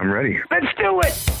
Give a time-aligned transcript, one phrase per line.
[0.00, 0.38] I'm ready.
[0.48, 1.38] Let's do it.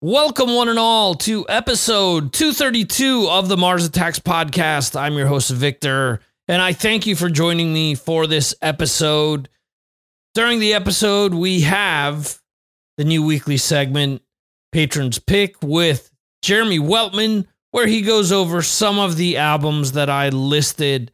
[0.00, 4.98] Welcome, one and all, to episode 232 of the Mars Attacks podcast.
[4.98, 9.48] I'm your host, Victor, and I thank you for joining me for this episode.
[10.34, 12.40] During the episode, we have
[12.96, 14.22] the new weekly segment,
[14.72, 16.10] Patrons Pick, with
[16.42, 21.12] Jeremy Weltman, where he goes over some of the albums that I listed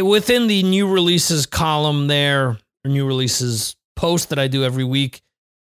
[0.00, 5.22] within the new releases column there, or new releases post that I do every week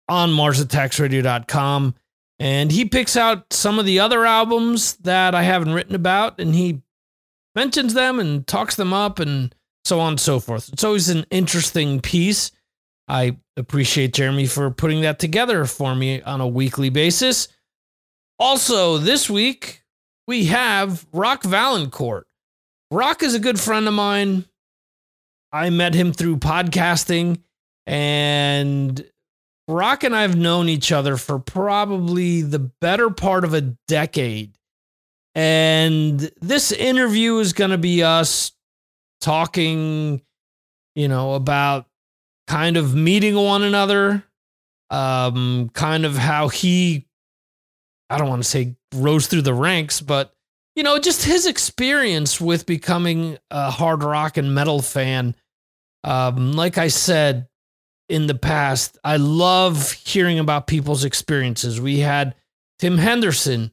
[0.08, 1.94] on MarsAttacksRadio.com.
[2.40, 6.54] And he picks out some of the other albums that I haven't written about and
[6.54, 6.82] he
[7.54, 9.54] mentions them and talks them up and
[9.84, 10.70] so on and so forth.
[10.72, 12.50] It's always an interesting piece.
[13.06, 17.48] I appreciate Jeremy for putting that together for me on a weekly basis.
[18.38, 19.82] Also, this week
[20.26, 22.22] we have Roch Vaillancourt.
[22.90, 24.44] Roch is a good friend of mine.
[25.52, 27.42] I met him through podcasting
[27.86, 29.04] and
[29.68, 34.56] Roch and I have known each other for probably the better part of a decade.
[35.34, 38.52] And this interview is going to be us
[39.20, 40.22] talking,
[40.94, 41.86] you know, about
[42.46, 44.22] kind of meeting one another,
[44.90, 47.06] um, kind of how he,
[48.10, 50.32] I don't want to say rose through the ranks, but,
[50.76, 55.34] you know, just his experience with becoming a hard rock and metal fan.
[56.04, 57.48] Um, like I said,
[58.08, 58.98] in the past.
[59.04, 61.80] I love hearing about people's experiences.
[61.80, 62.34] We had
[62.78, 63.72] Tim Henderson,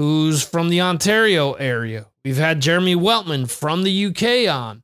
[0.00, 2.06] who's from the Ontario area.
[2.24, 4.82] We've had Jeremy Weltman from the UK on.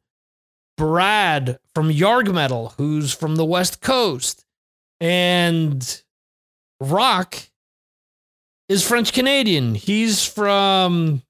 [0.77, 4.45] Brad from Yarg Metal, who's from the West Coast.
[5.01, 6.03] And
[6.81, 7.35] Roch
[8.69, 9.75] is French Canadian.
[9.75, 11.23] He's from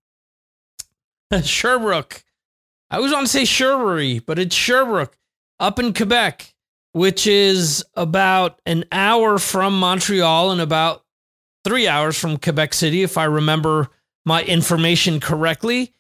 [1.44, 2.25] Sherbrooke.
[2.91, 5.16] I always want to say Sherbury, but it's Sherbrooke
[5.60, 6.56] up in Quebec
[6.97, 11.05] which is about an hour from Montreal and about
[11.66, 13.88] three hours from Quebec City, if I remember
[14.25, 15.93] my information correctly.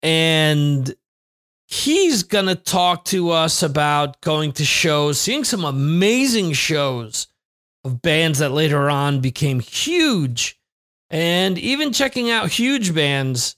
[0.00, 0.94] And
[1.66, 7.26] he's going to talk to us about going to shows, seeing some amazing shows
[7.82, 10.56] of bands that later on became huge,
[11.10, 13.56] and even checking out huge bands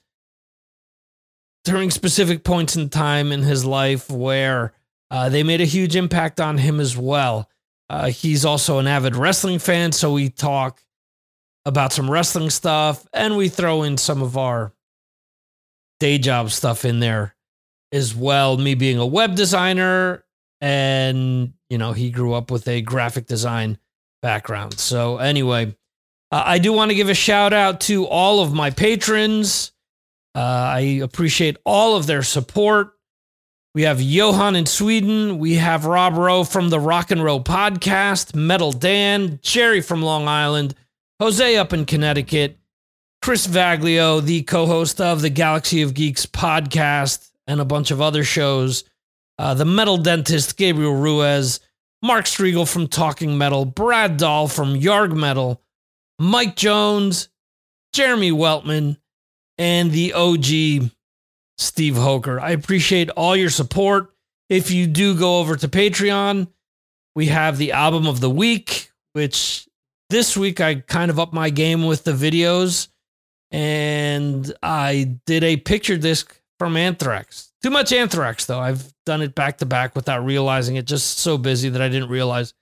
[1.64, 4.72] during specific points in time in his life where
[5.10, 7.50] uh, they made a huge impact on him as well.
[7.90, 10.80] Uh, he's also an avid wrestling fan, so we talk
[11.64, 14.72] about some wrestling stuff and we throw in some of our
[16.00, 17.36] day job stuff in there
[17.92, 18.56] as well.
[18.56, 20.24] Me being a web designer,
[20.60, 23.78] and you know, he grew up with a graphic design
[24.22, 24.78] background.
[24.78, 25.74] So, anyway,
[26.32, 29.72] uh, I do want to give a shout out to all of my patrons.
[30.34, 32.92] Uh, I appreciate all of their support.
[33.74, 35.38] We have Johan in Sweden.
[35.38, 40.26] We have Rob Rowe from the Rock and Roll podcast, Metal Dan, Jerry from Long
[40.26, 40.74] Island,
[41.20, 42.58] Jose up in Connecticut,
[43.20, 48.00] Chris Vaglio, the co host of the Galaxy of Geeks podcast, and a bunch of
[48.00, 48.84] other shows,
[49.38, 51.60] uh, the metal dentist, Gabriel Ruiz,
[52.02, 55.60] Mark Striegel from Talking Metal, Brad Dahl from Yarg Metal,
[56.18, 57.28] Mike Jones,
[57.92, 58.96] Jeremy Weltman,
[59.58, 60.90] and the OG
[61.58, 62.40] Steve Hoker.
[62.40, 64.14] I appreciate all your support.
[64.48, 66.48] If you do go over to Patreon,
[67.14, 69.66] we have the album of the week, which
[70.10, 72.88] this week I kind of upped my game with the videos
[73.50, 77.52] and I did a picture disc from Anthrax.
[77.62, 78.60] Too much Anthrax, though.
[78.60, 80.86] I've done it back to back without realizing it.
[80.86, 82.54] Just so busy that I didn't realize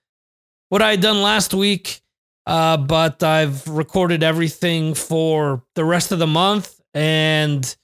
[0.69, 2.00] what I had done last week.
[2.47, 7.76] Uh, but I've recorded everything for the rest of the month and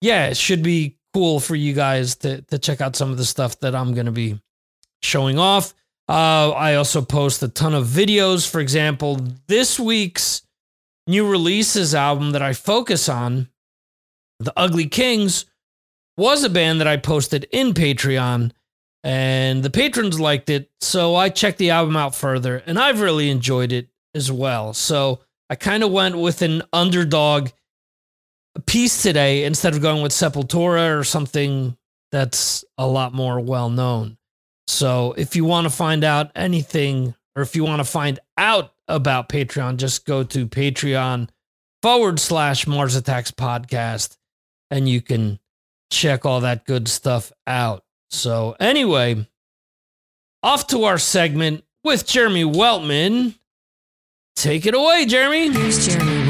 [0.00, 3.24] yeah, it should be cool for you guys to to check out some of the
[3.24, 4.40] stuff that I'm going to be
[5.02, 5.74] showing off.
[6.08, 8.48] Uh, I also post a ton of videos.
[8.48, 10.42] For example, this week's
[11.06, 13.48] new releases album that I focus on,
[14.40, 15.46] The Ugly Kings,
[16.16, 18.52] was a band that I posted in Patreon,
[19.02, 20.70] and the patrons liked it.
[20.80, 24.74] So I checked the album out further, and I've really enjoyed it as well.
[24.74, 27.50] So I kind of went with an underdog
[28.66, 31.76] piece today instead of going with Sepultura or something
[32.10, 34.18] that's a lot more well known.
[34.66, 38.72] So if you want to find out anything or if you want to find out
[38.88, 41.28] about Patreon, just go to Patreon
[41.82, 44.16] forward slash Mars Attacks podcast
[44.70, 45.38] and you can
[45.90, 47.84] check all that good stuff out.
[48.10, 49.26] So, anyway,
[50.42, 53.34] off to our segment with Jeremy Weltman.
[54.36, 55.50] Take it away, Jeremy.
[55.50, 56.21] Here's Jeremy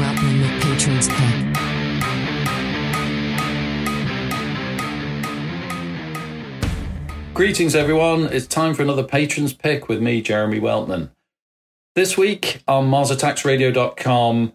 [7.33, 8.25] Greetings, everyone.
[8.25, 11.09] It's time for another Patrons Pick with me, Jeremy Weltman.
[11.95, 14.53] This week on MarsAttacksRadio.com,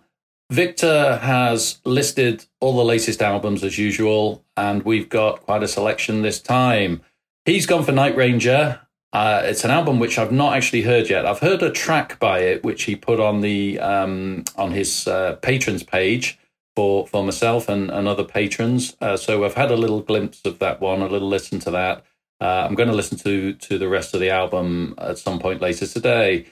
[0.52, 6.22] Victor has listed all the latest albums as usual, and we've got quite a selection
[6.22, 7.00] this time.
[7.44, 8.81] He's gone for Night Ranger.
[9.12, 11.26] Uh, it's an album which I've not actually heard yet.
[11.26, 15.34] I've heard a track by it, which he put on the um, on his uh,
[15.42, 16.38] patrons page
[16.76, 18.96] for for myself and, and other patrons.
[19.00, 22.04] Uh, so I've had a little glimpse of that one, a little listen to that.
[22.40, 25.61] Uh, I'm going to listen to to the rest of the album at some point
[25.61, 26.46] later today.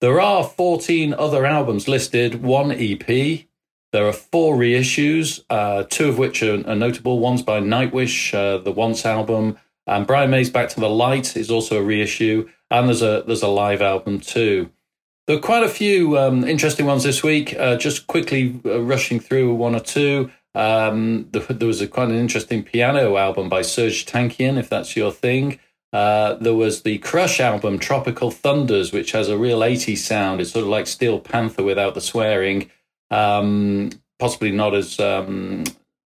[0.00, 3.06] There are 14 other albums listed, one EP.
[3.92, 7.18] There are four reissues, uh, two of which are, are, notable.
[7.18, 11.50] One's by Nightwish, uh, the Once album, and Brian May's Back to the Light is
[11.50, 14.70] also a reissue, and there's a there's a live album too.
[15.26, 17.54] There are quite a few um, interesting ones this week.
[17.58, 20.30] Uh, just quickly uh, rushing through one or two.
[20.54, 25.12] Um, there, was a quite an interesting piano album by Serj Tankian, if that's your
[25.12, 25.60] thing.
[25.92, 30.40] Uh, there was the Crush album, Tropical Thunders, which has a real 80s sound.
[30.40, 32.70] It's sort of like Steel Panther without the swearing.
[33.10, 35.64] Um, possibly not as um,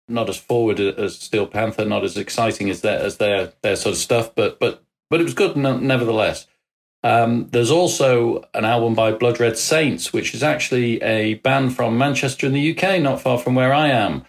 [0.08, 3.94] not as forward as Steel Panther, not as exciting as their as their their sort
[3.94, 6.46] of stuff, but but but it was good nevertheless.
[7.02, 11.98] Um, there's also an album by Blood Red Saints, which is actually a band from
[11.98, 14.24] Manchester in the UK, not far from where I am.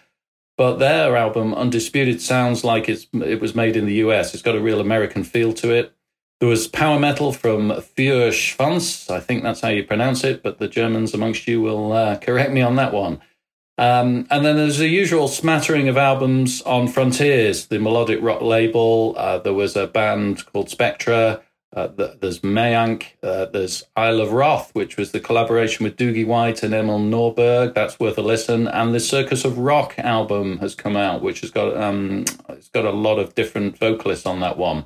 [0.56, 4.34] But their album, Undisputed, sounds like it's, it was made in the US.
[4.34, 5.94] It's got a real American feel to it.
[6.40, 9.10] There was power metal from Feuerschwanz.
[9.10, 12.52] I think that's how you pronounce it, but the Germans amongst you will uh, correct
[12.52, 13.20] me on that one.
[13.78, 19.14] Um, and then there's the usual smattering of albums on Frontiers, the melodic rock label.
[19.16, 21.42] Uh, there was a band called Spectra.
[21.74, 21.88] Uh,
[22.20, 23.06] there's Mayank.
[23.20, 27.74] Uh, there's Isle of Wrath, which was the collaboration with Doogie White and Emil Norberg.
[27.74, 28.68] That's worth a listen.
[28.68, 32.84] And the Circus of Rock album has come out, which has got um, it's got
[32.84, 34.84] a lot of different vocalists on that one.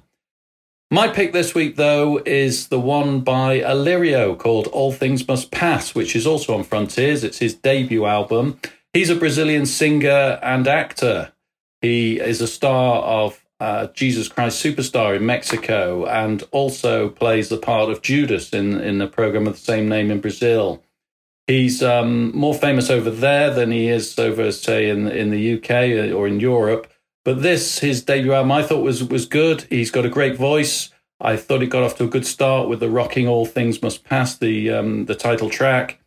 [0.90, 5.94] My pick this week, though, is the one by Illyrio called All Things Must Pass,
[5.94, 7.23] which is also on Frontiers.
[7.23, 8.58] It's his debut album.
[8.94, 11.32] He's a Brazilian singer and actor.
[11.82, 17.56] He is a star of uh, Jesus Christ Superstar in Mexico and also plays the
[17.56, 20.82] part of Judas in, in the program of the same name in Brazil.
[21.46, 26.14] He's um, more famous over there than he is over, say, in in the UK
[26.14, 26.93] or in Europe.
[27.25, 29.62] But this, his debut album, I thought was was good.
[29.70, 30.90] He's got a great voice.
[31.20, 34.04] I thought it got off to a good start with the rocking "All Things Must
[34.04, 36.00] Pass," the um, the title track.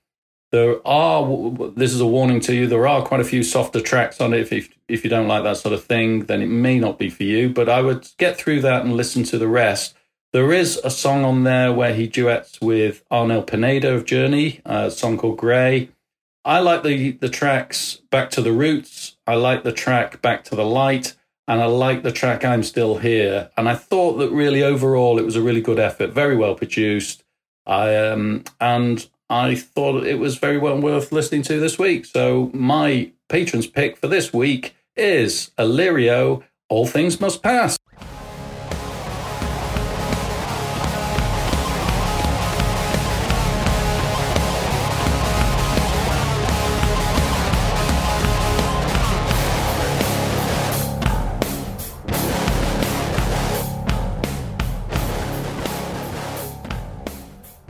[0.52, 4.20] There are, this is a warning to you, there are quite a few softer tracks
[4.20, 4.42] on it.
[4.42, 7.10] If, if, if you don't like that sort of thing, then it may not be
[7.10, 7.50] for you.
[7.50, 9.96] But I would get through that and listen to the rest.
[10.34, 14.92] There is a song on there where he duets with Arnel Pineda of Journey, a
[14.92, 15.90] song called Grey.
[16.44, 19.18] I like the, the tracks Back to the Roots.
[19.28, 21.16] I like the track Back to the Light.
[21.48, 23.52] And I like the track I'm Still Here.
[23.58, 27.24] And I thought that really overall it was a really good effort, very well produced.
[27.66, 32.06] I um, and I thought it was very well worth listening to this week.
[32.06, 37.78] So my patron's pick for this week is Illyrio, All Things Must Pass.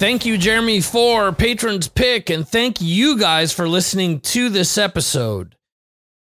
[0.02, 5.56] Thank you, Jeremy, for patrons pick, and thank you guys for listening to this episode.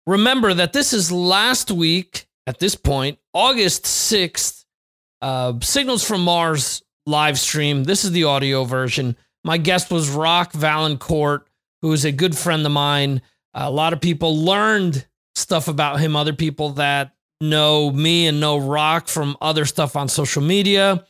[0.06, 4.66] Remember that this is last week at this point, August 6th,
[5.22, 7.84] uh, Signals from Mars live stream.
[7.84, 9.16] This is the audio version.
[9.44, 11.44] My guest was Roch Vaillancourt,
[11.80, 13.22] who is a good friend of mine.
[13.54, 18.58] A lot of people learned stuff about him, other people that know me and know
[18.58, 21.06] Roch from other stuff on social media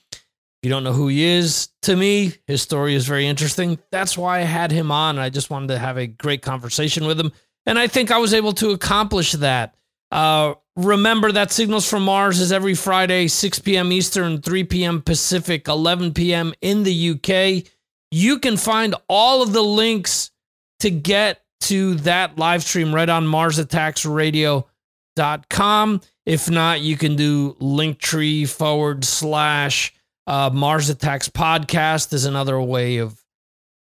[0.62, 3.78] you don't know who he is, to me, his story is very interesting.
[3.90, 5.18] That's why I had him on.
[5.18, 7.32] I just wanted to have a great conversation with him.
[7.66, 9.74] And I think I was able to accomplish that.
[10.10, 13.92] Uh, remember that Signals from Mars is every Friday, 6 p.m.
[13.92, 15.00] Eastern, 3 p.m.
[15.02, 16.52] Pacific, 11 p.m.
[16.60, 17.64] in the UK.
[18.10, 20.32] You can find all of the links
[20.80, 26.00] to get to that live stream right on MarsAttacksRadio.com.
[26.26, 29.92] If not, you can do linktree forward slash
[30.30, 33.20] uh, Mars Attacks podcast is another way of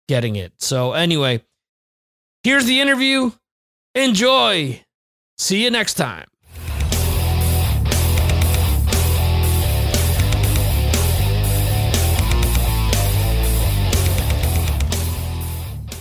[0.07, 0.51] getting it.
[0.57, 1.43] So, anyway,
[2.41, 3.29] here's the interview.
[3.93, 4.83] Enjoy.
[5.37, 6.25] See you next time.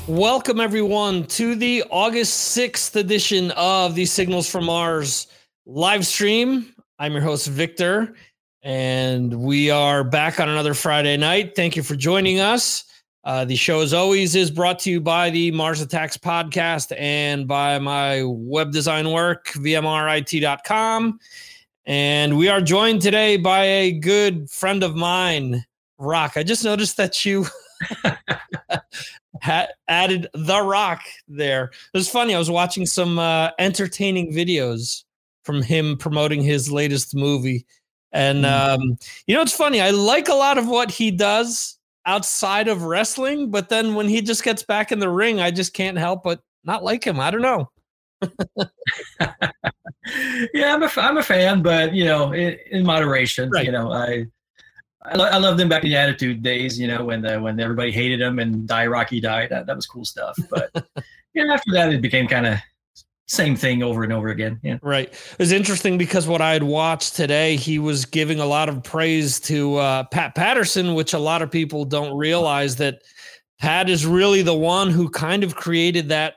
[0.06, 5.26] Welcome, everyone, to the August 6th edition of the Signals from Mars
[5.66, 6.74] live stream.
[6.98, 8.14] I'm your host, Victor
[8.62, 11.54] and we are back on another Friday night.
[11.54, 12.84] Thank you for joining us.
[13.24, 17.46] Uh, the show, as always, is brought to you by the Mars Attacks podcast and
[17.46, 21.18] by my web design work, vmrit.com.
[21.86, 25.64] And we are joined today by a good friend of mine,
[25.98, 26.36] Roch.
[26.36, 27.46] I just noticed that you
[29.40, 31.64] had added the rock there.
[31.92, 32.34] It was funny.
[32.34, 35.04] I was watching some uh, entertaining videos
[35.44, 37.64] from him promoting his latest movie.
[38.12, 38.74] And Mm.
[38.74, 39.80] um, you know, it's funny.
[39.80, 44.22] I like a lot of what he does outside of wrestling, but then when he
[44.22, 47.20] just gets back in the ring, I just can't help but not like him.
[47.20, 47.70] I don't know.
[50.54, 53.50] yeah, I'm a, I'm a fan, but you know, in, in moderation.
[53.50, 53.66] Right.
[53.66, 54.26] You know, I
[55.02, 56.78] I, lo- I loved him back in the Attitude days.
[56.78, 59.50] You know, when the, when everybody hated him and Die Rocky died.
[59.50, 60.36] That, that was cool stuff.
[60.50, 60.70] But
[61.34, 62.58] yeah, after that, it became kind of
[63.28, 64.58] same thing over and over again.
[64.62, 64.78] Yeah.
[64.82, 65.08] Right.
[65.08, 68.82] It was interesting because what I had watched today, he was giving a lot of
[68.82, 73.02] praise to uh, Pat Patterson, which a lot of people don't realize that
[73.60, 76.34] Pat is really the one who kind of created that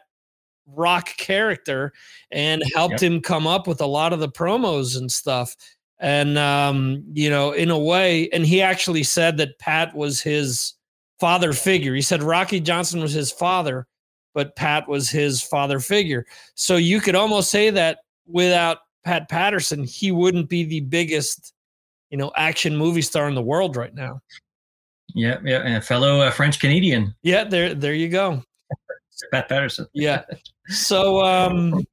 [0.67, 1.93] rock character
[2.29, 5.55] and helped him come up with a lot of the promos and stuff.
[5.99, 10.73] And, um, you know, in a way, and he actually said that Pat was his
[11.19, 11.93] father figure.
[11.93, 13.87] He said Rocky Johnson was his father,
[14.33, 16.25] but Pat was his father figure.
[16.55, 21.53] So you could almost say that without Pat Patterson, he wouldn't be the biggest,
[22.09, 24.21] you know, action movie star in the world right now.
[25.13, 25.39] Yeah.
[25.43, 25.61] Yeah.
[25.63, 28.43] And a fellow uh, French Canadian, Yeah, there, there you go.
[29.31, 29.87] Pat Patterson.
[29.93, 30.23] Yeah.
[30.67, 31.85] So, um,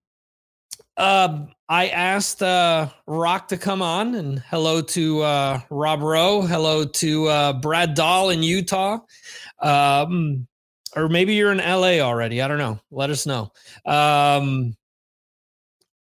[0.97, 6.43] uh, I asked uh, Roch to come on, and hello to uh, Rob Rowe.
[6.43, 8.99] Hello to uh, Brad Dahl in Utah.
[9.61, 10.49] Um,
[10.97, 12.43] or maybe you're in LA already.
[12.43, 12.79] I don't know.
[12.91, 13.53] Let us know.
[13.85, 14.77] Um,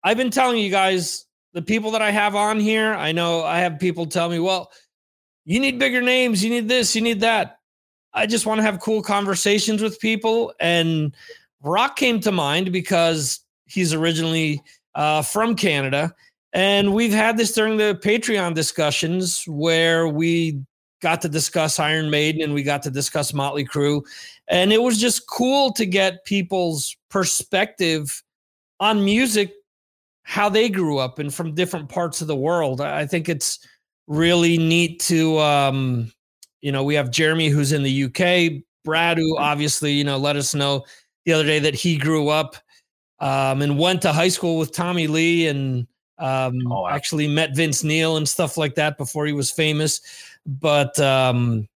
[0.02, 2.94] I've been telling you guys the people that I have on here.
[2.94, 4.70] I know I have people tell me, well,
[5.44, 6.44] you need bigger names.
[6.44, 6.94] You need this.
[6.94, 7.58] You need that.
[8.12, 10.52] I just want to have cool conversations with people.
[10.60, 11.14] And
[11.62, 14.62] Roch came to mind because he's originally
[14.94, 16.14] uh, from Canada.
[16.52, 20.60] And we've had this during the Patreon discussions where we
[21.06, 24.02] got to discuss Iron Maiden and we got to discuss Motley Crue.
[24.48, 28.24] And it was just cool to get people's perspective
[28.80, 29.52] on music,
[30.24, 32.80] how they grew up and from different parts of the world.
[32.80, 33.60] I think it's
[34.08, 36.12] really neat to, um,
[36.60, 40.34] you know, we have Jeremy who's in the UK, Brad, who obviously, you know, let
[40.34, 40.84] us know
[41.24, 42.56] the other day that he grew up
[43.20, 45.86] um, and went to high school with Tommy Lee and
[46.18, 46.88] um, Oh, wow.
[46.88, 50.00] actually met Vince Neil and stuff like that before he was famous.
[50.46, 51.68] But um,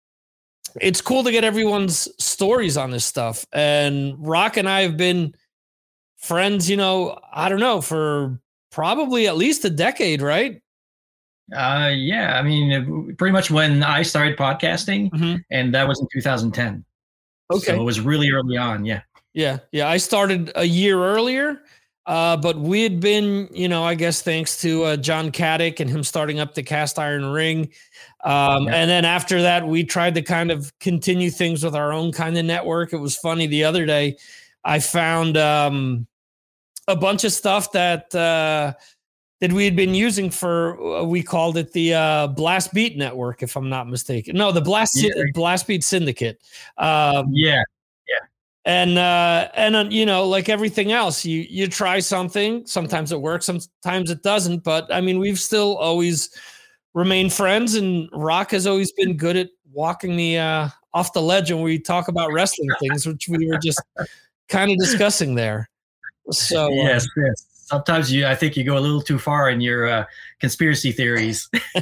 [0.80, 3.46] it's cool to get everyone's stories on this stuff.
[3.52, 5.34] And Roch and I have been
[6.18, 8.38] friends, you know, I don't know, for
[8.70, 10.60] probably at least a decade, right?
[11.56, 12.38] Uh, yeah.
[12.38, 15.42] I mean, pretty much when I started podcasting, Mhm.
[15.50, 16.84] and that was in 2010.
[17.50, 17.64] Okay.
[17.66, 18.84] So it was really early on.
[18.84, 19.00] Yeah.
[19.32, 19.88] Yeah, yeah.
[19.88, 21.60] I started a year earlier,
[22.06, 25.88] uh, but we had been, you know, I guess thanks to uh, John Caddick and
[25.88, 27.70] him starting up the Cast Iron Ring,
[28.24, 28.74] um, Yeah.
[28.76, 32.36] and then after that, we tried to kind of continue things with our own kind
[32.38, 32.92] of network.
[32.92, 34.16] It was funny the other day,
[34.64, 36.06] I found um,
[36.88, 38.72] a bunch of stuff that uh,
[39.40, 40.80] that we had been using for.
[40.98, 44.36] uh, We called it the uh, Blast Beat Network, if I'm not mistaken.
[44.36, 45.10] No, the Blast Yeah.
[45.34, 46.40] Blast Beat Syndicate.
[46.76, 47.62] Um, Yeah.
[48.08, 48.18] Yeah.
[48.64, 53.20] And uh and uh, you know like everything else you you try something sometimes it
[53.20, 56.28] works sometimes it doesn't but i mean we've still always
[56.98, 61.52] remained friends and Roch has always been good at walking me uh off the ledge
[61.52, 63.80] when we talk about wrestling things which we were just
[64.48, 65.68] kind of discussing there
[66.30, 67.46] so uh, yes, yes.
[67.50, 70.04] Sometimes you, I think you go a little too far in your uh,
[70.40, 71.50] conspiracy theories.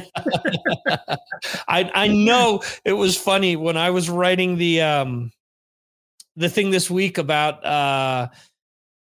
[1.69, 5.33] I I know it was funny when I was writing the um
[6.35, 8.29] the thing this week about uh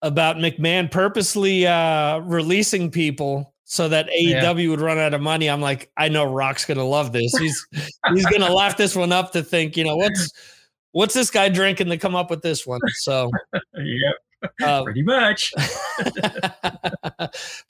[0.00, 5.48] about McMahon purposely uh releasing people so that AEW would run out of money.
[5.48, 7.34] I'm like, I know Roch's gonna love this.
[7.38, 7.66] He's
[8.12, 10.30] he's gonna laugh this one up to think, you know, what's
[10.90, 12.80] what's this guy drinking to come up with this one?
[12.96, 13.30] So
[13.74, 14.12] yeah,
[14.62, 15.54] uh, pretty much.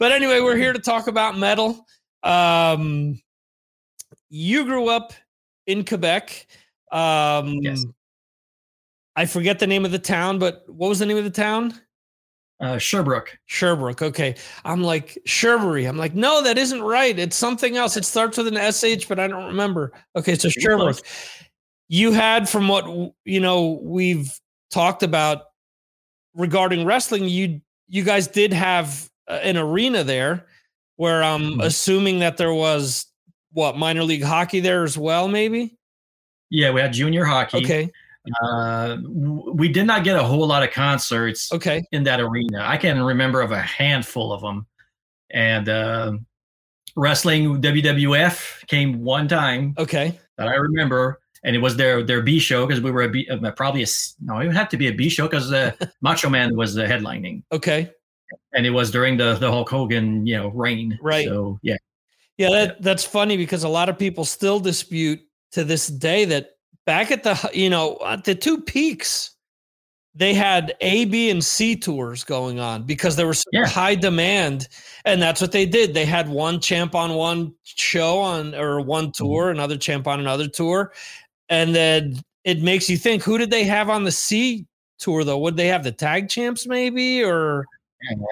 [0.00, 1.86] but anyway, we're here to talk about metal.
[2.24, 3.22] Um,
[4.28, 5.12] you grew up
[5.68, 6.48] in Quebec.
[6.90, 7.86] Um, Yes.
[9.14, 11.74] I forget the name of the town, but what was the name of the town?
[12.62, 13.36] Uh, Sherbrooke.
[13.46, 14.02] Sherbrooke.
[14.02, 14.36] Okay.
[14.64, 15.88] I'm like, Sherbury.
[15.88, 17.18] I'm like, no, that isn't right.
[17.18, 17.96] It's something else.
[17.96, 19.92] It starts with an SH, but I don't remember.
[20.16, 20.36] Okay.
[20.36, 21.00] So Sherbrooke.
[21.88, 24.32] You had, from what, you know, we've
[24.70, 25.42] talked about
[26.34, 30.46] regarding wrestling, you you guys did have uh, an arena there
[30.96, 31.64] where I'm Mhm.
[31.64, 33.06] assuming that there was
[33.50, 35.76] what minor league hockey there as well, maybe.
[36.48, 37.58] Yeah, we had junior hockey.
[37.58, 37.90] Okay,
[38.40, 42.62] Uh, we did not get a whole lot of concerts okay, in that arena.
[42.62, 44.66] I can remember of a handful of them.
[45.30, 46.12] And uh,
[46.94, 52.38] wrestling WWF came one time okay, that I remember, and it was their their B
[52.38, 53.86] show because we were a B, uh, probably a
[54.20, 56.84] no, it would have to be a B show because uh, Macho Man was the
[56.84, 57.90] headlining, okay.
[58.52, 60.98] and it was during the the Hulk Hogan you know reign.
[61.02, 61.26] Right.
[61.26, 61.76] So yeah,
[62.36, 65.20] Yeah, that that's funny because a lot of people still dispute
[65.52, 66.50] to this day that
[66.86, 69.30] back at the you know at the two peaks
[70.14, 73.66] they had A, B, and C tours going on because there was Yeah.
[73.66, 74.68] high demand,
[75.06, 75.94] and that's what they did.
[75.94, 79.24] They had one champ on one show on or one Mm-hmm.
[79.24, 80.92] tour, another champ on another tour,
[81.48, 84.66] and then it makes you think who did they have on the C
[84.98, 85.38] tour though?
[85.38, 87.64] Would they have the tag champs maybe or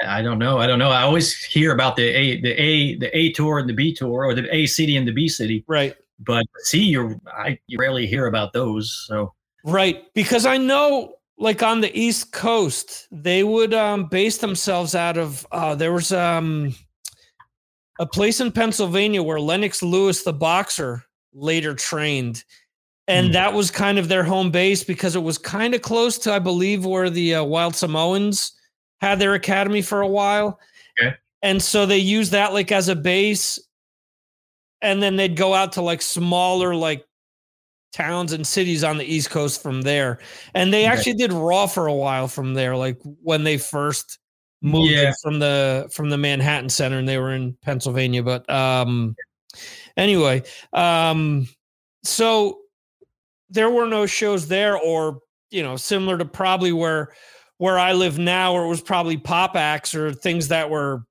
[0.07, 0.59] I don't know.
[0.59, 0.91] I don't know.
[0.91, 4.25] I always hear about the A the A the A tour and the B tour,
[4.27, 5.95] or the A city and the B city, right?
[6.21, 9.05] But see, you I you rarely hear about those.
[9.07, 9.35] So
[9.65, 10.05] Right.
[10.15, 15.47] Because I know like on the East Coast, they would um base themselves out of
[15.53, 16.75] uh there was um
[17.99, 22.45] a place in Pennsylvania where Lennox Lewis the boxer later trained.
[23.09, 23.33] And Hmm.
[23.33, 26.39] that was kind of their home base because it was kind of close to, I
[26.39, 28.53] believe, where the uh, Wild Samoans
[29.01, 30.61] had their academy for a while.
[31.01, 31.15] Okay.
[31.43, 33.59] And so they used that like as a base.
[34.83, 37.05] And then they'd go out to like smaller, like
[37.93, 40.19] towns and cities on the East Coast from there.
[40.55, 44.19] And they actually did Raw for a while from there, like when they first
[44.63, 45.13] moved Yeah.
[45.23, 48.23] from the from the Manhattan Center and they were in Pennsylvania.
[48.23, 49.17] But um
[49.97, 51.49] anyway, um
[52.05, 52.59] so
[53.49, 55.21] there were no shows there or
[55.51, 57.13] you know, similar to probably where
[57.59, 61.03] where I live now, where it was probably pop acts or things that were,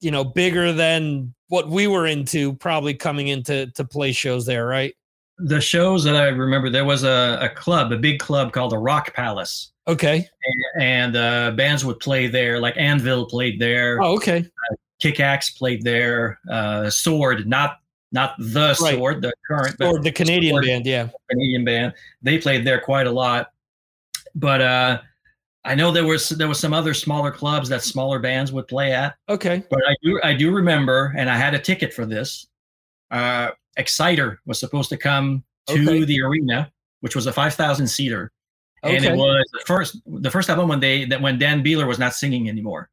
[0.00, 4.66] you know, bigger than what we were into, probably coming into to play shows there,
[4.66, 4.94] right?
[5.38, 8.78] the shows that I remember, there was a, a club, a big club called the
[8.78, 10.26] Rock Palace, Okay.
[10.80, 12.58] and uh, bands would play there.
[12.58, 14.46] Like Anvil played there, Oh, okay.
[14.98, 17.76] Kick Axe played there, uh, Sword, not
[18.12, 18.94] not the Right.
[18.94, 20.64] Sword, the current, Or the Canadian Sword.
[20.64, 21.08] band, yeah.
[21.28, 21.92] Canadian band.
[22.22, 23.50] They played there quite a lot.
[24.34, 25.00] But uh,
[25.66, 28.92] I know there was there was some other smaller clubs that smaller bands would play
[28.92, 29.16] at.
[29.28, 29.62] Okay.
[29.68, 32.46] But I do I do remember, and I had a ticket for this.
[33.10, 36.04] Uh, Exciter was supposed to come to Okay.
[36.04, 38.32] the arena, which was a five thousand seater,
[38.82, 41.98] and it was the first the first album when they that when Dan Beehler was
[41.98, 42.88] not singing anymore.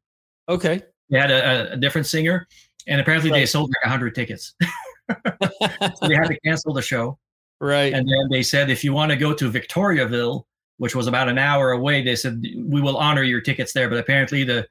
[0.49, 0.81] Okay.
[1.09, 2.47] They had a, a- different singer,
[2.87, 4.55] and apparently they sold like hundred tickets.
[5.09, 7.19] so they had to cancel the show.
[7.59, 7.93] right.
[7.93, 10.45] And then they said, if you want to go to Victoriaville,
[10.77, 13.89] which was about an hour away, they said we will honor your tickets there.
[13.89, 14.67] But apparently the,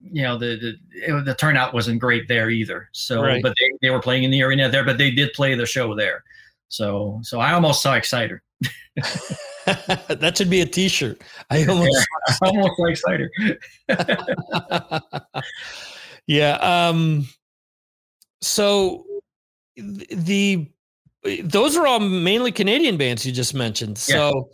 [0.00, 2.88] you know, the the, the turnout wasn't great there either.
[2.92, 3.42] So, Right.
[3.42, 5.94] but they, they were playing in the arena there, but they did play the show
[5.94, 6.22] there.
[6.68, 8.42] So, so I almost saw Exciter.
[9.66, 11.20] that should be a t-shirt.
[11.50, 12.06] I almost
[12.42, 13.30] I almost saw Exciter.
[16.26, 16.58] yeah.
[16.60, 17.26] Um
[18.40, 19.04] so
[19.76, 20.68] the
[21.42, 23.98] those are all mainly Canadian bands you just mentioned.
[23.98, 24.50] So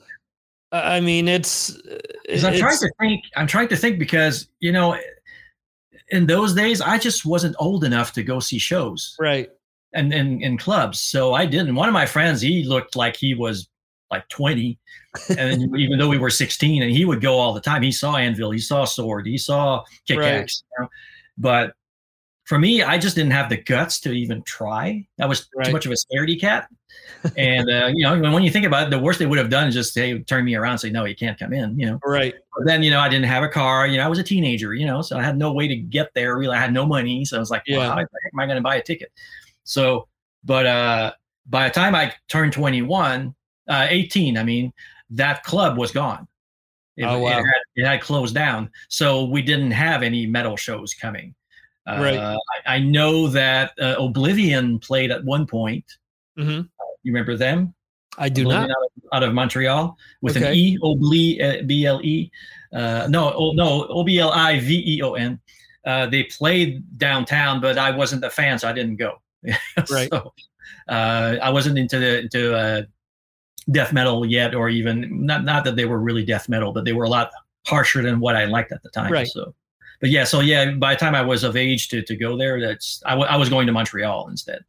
[0.74, 1.76] I mean it's.
[1.76, 1.98] Uh,
[2.44, 3.24] I'm trying to think.
[3.36, 4.98] I'm trying to think because you know,
[6.08, 9.16] in those days, I just wasn't old enough to go see shows.
[9.20, 9.50] right.
[9.92, 11.00] and in, in clubs.
[11.00, 11.74] So I didn't.
[11.74, 13.68] One of my friends, he looked like he was
[14.10, 14.78] like 20,
[15.38, 17.82] and even though we were 16, and he would go all the time.
[17.82, 20.34] He saw Anvil, he saw Sword, he saw Kick Right.
[20.34, 20.62] Axe.
[20.76, 20.88] You know?
[21.38, 21.74] But
[22.44, 25.06] for me, I just didn't have the guts to even try.
[25.18, 25.66] That was Right.
[25.66, 26.68] too much of a scaredy cat.
[27.36, 29.66] and uh, you know, when, you think about it, the worst they would have done
[29.66, 31.78] is just say, turn me around, and say, no, you can't come in.
[31.78, 31.98] You know.
[32.04, 32.34] Right.
[32.56, 33.86] But then, you know, I didn't have a car.
[33.86, 34.74] You know, I was a teenager.
[34.74, 36.36] You know, so I had no way to get there.
[36.36, 37.24] Really, I had no money.
[37.24, 37.88] So I was like, well, Yeah.
[37.88, 39.10] how the heck am I going to buy a ticket?
[39.64, 40.06] So,
[40.44, 41.12] but uh,
[41.48, 43.34] by the time I turned 21,
[43.68, 44.72] uh, 18, I mean,
[45.10, 46.28] that club was gone.
[46.96, 47.30] It, Oh, wow.
[47.30, 48.70] it, had, it had closed down.
[48.88, 51.34] So we didn't have any metal shows coming.
[51.86, 52.18] Uh, Right.
[52.66, 55.84] I, I know that uh, Obliveon played at one point.
[56.36, 56.60] hmm
[57.02, 57.74] You remember them?
[58.16, 58.70] I do Obliveon not.
[58.70, 60.48] Out of, out of Montreal with Okay.
[60.48, 62.30] an E, Obli, uh, B L E.
[62.72, 65.38] Uh, no, oh, no, O B L I V E O N.
[65.84, 69.20] Uh, they played downtown, but I wasn't a fan, so I didn't go.
[69.90, 70.08] Right.
[70.10, 70.32] so,
[70.88, 72.82] uh, I wasn't into the into uh,
[73.70, 76.92] death metal yet, or even not not that they were really death metal, but they
[76.94, 77.30] were a lot
[77.66, 79.12] harsher than what I liked at the time.
[79.12, 79.26] Right.
[79.26, 79.54] So,
[80.00, 82.60] but yeah, so yeah, by the time I was of age to to go there,
[82.60, 84.60] that's I, w- I was going to Montreal instead.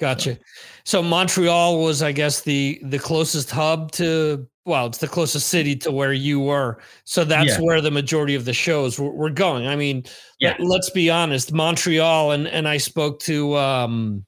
[0.00, 0.36] Gotcha.
[0.84, 5.74] So Montreal was, I guess, the the closest hub to well, it's the closest city
[5.76, 6.80] to where you were.
[7.04, 7.60] So that's Yeah.
[7.60, 9.66] where the majority of the shows were, were going.
[9.66, 10.04] I mean,
[10.38, 10.54] Yeah.
[10.60, 14.24] let, us be honest, Montreal and and I spoke to um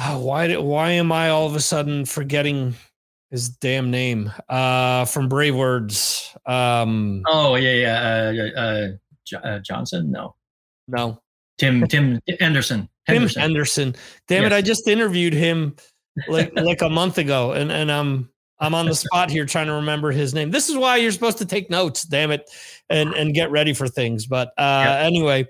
[0.00, 2.74] oh, why did why am I all of a sudden forgetting
[3.32, 4.30] his damn name?
[4.48, 6.36] Uh from Brave Words.
[6.46, 8.52] Um Oh yeah, yeah.
[8.56, 8.88] Uh, uh,
[9.24, 10.12] Jo- uh, Johnson?
[10.12, 10.36] No.
[10.86, 11.20] no.
[11.58, 12.88] Tim Tim Anderson.
[13.08, 13.42] Tim Henderson.
[13.42, 13.96] Henderson.
[14.28, 15.74] Damn it, I just interviewed him
[16.28, 18.28] like like a month ago and and I'm
[18.60, 20.52] I'm on the spot here trying to remember his name.
[20.52, 22.48] This is why you're supposed to take notes, damn it,
[22.90, 24.26] and and get ready for things.
[24.26, 25.48] But uh anyway,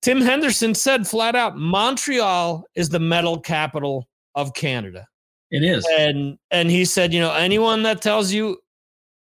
[0.00, 5.06] Tim Henderson said flat out Montreal is the metal capital of Canada.
[5.50, 5.86] It is.
[5.98, 8.58] And and he said, you know, anyone that tells you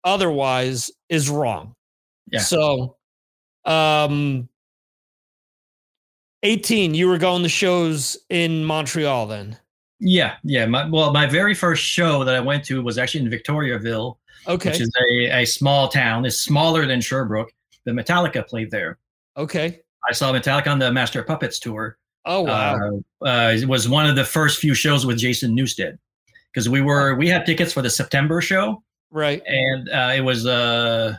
[0.04, 1.74] otherwise is wrong.
[2.30, 2.40] Yeah.
[2.40, 2.96] So
[3.64, 4.48] um
[6.42, 9.58] 18 you were going to shows in Montreal then.
[9.98, 10.66] Yeah, yeah.
[10.66, 14.70] My, well, my very first show that I went to was actually in Victoriaville, Okay.
[14.70, 16.26] which is a, a small town.
[16.26, 17.50] It's smaller than Sherbrooke.
[17.84, 18.98] The Metallica played there.
[19.36, 19.80] okay.
[20.08, 21.98] I saw Metallica on the Master Puppets tour.
[22.26, 22.76] Oh wow.
[23.22, 25.98] Uh, uh, it was one of the first few shows with Jason Newsted
[26.56, 29.42] because we were we had tickets for the September show, right.
[29.46, 31.14] and uh, it was uh,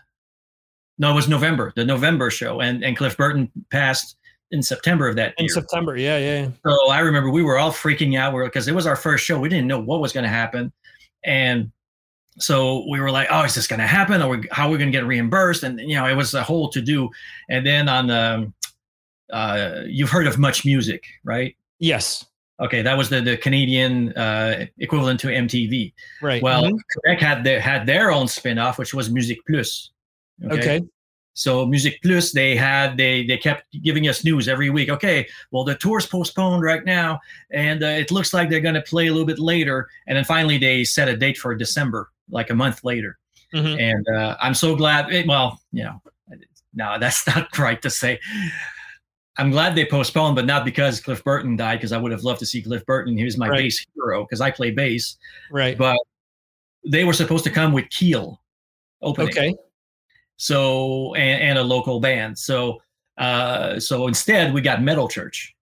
[0.98, 4.18] no, it was November, the November show, and and Cliff Burton passed
[4.50, 5.54] in September of that In year.
[5.54, 5.96] September.
[5.96, 6.50] Yeah, yeah.
[6.66, 9.40] So I remember we were all freaking out because it was our first show.
[9.40, 10.74] We didn't know what was going to happen,
[11.24, 11.72] and
[12.40, 14.24] so we were like, "Oh, is this going to happen?
[14.24, 16.70] Or how are we going to get reimbursed?" And you know, it was a whole
[16.70, 17.12] to do.
[17.48, 18.52] And then on the,
[19.32, 21.56] uh, you've heard of Much Music, right?
[21.78, 22.26] Yes.
[22.60, 25.94] Okay, that was the the Canadian uh, equivalent to MTV.
[26.22, 26.42] Right.
[26.42, 26.80] Well, Mhm.
[26.94, 29.92] Quebec had their had their own spin-off, which was Music Plus.
[30.52, 30.82] okay.
[31.34, 34.90] So Music Plus, they had they they kept giving us news every week.
[34.90, 37.20] Okay, well the tour's postponed right now,
[37.52, 39.88] and uh, it looks like they're going to play a little bit later.
[40.08, 43.20] And then finally, they set a date for December, like a month later.
[43.54, 43.80] Mhm.
[43.80, 45.14] And uh, I'm so glad.
[45.14, 46.02] It, well, you know,
[46.74, 48.20] no, that's not right to say.
[49.38, 52.40] I'm glad they postponed, but not because Cliff Burton died, because I would have loved
[52.40, 53.18] to see Cliff Burton.
[53.18, 53.58] He was my Right.
[53.64, 55.18] bass hero because I play bass.
[55.52, 55.78] Right.
[55.78, 55.98] But
[56.86, 58.42] they were supposed to come with Keel
[59.02, 59.56] opening Okay.
[60.38, 62.82] so and, and a local band so
[63.18, 65.54] uh so instead we got metal church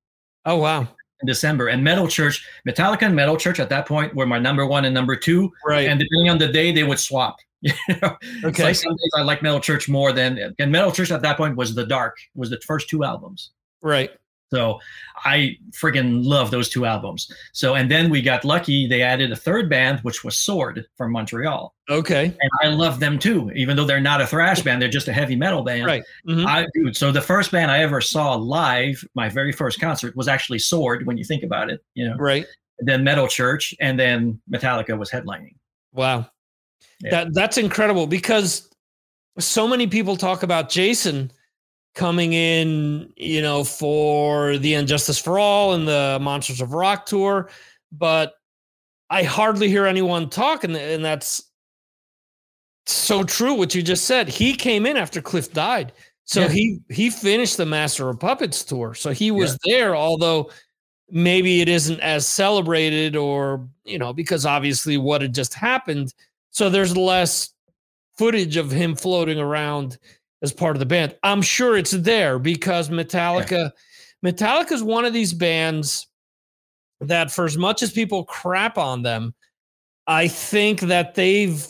[0.45, 0.81] Oh wow.
[0.81, 4.65] in december and metal church metallica and metal church at that point were my number
[4.65, 5.87] one and number two Right.
[5.87, 8.15] and depending on the day they would swap You know?
[8.45, 8.63] Okay.
[8.63, 11.55] like some days i like metal church more than and metal church at that point
[11.57, 13.51] was the dark was the first two albums
[13.85, 14.09] right.
[14.53, 14.79] so
[15.23, 19.35] i friggin' love those two albums so and then we got lucky they added a
[19.35, 22.25] third band which was sword from montreal Okay.
[22.25, 25.13] and i love them too even though they're not a thrash band they're just a
[25.13, 26.03] heavy metal band Right.
[26.27, 26.45] Mhm.
[26.45, 30.27] I dude, so the first band I ever saw live, my very first concert was
[30.27, 31.05] actually Sword.
[31.07, 32.45] When you think about it, you know, Right.
[32.79, 35.55] then Metal Church, and then Metallica was headlining.
[35.93, 36.27] Wow.
[37.01, 37.11] Yeah.
[37.11, 38.69] That that's incredible because
[39.39, 41.31] so many people talk about Jason
[41.95, 47.49] coming in, you know, for the Injustice for All and the Monsters of Rock tour,
[47.91, 48.33] but
[49.09, 51.49] I hardly hear anyone talk, and, and that's
[52.85, 53.53] so true.
[53.53, 54.27] What you just said.
[54.27, 55.93] He came in after Cliff died,
[56.25, 56.49] so Yeah.
[56.49, 59.95] he he finished the Master of Puppets tour, so he was there.
[59.95, 60.51] Although
[61.09, 66.13] maybe it isn't as celebrated, or you know, because obviously what had just happened,
[66.51, 67.51] so there's less
[68.17, 69.97] footage of him floating around
[70.45, 71.15] as part of the band.
[71.23, 73.71] I'm sure it's there because Metallica,
[74.23, 76.07] Metallica is one of these bands
[77.01, 79.33] that, for as much as people crap on them,
[80.07, 81.67] I think that they've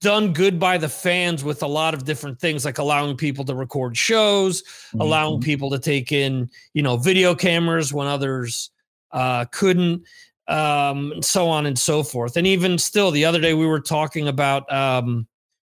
[0.00, 3.54] done good by the fans with a lot of different things, like allowing people to
[3.54, 4.62] record shows,
[4.98, 8.70] allowing people to take in, you know, video cameras when others
[9.12, 10.02] uh, couldn't,
[10.48, 12.36] um, and so on and so forth.
[12.36, 15.26] And even still, the other day we were talking about um,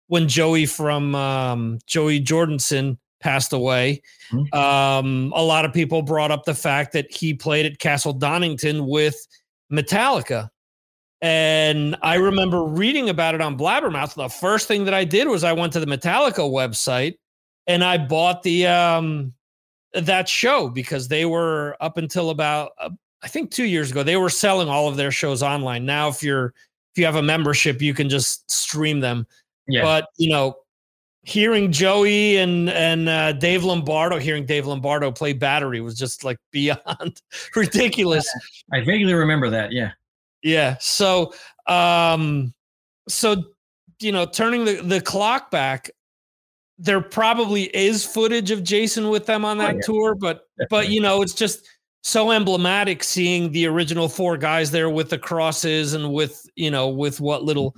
[0.09, 4.03] when Joey from um, Joey Jordison passed away.
[4.31, 4.55] Mhm.
[4.55, 8.87] Um, a lot of people brought up the fact that he played at Castle Donington
[8.87, 9.27] with
[9.73, 10.51] Metallica.
[11.23, 14.15] And I remember reading about it on Blabbermouth.
[14.15, 17.17] The first thing that I did was I went to the Metallica website
[17.67, 19.33] and I bought the um
[19.95, 22.91] that show because they were up until about uh,
[23.23, 25.87] I think 2 years ago they were selling all of their shows online.
[25.87, 26.53] Now if you're
[26.93, 29.27] if you have a membership you can just stream them.
[29.69, 30.57] Yeah, But, you know,
[31.23, 36.39] hearing Joey and and uh, Dave Lombardo hearing Dave Lombardo play battery was just like
[36.53, 37.21] beyond
[37.55, 38.27] ridiculous.
[38.73, 39.73] I vaguely remember that.
[39.73, 39.91] Yeah,
[40.43, 40.77] Yeah.
[40.81, 41.33] So,
[41.67, 42.55] um,
[43.09, 43.43] so
[44.01, 45.91] you know, turning the the clock back,
[46.79, 49.81] there probably is footage of Jason with them on Oh, that yeah.
[49.85, 51.67] tour, but but you know, it's just
[52.05, 56.89] so emblematic seeing the original four guys there with the crosses and with you know
[56.89, 57.75] with what little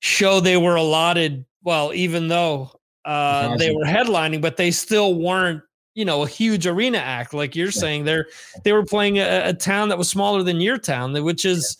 [0.00, 1.44] show they were allotted.
[1.62, 2.70] Well, even though
[3.04, 5.62] uh, they were headlining, but they still weren't
[5.94, 8.04] you know a huge arena act like you're saying.
[8.04, 8.26] They're
[8.64, 11.76] they were playing a, a town that was smaller than your town, which is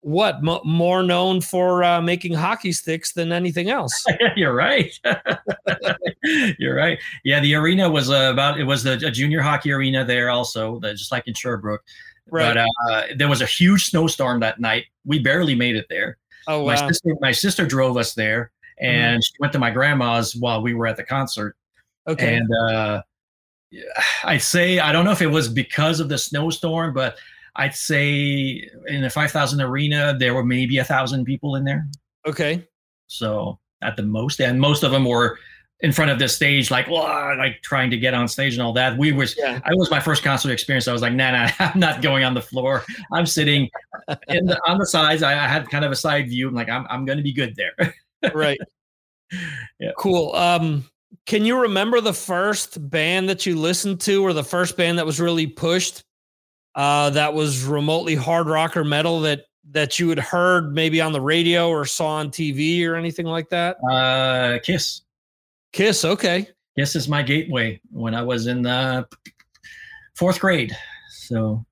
[0.00, 4.04] what m- more known for uh, making hockey sticks than anything else.
[4.36, 4.98] You're right.
[6.58, 6.98] You're right.
[7.24, 10.80] Yeah, the arena was uh, about it was a, a, junior hockey arena there also,
[10.80, 11.84] just like in Sherbrooke.
[12.30, 12.54] Right.
[12.54, 14.86] But uh, there was a huge snowstorm that night.
[15.04, 16.18] We barely made it there.
[16.48, 16.74] Oh wow.
[16.74, 19.24] My sister, my sister drove us there, and mm.
[19.24, 21.56] she went to my grandma's while we were at the concert.
[22.08, 22.36] Okay.
[22.36, 23.02] And uh,
[24.24, 27.18] I'd say I don't know if it was because of the snowstorm, but
[27.54, 31.86] I'd say in the 5,000 arena, there were maybe a thousand people in there.
[32.26, 32.66] Okay.
[33.08, 35.38] So at the most, and most of them were
[35.80, 38.98] in front of the stage, like, like trying to get on stage and all that.
[38.98, 39.60] We was, yeah.
[39.64, 40.88] I was my first concert experience.
[40.88, 42.84] I was like, nah, nah, I'm not going on the floor.
[43.12, 43.68] I'm sitting
[44.28, 45.22] in the, on the sides.
[45.22, 46.48] I, I, had kind of a side view.
[46.48, 47.94] I'm like, I'm, I'm going to be good there.
[48.34, 48.58] right.
[49.78, 49.92] Yeah.
[49.96, 50.34] Cool.
[50.34, 50.84] Um,
[51.26, 55.06] can you remember the first band that you listened to or the first band that
[55.06, 56.02] was really pushed
[56.74, 61.12] uh, that was remotely hard rock or metal that that you had heard maybe on
[61.12, 63.76] the radio or saw on TV or anything like that?
[63.84, 65.02] Uh, Kiss.
[65.72, 66.04] Kiss.
[66.04, 66.48] Okay.
[66.78, 69.06] Kiss is my gateway when I was in the
[70.14, 70.76] fourth grade.
[71.10, 71.64] So.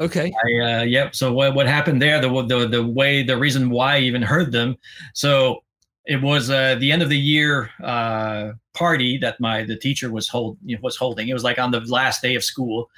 [0.00, 0.32] Okay.
[0.44, 1.14] I, uh, yep.
[1.14, 2.20] So what, what happened there?
[2.20, 4.76] The, the the way the reason why I even heard them.
[5.14, 5.62] So
[6.04, 10.28] it was uh, the end of the year uh, party that my the teacher was
[10.28, 11.28] hold was holding.
[11.28, 12.90] It was like on the last day of school,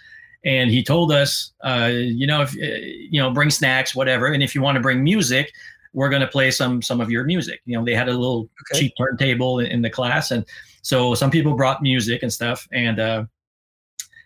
[0.45, 2.77] and he told us, uh, you know, if uh,
[3.11, 5.53] you know, bring snacks, whatever, and if you want to bring music,
[5.97, 7.61] we're going to play some some of your music.
[7.65, 8.81] You know, they had a little okay.
[8.81, 10.45] cheap turntable in, in, the class, and
[10.83, 12.69] so some people brought music and stuff.
[12.71, 13.25] And uh,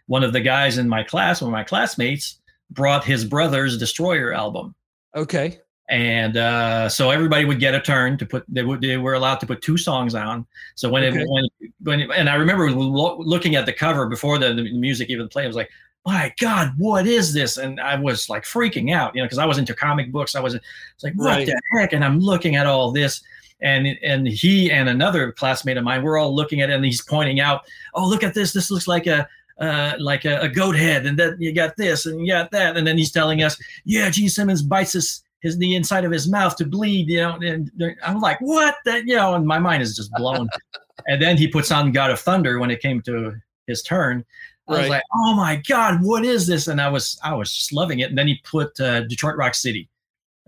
[0.06, 4.34] one of the guys in my class, one of my classmates, brought his brother's Destroyer
[4.34, 4.74] album.
[5.14, 5.60] Okay.
[5.88, 8.44] And uh, so everybody would get a turn to put.
[8.48, 10.46] They, would, they were allowed to put two songs on.
[10.74, 11.20] So when okay.
[11.20, 11.48] it when
[11.82, 15.44] when and I remember looking at the cover before the, the music even played.
[15.44, 15.70] I was like,
[16.06, 17.56] my God, what is this?
[17.56, 20.34] And I was like freaking out, you know, because I was into comic books.
[20.34, 20.58] I was,
[21.02, 21.46] like, what right.
[21.46, 21.92] the heck?
[21.92, 23.22] And I'm looking at all this.
[23.62, 27.02] And and he and another classmate of mine, we're all looking at it, and he's
[27.02, 27.60] pointing out,
[27.92, 28.54] oh, look at this.
[28.54, 29.28] This looks like a
[29.60, 32.78] uh, like a, a, goat head, and then you got this, and you got that,
[32.78, 36.26] and then he's telling us, yeah, Gene Simmons bites his his the inside of his
[36.26, 37.34] mouth to bleed, you know.
[37.42, 37.70] And
[38.02, 38.76] I'm like, what?
[38.86, 40.48] That you know, and my mind is just blown.
[41.06, 43.34] and then he puts on God of Thunder when it came to
[43.66, 44.24] his turn,
[44.70, 44.80] I right.
[44.82, 48.00] was like, "Oh my god, what is this?" And I was I was just loving
[48.00, 48.10] it.
[48.10, 49.88] And then he put uh, Detroit Rock City.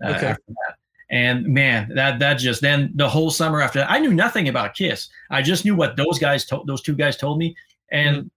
[0.03, 0.27] Uh, okay.
[0.27, 0.75] After that.
[1.09, 4.73] And man, that that just then the whole summer after that, I knew nothing about
[4.73, 5.09] Kiss.
[5.29, 7.55] I just knew what those guys told those two guys told me.
[7.91, 8.27] And mm-hmm.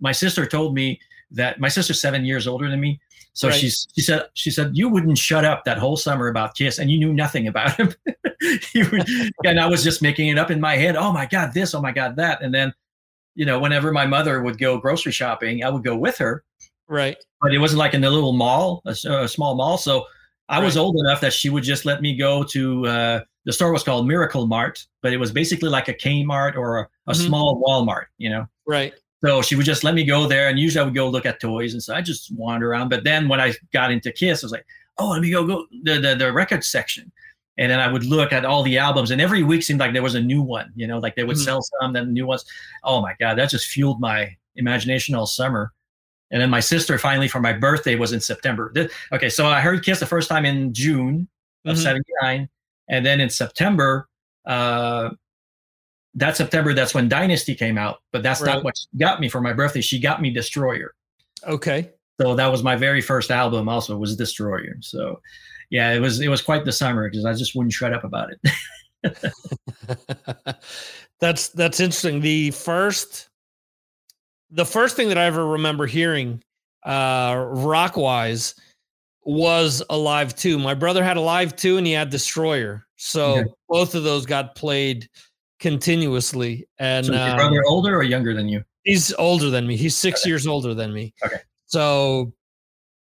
[0.00, 0.98] my sister told me
[1.30, 3.00] that my sister's seven years older than me.
[3.34, 3.56] So right.
[3.56, 6.90] she's she said she said you wouldn't shut up that whole summer about Kiss and
[6.90, 7.92] you knew nothing about him.
[9.44, 10.96] and I was just making it up in my head.
[10.96, 12.42] Oh my God, this, oh my God, that.
[12.42, 12.72] And then
[13.34, 16.44] you know, whenever my mother would go grocery shopping, I would go with her.
[16.88, 17.16] Right.
[17.40, 19.78] But it wasn't like in a little mall, a, a small mall.
[19.78, 20.04] So
[20.48, 20.64] I right.
[20.64, 23.82] was old enough that she would just let me go to uh, the store was
[23.82, 27.26] called Miracle Mart, but it was basically like a Kmart or a, a mm-hmm.
[27.26, 28.46] small Walmart, you know.
[28.66, 28.94] Right.
[29.24, 31.40] So she would just let me go there, and usually I would go look at
[31.40, 32.90] toys, and so I just wander around.
[32.90, 34.66] But then when I got into Kiss, I was like,
[34.98, 37.10] oh, let me go go the the, the record section
[37.56, 40.02] and then I would look at all the albums, and every week seemed like there
[40.02, 40.72] was a new one.
[40.74, 41.44] You know, like they would mm-hmm.
[41.44, 42.44] sell some, then new ones.
[42.82, 45.72] Oh my god, that just fueled my imagination all summer.
[46.30, 48.72] And then my sister finally for my birthday was in September.
[49.12, 51.28] Okay, so I heard Kiss the first time in June
[51.64, 52.44] of '79, mm-hmm.
[52.88, 54.08] and then in September,
[54.46, 55.10] uh,
[56.14, 57.98] that September, that's when Dynasty came out.
[58.12, 58.54] But that's right.
[58.54, 59.80] not what got me for my birthday.
[59.80, 60.94] She got me Destroyer.
[61.46, 61.90] Okay.
[62.20, 63.68] So that was my very first album.
[63.68, 64.76] Also was Destroyer.
[64.80, 65.20] So
[65.70, 68.30] yeah, it was it was quite the summer because I just wouldn't shut up about
[68.32, 68.40] it.
[71.20, 72.20] that's that's interesting.
[72.20, 73.28] The first
[74.50, 76.42] the first thing that I ever remember hearing
[76.84, 78.54] uh rock wise
[79.24, 80.58] was Alive too.
[80.58, 82.86] My brother had Alive too and he had Destroyer.
[82.96, 83.50] So okay.
[83.68, 85.08] both of those got played
[85.60, 86.68] continuously.
[86.78, 88.62] And so your uh, brother older or younger than you?
[88.82, 89.76] He's older than me.
[89.76, 90.30] He's six okay.
[90.30, 91.14] years older than me.
[91.24, 91.38] Okay.
[91.66, 92.32] So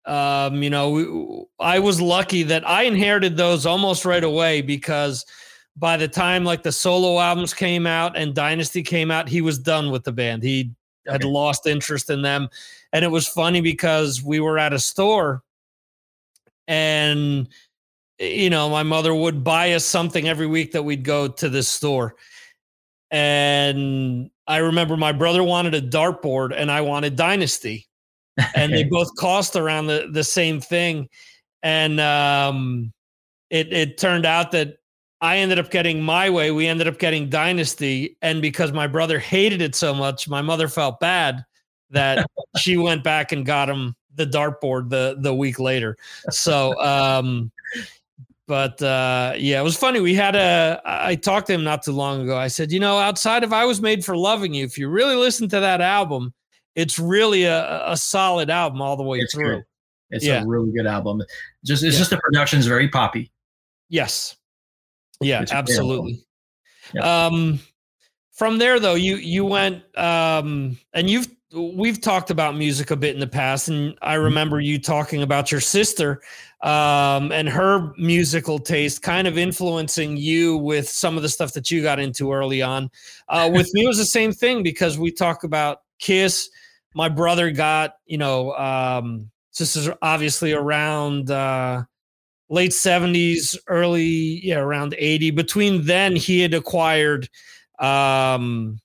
[0.05, 5.25] um, you know, we, I was lucky that I inherited those almost right away because
[5.77, 9.59] by the time like the solo albums came out and Dynasty came out, he was
[9.59, 10.43] done with the band.
[10.43, 10.73] He
[11.07, 11.15] okay.
[11.15, 12.49] had lost interest in them.
[12.93, 15.43] And it was funny because we were at a store
[16.69, 17.49] and
[18.19, 21.69] you know, my mother would buy us something every week that we'd go to this
[21.69, 22.15] store.
[23.11, 27.87] And I remember my brother wanted a dartboard and I wanted Dynasty.
[28.55, 31.09] and they both cost around the the same thing.
[31.63, 32.93] And um,
[33.51, 34.77] it it turned out that
[35.21, 36.51] I ended up getting my way.
[36.51, 40.67] We ended up getting Dynasty, and because my brother hated it so much, my mother
[40.67, 41.45] felt bad
[41.91, 42.27] that
[42.59, 45.97] she went back and got him the dartboard the the week later.
[46.31, 47.53] So, um,
[48.49, 50.01] but uh, yeah, it was funny.
[50.01, 50.81] We had a.
[50.85, 52.37] I talked to him not too long ago.
[52.37, 55.17] I said, you know, outside of "I Was Made for Loving You," if you really
[55.17, 56.35] listen to that album,
[56.75, 59.57] it's really a, a solid album all the way It's through.
[59.57, 59.65] good.
[60.11, 60.43] It's Yeah.
[60.43, 61.23] a really good album.
[61.65, 61.99] Just it's Yeah.
[61.99, 63.31] just the production's very poppy.
[63.89, 64.37] Yes.
[65.21, 66.25] Yeah, absolutely.
[66.95, 67.27] Yeah.
[67.27, 67.61] Um
[68.33, 73.15] from there though, you you went um and you've we've talked about music a bit
[73.15, 74.25] in the past and I Mm-hmm.
[74.25, 76.23] remember you talking about your sister
[76.63, 81.71] um and her musical taste kind of influencing you with some of the stuff that
[81.71, 82.91] you got into early on.
[83.29, 86.51] Uh with me it was the same thing because we talk about Kiss.
[86.95, 91.83] My brother got, you know, um this is obviously around uh
[92.49, 97.29] late 70s early yeah around 80 between then he had acquired
[97.79, 98.79] um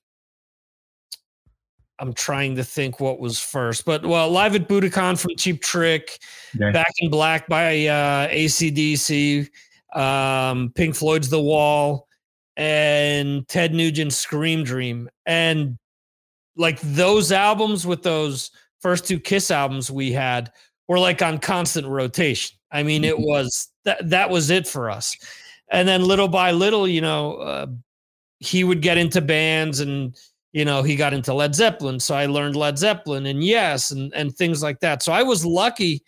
[1.98, 6.18] i'm trying to think what was first but well live at budokan from cheap trick
[6.56, 6.72] Okay.
[6.72, 9.48] back in black by uh acdc
[9.94, 12.06] um pink floyd's the wall
[12.56, 15.78] and ted nugent's scream dream and
[16.58, 20.52] like those albums with those first two kiss albums we had
[20.88, 22.58] were like on constant rotation.
[22.70, 25.16] I mean it was that that was it for us.
[25.70, 27.66] And then little by little you know uh,
[28.40, 30.14] he would get into bands and
[30.52, 34.12] you know he got into led zeppelin so i learned led zeppelin and yes and
[34.14, 35.02] and things like that.
[35.02, 36.02] So i was lucky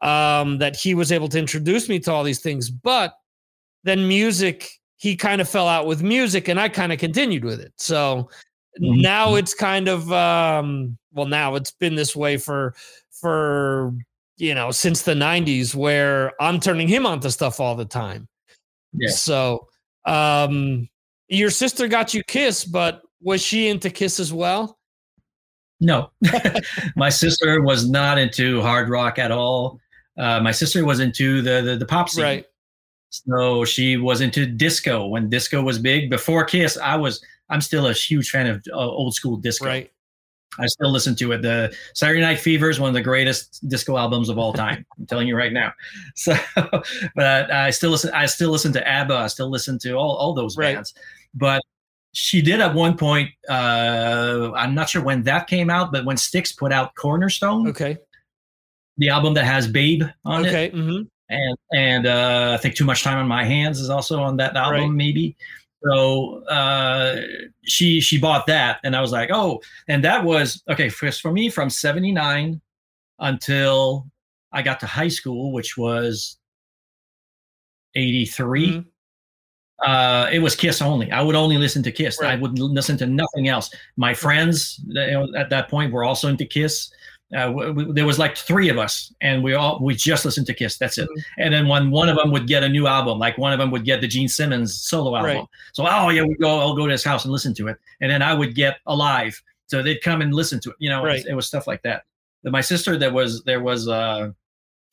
[0.00, 3.14] um that he was able to introduce me to all these things but
[3.82, 7.60] then music he kind of fell out with music and i kind of continued with
[7.60, 7.72] it.
[7.76, 8.30] So.
[8.80, 12.74] Now it's kind of um well now it's been this way for
[13.10, 13.92] for
[14.36, 18.28] you know since the 90s where i'm turning him onto stuff all the time
[18.92, 19.10] Yeah.
[19.10, 19.66] so
[20.04, 20.88] um
[21.28, 24.78] your sister got you kiss but was she into kiss as well
[25.80, 26.10] No,
[26.96, 29.78] my sister was not into hard rock at all.
[30.16, 32.24] Uh, my sister was into the the, the pop scene.
[32.24, 32.44] right
[33.10, 36.10] So she was into disco when disco was big.
[36.10, 37.22] Before Kiss, I was.
[37.50, 39.66] I'm still a huge fan of uh, old school disco.
[39.66, 39.90] right
[40.58, 41.42] I still listen to it.
[41.42, 44.84] The Saturday Night Fever is one of the greatest disco albums of all time.
[44.98, 45.72] I'm telling you right now.
[46.16, 46.34] So,
[47.14, 48.10] but I still listen.
[48.12, 49.14] I still listen to ABBA.
[49.14, 50.74] I still listen to all all those Right.
[50.74, 50.94] bands.
[51.34, 51.62] But
[52.12, 53.30] she did at one point.
[53.48, 57.98] Uh, I'm not sure when that came out, but when Styx put out Cornerstone, okay
[58.96, 62.84] the album that has Babe on it, okay hmm and and uh, I think Too
[62.86, 64.90] Much Time on My Hands is also on that album, Right.
[64.90, 65.36] maybe.
[65.84, 67.20] So uh,
[67.62, 71.32] she she bought that, and I was like, oh, and that was okay for for
[71.32, 72.60] me from '79
[73.20, 74.10] until
[74.52, 76.38] I got to high school, which was
[77.94, 78.68] '83.
[78.68, 78.86] Mhm.
[79.84, 81.12] Uh, it was Kiss only.
[81.12, 82.20] I would only listen to Kiss.
[82.20, 83.70] I would listen to nothing else.
[83.96, 86.90] My friends you know, at that point were also into Kiss.
[87.36, 90.46] Uh, w- w- there was like three of us, and we all we just listened
[90.46, 90.78] to Kiss.
[90.78, 91.08] That's it.
[91.10, 91.22] Mhm.
[91.36, 93.70] And then when one of them would get a new album, like one of them
[93.70, 95.36] would get the Gene Simmons solo album.
[95.36, 95.44] Right.
[95.74, 96.58] So oh yeah, we go.
[96.58, 97.76] I'll go to his house and listen to it.
[98.00, 99.40] And then I would get Alive.
[99.66, 100.76] So they'd come and listen to it.
[100.78, 101.20] You know, Right.
[101.20, 102.04] it, it was stuff like that.
[102.42, 104.30] But my sister, there was there was uh,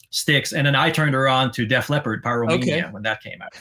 [0.10, 2.82] Styx, and then I turned her on to Def Leppard, Pyromania Okay.
[2.92, 3.54] when that came out.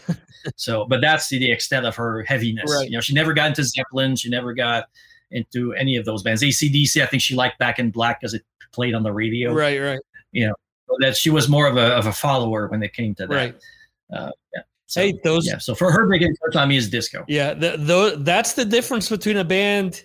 [0.57, 2.73] so, but that's the, the extent of her heaviness.
[2.75, 2.87] Right.
[2.91, 4.17] You know, she never got into Zeppelin.
[4.17, 4.87] She never got
[5.31, 6.43] into any of those bands.
[6.43, 9.53] ACDC, I think she liked Back in Black because it played on the radio.
[9.53, 10.01] right right
[10.33, 10.53] you
[10.89, 13.35] So that she was more of a of a follower when it came to that.
[13.35, 13.55] right
[14.13, 14.63] Uh, yeah.
[14.87, 15.59] So, hey those yeah.
[15.59, 17.25] So for her, big influence on me is disco.
[17.27, 20.05] Yeah, the, the, that's the difference between a band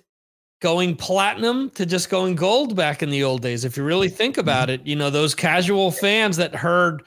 [0.61, 3.65] going platinum to just going gold back in the old days.
[3.65, 7.03] If you really think about it, you know, those casual fans that heard,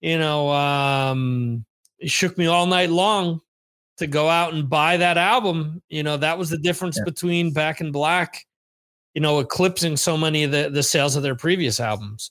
[0.00, 1.64] you know, um,
[1.98, 3.40] it shook me all night long
[3.98, 5.82] to go out and buy that album.
[5.88, 7.04] You know, that was the difference Yeah.
[7.04, 8.46] between Back in Black,
[9.18, 12.30] you know, eclipsing so many of the, the sales of their previous albums.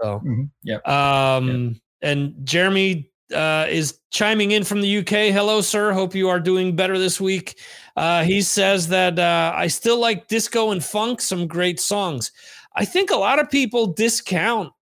[0.00, 0.50] So, Mhm.
[0.62, 0.76] Yeah.
[0.84, 5.32] um, and Jeremy uh, is chiming in from the UK.
[5.32, 5.90] Hello, sir.
[5.90, 7.58] Hope you are doing better this week.
[7.96, 12.30] Uh, he says that uh, I still like disco and funk, some great songs.
[12.76, 14.72] I think a lot of people discount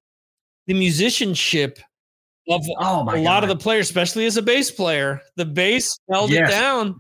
[0.67, 1.79] the musicianship
[2.51, 5.23] of Oh a lot of the players, especially as a bass player.
[5.37, 6.51] The bass held Yes.
[6.51, 6.97] it down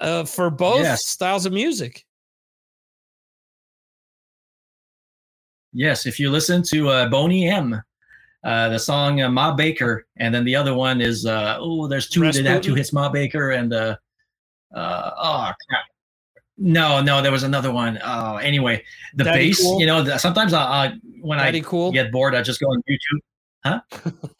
[0.00, 1.06] uh, for both Yes.
[1.06, 2.05] styles of music.
[5.76, 7.82] Yes, if you listen to uh, Boney M,
[8.42, 12.08] uh, the song uh, Ma Baker, and then the other one is uh, oh, there's
[12.08, 13.96] two that have two hits, Ma Baker and uh,
[14.74, 15.84] uh, oh crap,
[16.56, 17.98] No, no, there was another one.
[17.98, 18.82] Uh, anyway,
[19.16, 19.60] the Daddy bass.
[19.60, 19.78] Cool?
[19.78, 21.92] You know, the, sometimes I, I when Daddy I cool.
[21.92, 23.20] get bored, I just go on YouTube.
[23.62, 23.80] Huh?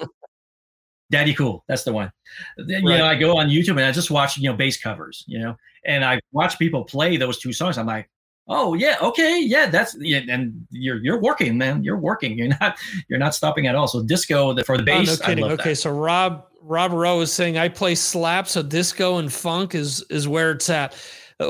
[1.11, 2.11] Daddy Cool, that's the one.
[2.57, 5.23] Then, You know, I go on YouTube and I just watch you know bass covers.
[5.27, 7.77] You know, and I watch people play those two songs.
[7.77, 8.09] I'm like,
[8.49, 11.83] oh yeah, okay, yeah, that's yeah, and you're you're working, man.
[11.85, 12.39] You're working.
[12.39, 12.77] You're not
[13.09, 13.89] you're not stopping at all.
[13.89, 15.21] So disco the, for the Oh, bass.
[15.21, 15.45] no kidding.
[15.45, 15.77] I love Okay, that.
[15.77, 20.27] so Rob Rob Rowe is saying I play slap, so disco and funk is is
[20.29, 20.95] where it's at.
[21.39, 21.45] Uh,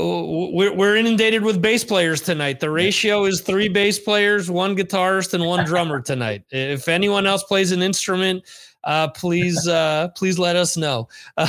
[0.52, 2.58] We're, we're inundated with bass players tonight.
[2.58, 6.42] The ratio is three bass players, one guitarist, and one drummer tonight.
[6.50, 8.42] If anyone else plays an instrument,
[8.82, 11.08] uh, please uh, please let us know.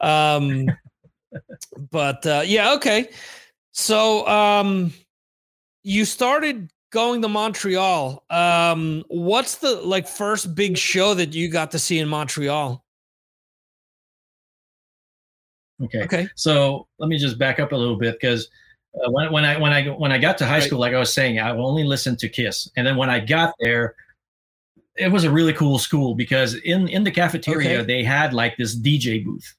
[0.00, 0.66] um,
[1.90, 3.10] but uh, yeah, okay.
[3.72, 4.92] So um,
[5.82, 8.24] you started going to Montreal.
[8.30, 12.84] Um, what's the like first big show that you got to see in Montreal?
[15.82, 16.02] Okay.
[16.04, 16.28] Okay.
[16.36, 18.48] So let me just back up a little bit because
[18.94, 20.62] uh, when, when I when I when I got to high Right.
[20.62, 23.54] school, like I was saying, I only listened to Kiss, and then when I got
[23.58, 23.96] there,
[24.96, 27.86] it was a really cool school because in in the cafeteria Okay.
[27.86, 29.56] they had like this DJ booth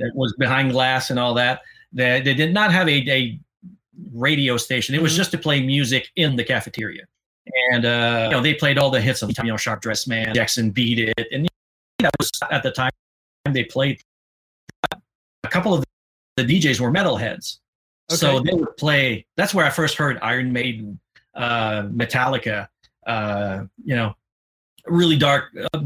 [0.00, 1.60] that was behind glass and all that.
[1.92, 3.38] They, they did not have a, a
[4.12, 4.94] radio station.
[4.94, 5.16] It was Mhm.
[5.16, 7.04] just to play music in the cafeteria,
[7.72, 10.34] and uh, you know they played all the hits of you know Sharp Dressed Man,
[10.34, 11.48] Jackson Beat It, and
[12.00, 12.90] that was at the time
[13.52, 14.00] they played
[14.92, 15.84] a couple of
[16.36, 17.58] the DJs were metalheads.
[18.10, 19.24] So they would play.
[19.36, 20.98] That's where I first heard Iron Maiden,
[21.34, 22.66] uh, Metallica,
[23.06, 24.14] uh, you know,
[24.86, 25.80] really dark uh,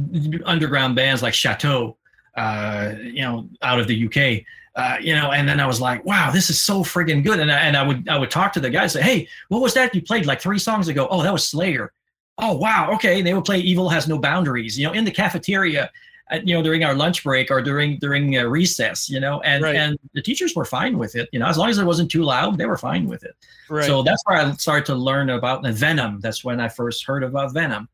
[0.46, 1.98] underground bands like Chateaux,
[2.36, 4.44] uh, you know, out of the UK.
[4.76, 7.50] Uh, you know, and then I was like, "Wow, this is so friggin' good!" And
[7.52, 9.94] I, and I would I would talk to the guys, say, "Hey, what was that
[9.94, 11.92] you played like three songs ago?" Oh, that was Slayer.
[12.38, 13.18] Oh, wow, okay.
[13.18, 15.92] And they would play "Evil Has No Boundaries," you know, in the cafeteria,
[16.32, 19.62] uh, you know, during our lunch break or during during uh, recess, you know, and
[19.62, 19.76] Right.
[19.76, 22.24] and the teachers were fine with it, you know, as long as it wasn't too
[22.24, 23.36] loud, they were fine with it.
[23.68, 23.84] Right.
[23.84, 26.18] So that's where I started to learn about the Venom.
[26.20, 27.88] That's when I first heard about Venom.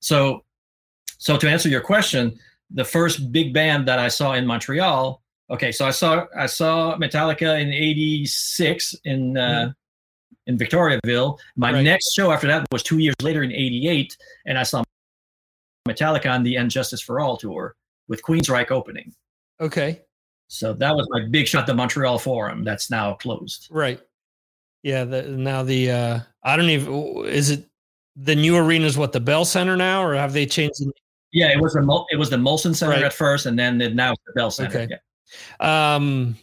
[0.00, 0.42] So,
[1.18, 2.38] so to answer your question,
[2.74, 5.22] the first big band that I saw in Montreal.
[5.50, 9.72] Okay, so I saw I saw Metallica in '86 in uh,
[10.46, 11.38] in Victoriaville.
[11.56, 11.72] My.
[11.72, 11.82] Right.
[11.82, 14.16] next show after that was two years later in '88,
[14.46, 14.82] and I saw
[15.88, 17.76] Metallica on the And Justice for All tour
[18.08, 19.14] with Queensryche opening.
[19.60, 20.00] okay.
[20.48, 21.66] So that was my big shot.
[21.66, 23.66] The Montreal Forum that's now closed.
[23.70, 23.98] Right.
[24.82, 25.04] Yeah.
[25.04, 27.66] The, now the uh, I don't even is it
[28.14, 30.74] the new arena is what the Bell Center now, or have they changed?
[30.78, 30.92] The,
[31.34, 33.02] Yeah, it was the it was the Molson Center Right.
[33.02, 34.78] at first, and then it, now it's the Bell Center.
[34.82, 34.98] Okay.
[35.60, 35.96] Yeah.
[35.96, 36.36] Um,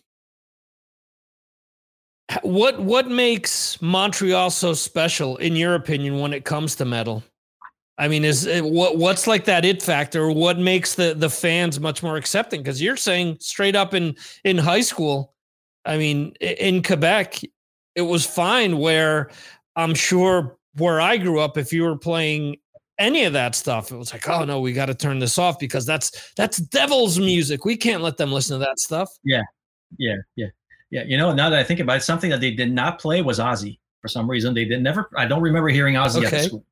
[2.44, 7.24] what what makes Montreal so special, in your opinion, when it comes to metal?
[7.98, 10.30] I mean, is it, what what's like that it factor?
[10.30, 12.62] What makes the the fans much more accepting?
[12.62, 15.34] Because you're saying straight up in in high school,
[15.86, 17.42] I mean, in Quebec,
[17.96, 18.78] it was fine.
[18.78, 19.32] Where
[19.78, 22.58] I'm sure where I grew up, if you were playing
[23.02, 25.60] any of that stuff, it was like, oh no, we got to turn this off
[25.60, 27.66] because that's that's devil's music.
[27.66, 29.10] We can't let them listen to that stuff.
[29.24, 29.42] Yeah,
[29.98, 30.48] yeah, yeah.
[30.92, 31.04] Yeah.
[31.06, 33.40] You know, now that I think about it, something that they did not play was
[33.40, 34.54] Ozzy for some reason.
[34.54, 35.10] They did never.
[35.18, 36.48] I don't remember hearing Ozzy at the Okay.
[36.48, 36.66] school.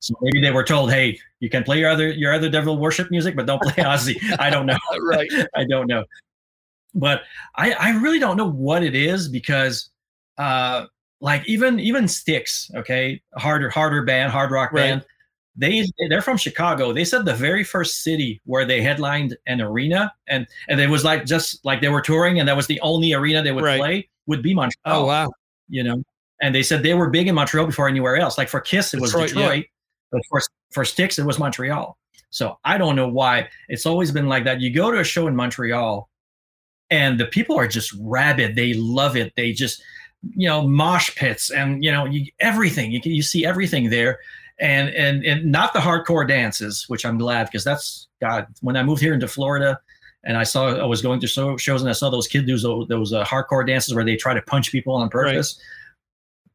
[0.00, 3.10] So maybe they were told, "Hey, you can play your other your other devil worship
[3.10, 4.78] music, but don't play Ozzy." I don't know.
[5.02, 5.30] Right.
[5.54, 6.04] I don't know.
[6.94, 7.22] But
[7.54, 9.90] I I really don't know what it is because,
[10.38, 10.86] uh,
[11.20, 15.00] like even even Styx, okay, harder harder band, hard rock Right.
[15.60, 16.92] They they're from Chicago.
[16.94, 21.04] They said the very first city where they headlined an arena, and and it was
[21.04, 23.78] like just like they were touring, and that was the only arena they would Right.
[23.78, 25.02] play would be Montreal.
[25.02, 25.30] Oh wow.
[25.68, 26.02] You know,
[26.40, 28.38] and they said they were big in Montreal before anywhere else.
[28.38, 29.62] Like for Kiss, it was Detroit, Detroit, yeah.
[30.12, 30.40] but for
[30.72, 31.96] for Styx, it was Montreal.
[32.30, 34.62] So I don't know why it's always been like that.
[34.62, 36.08] You go to a show in Montreal,
[36.90, 38.56] and the people are just rabid.
[38.56, 39.34] They love it.
[39.36, 39.82] They just
[40.36, 42.92] you know mosh pits and you know you, everything.
[42.92, 44.20] You you see everything there,
[44.60, 48.46] and and and not the hardcore dances, which I'm glad because that's God.
[48.60, 49.80] When I moved here into Florida.
[50.22, 52.58] And I saw I was going to show, shows and I saw those kids do
[52.58, 55.58] those, those uh, hardcore dances where they try to punch people on purpose.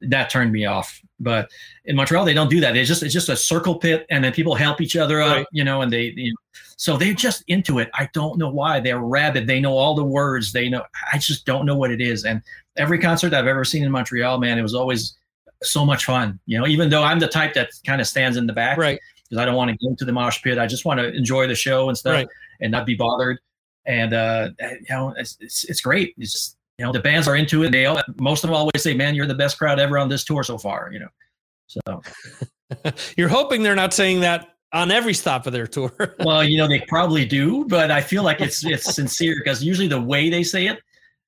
[0.01, 1.01] That turned me off.
[1.20, 1.49] But
[1.86, 2.78] in Montreal, they don't do that.
[2.78, 5.47] It's just it's just a circle pit, and then people help each other up, Right.
[5.51, 5.82] you know.
[5.82, 6.38] And they, you know,
[6.78, 7.89] so they're just into it.
[7.95, 8.82] I don't know why.
[8.82, 9.47] They're rabid.
[9.47, 10.51] They know all the words.
[10.51, 10.84] They know.
[11.12, 12.24] I just don't know what it is.
[12.24, 12.43] And
[12.78, 15.18] every concert I've ever seen in Montreal, man, it was always
[15.66, 16.39] so much fun.
[16.45, 18.99] You know, even though I'm the type that kind of stands in the back Right.
[19.24, 20.57] because I don't want to go to the mosh pit.
[20.57, 22.28] I just want to enjoy the show and stuff Right.
[22.61, 23.38] and not be bothered.
[23.86, 26.13] And uh, you know, it's, it's it's great.
[26.18, 27.72] It's just, you know the bands are into it.
[27.72, 30.24] They all, most of them always say, "Man, you're the best crowd ever on this
[30.26, 31.07] tour so far." You know,
[31.68, 32.01] so
[33.18, 36.16] You're hoping they're not saying that on every stop of their tour.
[36.20, 39.88] well, you know they probably do, but I feel like it's it's sincere because usually
[39.88, 40.80] the way they say it,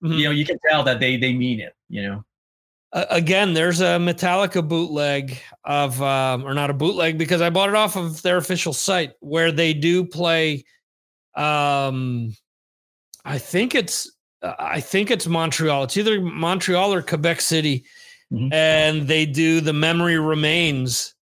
[0.03, 0.17] Mhm.
[0.17, 1.73] you know, you can tell that they they mean it.
[1.89, 2.23] You know.
[2.93, 7.69] Uh, again, there's a Metallica bootleg of, um, or not a bootleg because I bought
[7.69, 10.63] it off of their official site where they do play.
[11.35, 12.33] Um,
[13.25, 14.09] I think it's,
[14.41, 15.83] uh, I think it's Montreal.
[15.83, 17.83] It's either Montreal or Quebec City,
[18.31, 18.53] Mhm.
[18.53, 21.13] and they do the memory remains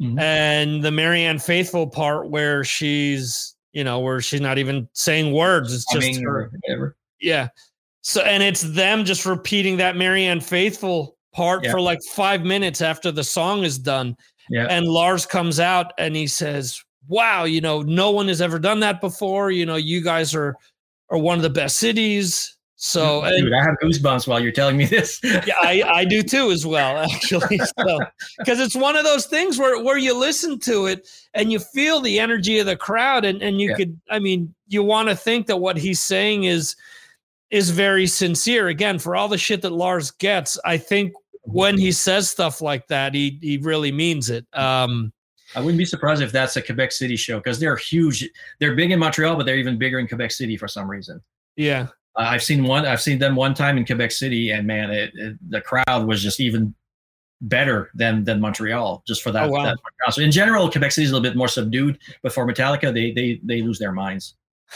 [0.00, 0.20] Mhm.
[0.20, 5.72] and the Marianne Faithfull part where she's, you know, where she's not even saying words.
[5.72, 6.96] It's just Humming her whatever.
[7.20, 7.48] yeah.
[8.02, 11.70] So and it's them just repeating that Marianne Faithfull part Yeah.
[11.70, 14.16] for like five minutes after the song is done.
[14.50, 14.66] Yeah.
[14.68, 18.80] And Lars comes out and he says, Wow, you know, no one has ever done
[18.80, 19.50] that before.
[19.50, 20.56] You know, you guys are
[21.10, 22.56] are one of the best cities.
[22.76, 25.20] So and Dude, I have goosebumps while you're telling me this.
[25.24, 27.58] yeah, I, I do too as well, actually.
[27.78, 28.00] So
[28.38, 32.00] because it's one of those things where where you listen to it and you feel
[32.00, 33.76] the energy of the crowd and, and you Yeah.
[33.76, 36.74] could I mean, you want to think that what he's saying is
[37.52, 38.66] is very sincere.
[38.68, 42.88] Again, for all the shit that Lars gets, I think when he says stuff like
[42.88, 44.44] that, he he really means it.
[44.54, 45.12] Um
[45.54, 48.28] I wouldn't be surprised if that's a Quebec City show because they're huge.
[48.58, 51.20] They're big in Montreal, but they're even bigger in Quebec City for some reason.
[51.56, 51.88] yeah.
[52.14, 52.84] Uh, I've seen one.
[52.84, 56.22] I've seen them one time in Quebec City, and man, it, it, the crowd was
[56.22, 56.74] just even
[57.40, 59.48] better than than Montreal just for that.
[59.48, 59.64] Oh, wow.
[59.64, 59.78] that.
[60.12, 63.12] So in general, Quebec City is a little bit more subdued, but for Metallica, they
[63.12, 64.34] they they lose their minds.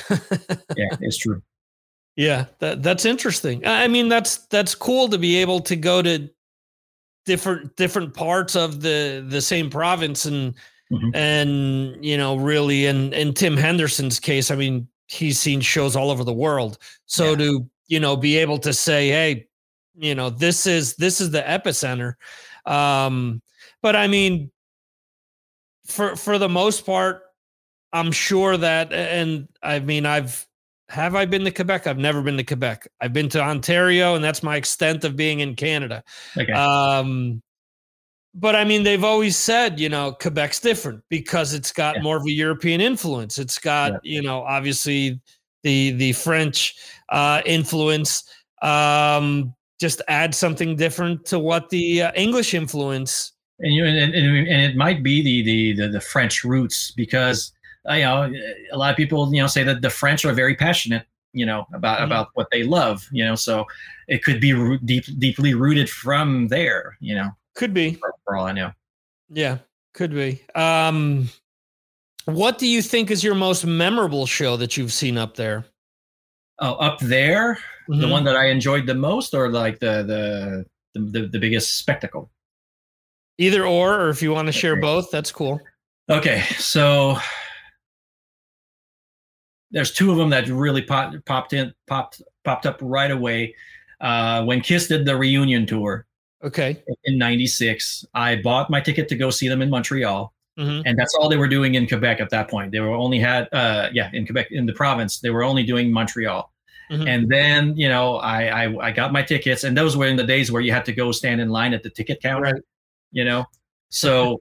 [0.76, 1.42] Yeah, it's true.
[2.16, 3.66] Yeah, that that's interesting.
[3.66, 6.30] I mean, that's that's cool to be able to go to
[7.26, 10.54] different different parts of the the same province and
[10.92, 11.10] Mhm.
[11.14, 16.10] and you know really in in Tim Henderson's case, I mean, he's seen shows all
[16.10, 16.78] over the world.
[17.06, 17.36] So Yeah.
[17.36, 19.46] to you know be able to say, hey,
[19.96, 22.14] you know, this is this is the epicenter.
[22.66, 23.42] Um,
[23.82, 24.50] but I mean,
[25.86, 27.22] for for the most part,
[27.92, 30.46] I'm sure that, and I mean, I've
[30.88, 31.86] have I been to Quebec?
[31.86, 32.86] I've never been to Quebec.
[33.00, 36.02] I've been to Ontario, and that's my extent of being in Canada.
[36.36, 36.52] Okay.
[36.52, 37.42] Um,
[38.34, 42.02] but I mean, they've always said, you know, Quebec's different because it's got Yeah.
[42.02, 43.38] more of a European influence.
[43.38, 43.98] It's got, Yeah.
[44.02, 45.20] you know, obviously
[45.62, 46.76] the the French
[47.08, 48.24] uh, influence.
[48.62, 53.32] Um, just add something different to what the uh, English influence.
[53.58, 57.52] and you and, and, and it might be the, the the the French roots because
[57.90, 58.32] you know
[58.72, 61.66] a lot of people you know say that the French are very passionate you know
[61.74, 62.04] about Mhm.
[62.06, 63.64] about what they love you know so
[64.08, 67.94] it could be root, deep, deeply rooted from there you know Could be.
[67.94, 68.72] for, for all I know.
[69.28, 69.58] Yeah,
[69.94, 70.42] could be.
[70.54, 71.28] Um,
[72.26, 75.64] what do you think is your most memorable show that you've seen up there?
[76.60, 77.58] Oh, up there,
[77.88, 78.10] the Mhm.
[78.10, 80.64] one that I enjoyed the most, or like the the
[80.94, 82.30] the, the, the biggest spectacle.
[83.38, 85.60] Either or, or if you want to share both, that's cool.
[86.08, 87.18] Okay, so
[89.76, 93.54] there's two of them that really popped popped in popped popped up right away
[94.00, 96.06] uh, when Kiss did the reunion tour
[96.42, 96.82] Okay.
[97.04, 98.06] in '96.
[98.14, 100.82] I bought my ticket to go see them in Montreal, Mhm.
[100.86, 102.72] and that's all they were doing in Quebec at that point.
[102.72, 105.20] They were only had uh, yeah in Quebec in the province.
[105.20, 106.50] They were only doing Montreal.
[106.90, 107.06] Mhm.
[107.08, 110.24] And then you know I, I I got my tickets, and those were in the
[110.24, 112.52] days where you had to go stand in line at the ticket counter.
[112.54, 112.62] Right.
[113.12, 113.44] You know,
[113.90, 114.40] so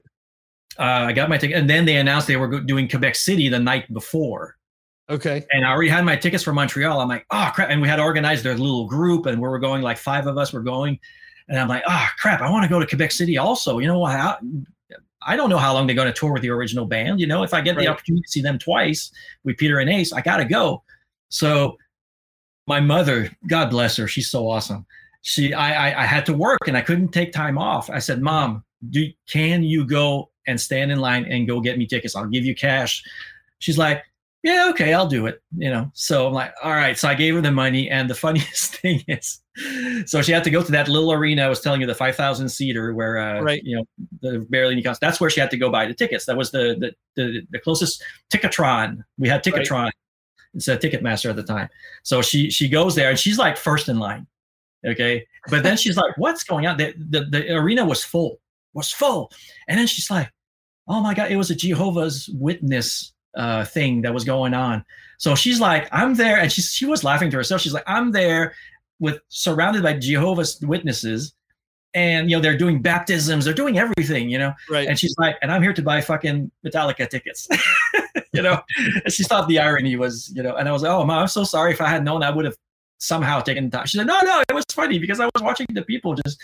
[0.78, 3.58] uh, I got my ticket, and then they announced they were doing Quebec City the
[3.58, 4.55] night before,
[5.08, 5.44] Okay.
[5.52, 7.00] and I already had my tickets for Montreal.
[7.00, 7.70] I'm like, oh crap!
[7.70, 10.52] And we had organized a little group, and we were going like five of us
[10.52, 10.98] were going,
[11.48, 12.40] and I'm like, oh crap!
[12.40, 13.78] I want to go to Quebec City also.
[13.78, 14.16] You know what?
[14.16, 14.36] I,
[15.22, 17.20] I don't know how long they're going to tour with the original band.
[17.20, 17.84] You know, if I get Right.
[17.84, 19.10] the opportunity to see them twice
[19.44, 20.82] with Peter and Ace, I got to go.
[21.28, 21.76] So
[22.68, 24.86] my mother, God bless her, she's so awesome.
[25.22, 27.90] She, I, I, I had to work and I couldn't take time off.
[27.90, 31.86] I said, Mom, do can you go and stand in line and go get me
[31.86, 32.14] tickets?
[32.14, 33.02] I'll give you cash.
[33.58, 34.04] She's like,
[34.46, 35.42] Yeah, okay, I'll do it.
[35.56, 36.96] You know, so I'm like, All right.
[36.96, 39.40] So I gave her the money, and the funniest thing is,
[40.06, 42.48] so she had to go to that little arena I was telling you, the 5,000
[42.48, 43.60] seater, where uh, Right.
[43.64, 43.84] you know
[44.22, 45.00] the barely any cost.
[45.00, 46.26] That's where she had to go buy the tickets.
[46.26, 49.02] That was the the the, the closest Ticketron.
[49.18, 49.92] We had Right.
[50.54, 51.68] It's a Ticketmaster at the time.
[52.04, 54.28] So she she goes there and she's like first in line.
[54.86, 55.26] Okay.
[55.50, 56.76] But then she's like, what's going on?
[56.76, 58.38] The, the, the arena was full,
[58.74, 59.32] was full.
[59.66, 60.30] And then she's like,
[60.86, 64.84] oh my God, it was a Jehovah's Witness uh, thing that was going on.
[65.18, 66.38] So she's like, I'm there.
[66.38, 67.60] And she, she was laughing to herself.
[67.60, 68.54] She's like, I'm there
[68.98, 71.34] with surrounded by Jehovah's Witnesses.
[71.94, 74.52] And, you know, they're doing baptisms, they're doing everything, you know.
[74.68, 74.86] Right.
[74.86, 77.48] And she's like, and I'm here to buy fucking Metallica tickets.
[78.34, 81.04] you know, and she thought the irony was, you know, and I was like, oh,
[81.04, 81.72] mom, I'm so sorry.
[81.72, 82.56] If I had known, I would have
[82.98, 83.86] somehow taken time.
[83.86, 86.38] She said, no, no, it was funny because I was watching the people just,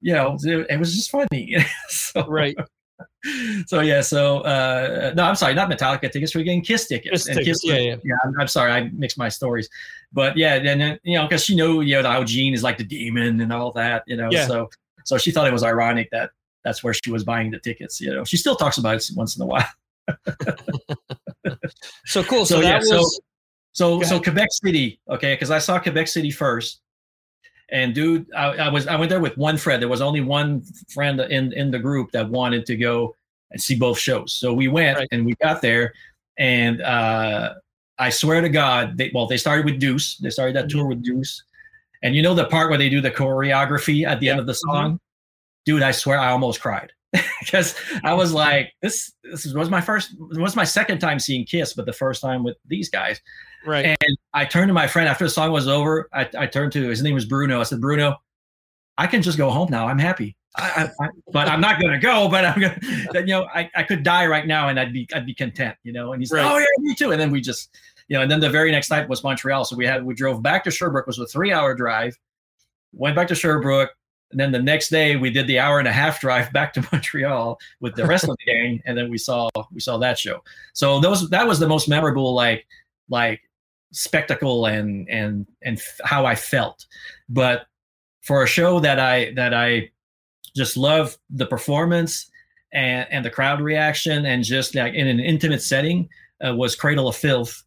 [0.00, 1.56] you know, it, it was just funny.
[1.88, 2.56] so, right.
[3.66, 6.34] so yeah, so uh, no, I'm sorry, not Metallica tickets.
[6.34, 7.26] We're getting Kiss tickets.
[7.26, 7.96] Kiss tickets, yeah, yeah.
[8.04, 8.14] yeah.
[8.24, 9.68] I'm, I'm sorry, I mixed my stories,
[10.12, 12.78] but yeah, then uh, you know, because she knew you know how Gene is like
[12.78, 14.46] the demon and all that, you know, Yeah.
[14.46, 14.70] so
[15.04, 16.30] so she thought it was ironic that
[16.64, 18.00] that's where she was buying the tickets.
[18.00, 19.66] You know, she still talks about it once in a while.
[22.06, 22.46] So cool.
[22.46, 23.16] So, So, that yeah, was
[23.72, 24.20] so so so.
[24.20, 26.80] Quebec City, okay, because I saw Quebec City first,
[27.70, 29.80] and dude, I, I was I went there with one friend.
[29.80, 30.62] There was only one
[30.92, 33.16] friend in in the group that wanted to go
[33.50, 34.32] and see both shows.
[34.32, 35.08] So we went Right.
[35.12, 35.92] and we got there,
[36.38, 37.54] and uh,
[37.98, 40.16] I swear to God, they well they started with Deuce.
[40.18, 40.78] They started that Mm-hmm.
[40.78, 41.42] tour with Deuce,
[42.02, 44.52] and you know the part where they do the choreography at the end of the
[44.52, 44.70] Mm-hmm.
[44.70, 45.00] song,
[45.64, 45.82] dude.
[45.82, 46.92] I swear I almost cried.
[47.40, 51.44] because I was like, this this was my first, it was my second time seeing
[51.46, 53.20] Kiss, but the first time with these guys.
[53.66, 53.84] Right.
[53.86, 56.08] And I turned to my friend after the song was over.
[56.12, 57.60] I, I turned to his name was Bruno.
[57.60, 58.16] I said, Bruno,
[58.98, 59.86] I can just go home now.
[59.86, 60.36] I'm happy.
[60.56, 62.28] I, I, but I'm not gonna go.
[62.28, 62.78] But I'm gonna,
[63.14, 65.92] you know, I, I could die right now and I'd be I'd be content, you
[65.92, 66.12] know.
[66.12, 66.44] And he's Right.
[66.44, 67.10] like, oh yeah, me too.
[67.10, 67.76] And then we just,
[68.08, 69.64] you know, and then the very next night was Montreal.
[69.64, 71.04] So we had we drove back to Sherbrooke.
[71.04, 72.16] It was a three hour drive.
[72.92, 73.90] Went back to Sherbrooke.
[74.30, 76.84] And then the next day we did the hour and a half drive back to
[76.92, 80.42] Montreal with the rest of the gang, and then we saw we saw that show.
[80.72, 82.66] So those that was the most memorable like
[83.08, 83.40] like
[83.94, 86.86] spectacle and and and how I felt.
[87.28, 87.66] But
[88.22, 89.90] for a show that I that I
[90.56, 92.30] just love the performance
[92.72, 96.08] and and the crowd reaction and just like in an intimate setting
[96.46, 97.62] uh, was Cradle of Filth.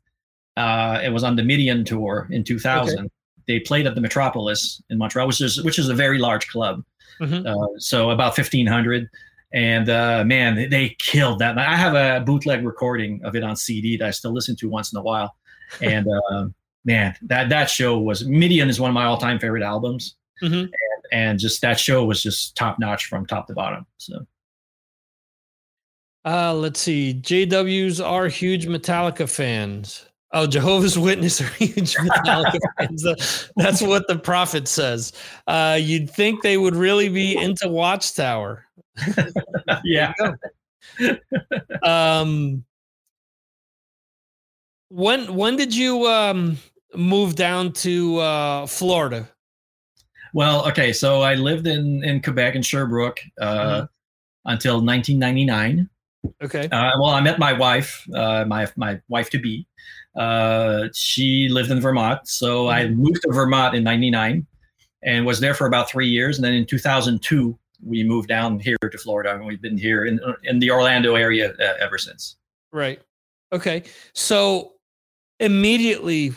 [0.55, 3.09] Uh, it was on the Midian tour in 2000.
[3.47, 6.83] They played at the Metropolis in Montreal, which is which is a very large club.
[7.21, 7.45] Mhm.
[7.45, 9.09] Uh, so about 1500
[9.53, 13.95] and uh, man they killed that i have a bootleg recording of it on cd
[13.95, 15.35] that i still listen to once in a while
[15.81, 16.45] and uh,
[16.85, 20.61] man that that show was midian is one of my all-time favorite albums Mhm.
[20.63, 20.71] and,
[21.11, 24.25] and just that show was just top notch from top to bottom so
[26.25, 27.13] Uh, let's see.
[27.13, 30.05] JWs are huge Metallica fans.
[30.33, 33.49] Oh, Jehovah's Witness are huge Metallica fans.
[33.55, 35.13] That's what the prophet says.
[35.47, 38.65] Uh, you'd think they would really be into Watchtower.
[39.85, 40.13] yeah
[41.81, 42.65] Um,
[44.89, 46.57] when when did you um,
[46.95, 49.27] move down to uh, Florida?
[50.33, 53.89] well okay so i lived in in quebec in sherbrooke uh, Mhm.
[54.45, 55.89] until 1999
[56.43, 56.67] Okay.
[56.69, 59.65] Uh, well, I met my wife, uh, my my wife to be.
[60.15, 64.45] Uh, she lived in Vermont, so I moved to Vermont in '99
[65.03, 66.37] and was there for about three years.
[66.37, 70.19] And then in 2002, we moved down here to Florida, and we've been here in
[70.43, 72.35] in the Orlando area uh, ever since.
[72.73, 72.99] Right.
[73.53, 73.83] Okay.
[74.13, 74.73] So
[75.39, 76.33] immediately,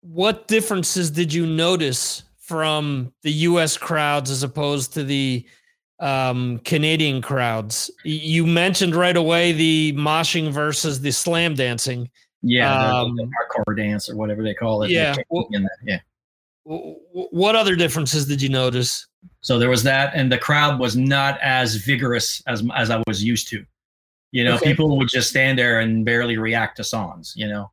[0.00, 3.76] what differences did you notice from the U.S.
[3.76, 5.46] crowds as opposed to the
[6.00, 7.90] um, Canadian crowds?
[8.04, 12.10] You mentioned right away the moshing versus the slam dancing.
[12.42, 14.90] Yeah, the- Um, the hardcore dance or whatever they call it.
[14.90, 15.48] Yeah, well-
[15.84, 16.00] yeah.
[16.66, 19.06] What other differences did you notice?
[19.42, 23.22] So there was that, and the crowd was not as vigorous as as I was
[23.22, 23.64] used to.
[24.32, 24.70] You know, Okay.
[24.70, 27.34] people would just stand there and barely react to songs.
[27.36, 27.70] You know,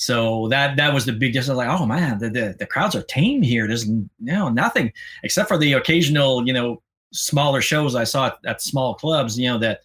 [0.00, 1.58] so that that was the big difference.
[1.58, 3.68] Like, oh man, the, the the crowds are tame here.
[3.68, 4.90] There's you know nothing
[5.24, 6.80] except for the occasional you know
[7.12, 9.38] smaller shows I saw at, at small clubs.
[9.38, 9.80] You know that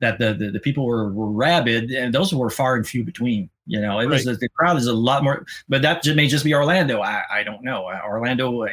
[0.00, 3.50] that the, the, the people were, were rabid, and those were far and few between.
[3.66, 6.54] You know, it was the crowd is a lot more, but that may just be
[6.54, 7.02] Orlando.
[7.02, 7.90] I, I don't know.
[8.02, 8.70] Orlando, uh,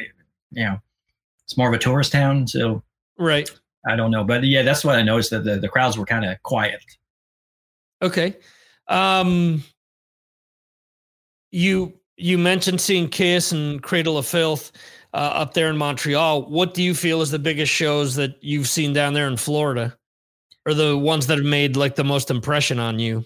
[0.52, 0.80] you know,
[1.44, 2.82] it's more of a tourist town, so
[3.18, 3.50] Right.
[3.86, 4.24] I don't know.
[4.24, 6.82] But yeah, that's what I noticed that the, the crowds were kind of quiet.
[8.02, 8.36] Okay.
[8.88, 9.62] Um,
[11.56, 14.72] you you mentioned seeing Kiss and Cradle of Filth
[15.14, 16.48] uh, up there in Montreal.
[16.50, 19.96] What do you feel is the biggest shows that you've seen down there in Florida,
[20.66, 23.24] or the ones that have made like the most impression on you?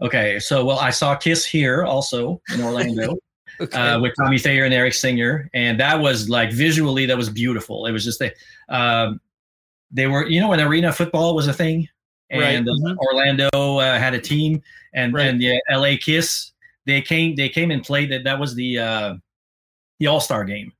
[0.00, 3.16] Okay, so well, I saw Kiss here also in Orlando
[3.60, 3.78] Okay.
[3.78, 7.86] uh, with Tommy Thayer and Eric Singer, and that was like visually that was beautiful.
[7.86, 8.32] It was just they,
[8.68, 9.20] um,
[9.90, 11.88] they were you know when arena football was a thing,
[12.32, 12.96] Right, and uh, mhm.
[12.98, 14.62] Orlando uh, had a team,
[14.94, 15.26] and Right.
[15.26, 15.96] and yeah, L.A.
[15.98, 16.51] Kiss
[16.86, 19.14] they came they came and played that that was the uh,
[20.00, 20.72] the All Star game,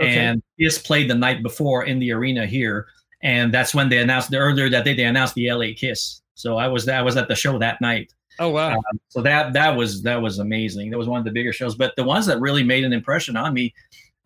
[0.00, 0.18] Okay.
[0.18, 2.86] and Kiss played the night before in the arena here,
[3.22, 5.74] and that's when they announced the earlier that day they announced the L.A.
[5.74, 6.22] Kiss.
[6.34, 8.12] So I was I was at the show that night.
[8.38, 8.80] oh wow.
[9.08, 10.90] So that that was that was amazing.
[10.90, 11.74] That was one of the bigger shows.
[11.74, 13.74] But the ones that really made an impression on me,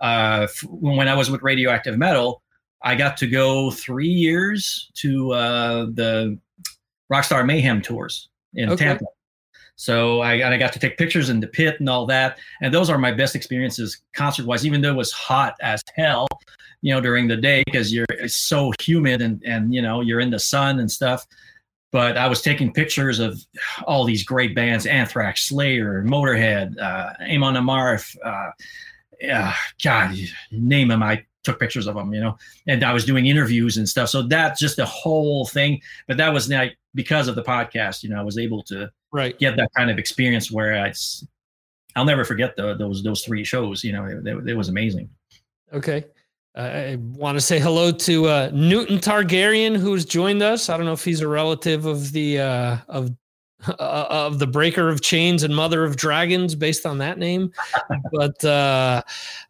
[0.01, 2.43] uh, f- when I was with Radioactive Metal,
[2.83, 6.39] I got to go three years to uh, the
[7.13, 8.85] Rockstar Mayhem tours in Okay.
[8.85, 9.05] Tampa.
[9.77, 12.39] So I, I got to take pictures in the pit and all that.
[12.63, 16.27] And those are my best experiences concert wise, even though it was hot as hell,
[16.81, 20.21] you know, during the day because you're it's so humid and, and, you know, you're
[20.21, 21.27] in the sun and stuff.
[21.93, 23.41] But I was taking pictures of
[23.87, 28.51] all these great bands Anthrax, Slayer, Motorhead, uh, Amon Amarth, uh,
[29.21, 30.17] yeah, God,
[30.51, 31.03] name them.
[31.03, 34.09] I took pictures of them, you know, and I was doing interviews and stuff.
[34.09, 35.81] So that's just the whole thing.
[36.09, 39.39] But that was like because of the podcast, you know, I was able to Right.
[39.39, 40.75] get that kind of experience where
[41.95, 43.83] i'll never forget the, those those three shows.
[43.83, 45.09] You know, it, it, it was amazing.
[45.73, 46.05] Okay.
[46.55, 50.71] I want to say hello to uh, Newton Targaryen, who's joined us.
[50.71, 53.11] I don't know if he's a relative of the uh, of
[53.67, 57.53] uh, of the Breaker of Chains and Mother of Dragons, based on that name.
[58.13, 59.03] but uh,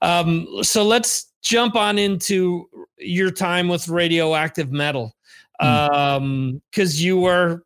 [0.02, 5.14] um, so let's jump on into your time with Radioactive Metal,
[5.60, 7.64] because you were,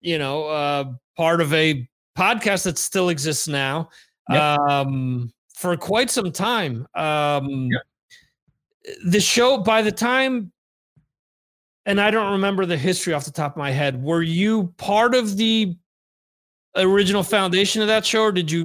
[0.00, 3.88] you know, uh, part of a podcast that still exists now
[4.30, 4.40] Yep.
[4.40, 6.86] um, for quite some time.
[6.94, 7.82] Um, Yep.
[9.06, 10.52] The show, by the time,
[11.86, 15.14] and I don't remember the history off the top of my head, were you part
[15.14, 15.76] of the
[16.76, 18.64] original foundation of that show, or did you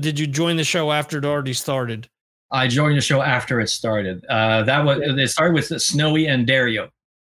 [0.00, 2.08] did you join the show after it already started?
[2.50, 4.24] I joined the show after it started.
[4.28, 6.90] Uh, that was it started with Snowy and Dario.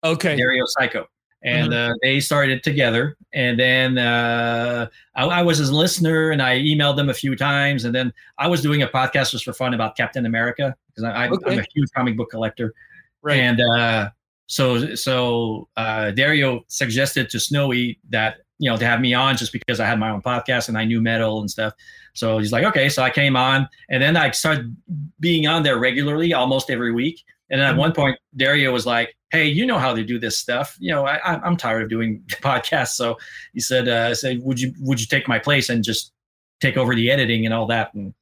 [0.03, 1.05] Okay, Dario Psycho.
[1.45, 3.17] And uh, they started together.
[3.33, 7.83] And then uh, I, I was his listener and I emailed them a few times.
[7.83, 11.25] And then I was doing a podcast just for fun about Captain America because I,
[11.25, 11.57] I'm, Okay.
[11.59, 12.73] A huge comic book collector.
[13.21, 13.39] right.
[13.39, 14.09] And uh,
[14.47, 19.51] so so uh, Dario suggested to Snowy that you know to have me on just
[19.51, 21.73] because I had my own podcast and I knew metal and stuff.
[22.13, 22.87] So he's like, okay.
[22.89, 24.75] So I came on, and then I started
[25.19, 27.23] being on there regularly, almost every week.
[27.49, 27.79] And then at Mhm.
[27.79, 30.77] one point, Dario was like, "Hey, you know how they do this stuff.
[30.79, 33.17] You know, I, I'm- I'm tired of doing podcasts." So
[33.53, 36.13] he said, uh, "said Would you would you take my place and just
[36.61, 38.13] take over the editing and all that?" And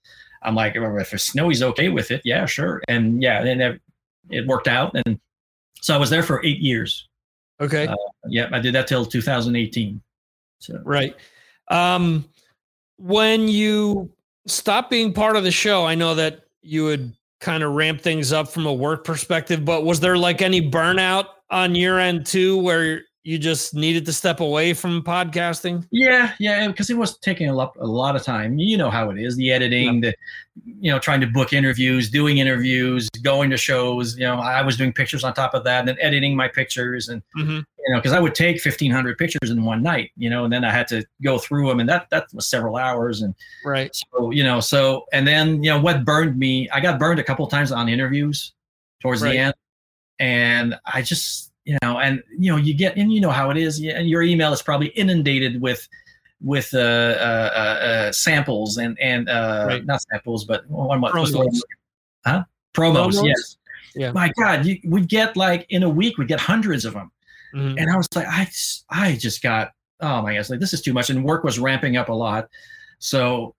[0.41, 3.61] I'm like, "If Snowy's okay with it, yeah, sure." And yeah, and
[4.29, 5.19] it- worked out, and
[5.81, 7.07] so I was there for eight years.
[7.59, 7.95] okay, uh,
[8.27, 10.01] Yeah, I did that till 2018.
[10.59, 11.15] So right.
[11.67, 12.25] Um,
[12.97, 14.11] when you
[14.47, 18.31] stopped being part of the show, I know that you would kind of ramp things
[18.31, 22.57] up from a work perspective, but was there like any burnout on your end too,
[22.57, 25.85] where you just needed to step away from podcasting?
[25.91, 28.57] yeah, yeah, because it was taking a lot, a lot of time.
[28.57, 30.13] You know how it is: the editing, the
[30.65, 34.15] you know, trying to book interviews, doing interviews, going to shows.
[34.17, 37.09] You know, I was doing pictures on top of that, and then editing my pictures,
[37.09, 37.59] and Mm-hmm.
[37.85, 40.11] you know, because I would take 1,500 pictures in one night.
[40.17, 42.75] You know, and then I had to go through them, and that that was several
[42.77, 43.95] hours, and Right.
[44.13, 46.69] so you know, so and then you know what burned me?
[46.71, 48.53] I got burned a couple times on interviews
[49.01, 49.31] towards Right.
[49.33, 49.53] the end,
[50.19, 53.57] and I just you know, and you know, you get and you know how it
[53.57, 55.87] is, and your email is probably inundated with
[56.43, 59.85] with uh, uh, uh, uh, samples and and uh, Right.
[59.85, 61.13] not samples, but what, what?
[61.13, 61.59] Promos.
[62.25, 62.43] Huh?
[62.73, 63.25] Promos, Promos?
[63.27, 63.57] yes.
[63.93, 64.11] Yeah.
[64.11, 67.11] My God, you, we'd get like in a week, we'd get hundreds of them
[67.53, 67.75] Mhm.
[67.77, 68.47] and I was like, I,
[68.89, 71.97] I just got, oh my gosh, like this is too much, and work was ramping
[71.97, 72.47] up a lot,
[72.99, 73.53] so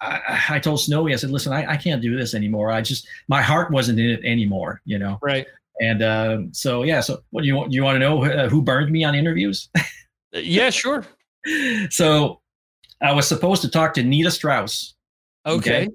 [0.00, 2.70] I, I- I told Snowy, I said, listen, I, I can't do this anymore.
[2.72, 5.18] I just, my heart wasn't in it anymore, you know.
[5.22, 5.46] Right.
[5.80, 7.72] And um, so yeah, so what do you want?
[7.72, 9.68] You want to know uh, who burned me on interviews?
[10.32, 11.04] Yeah, sure.
[11.90, 12.40] so
[13.02, 14.94] I was supposed to talk to Nita Strauss,
[15.46, 15.82] Okay.
[15.84, 15.88] Okay.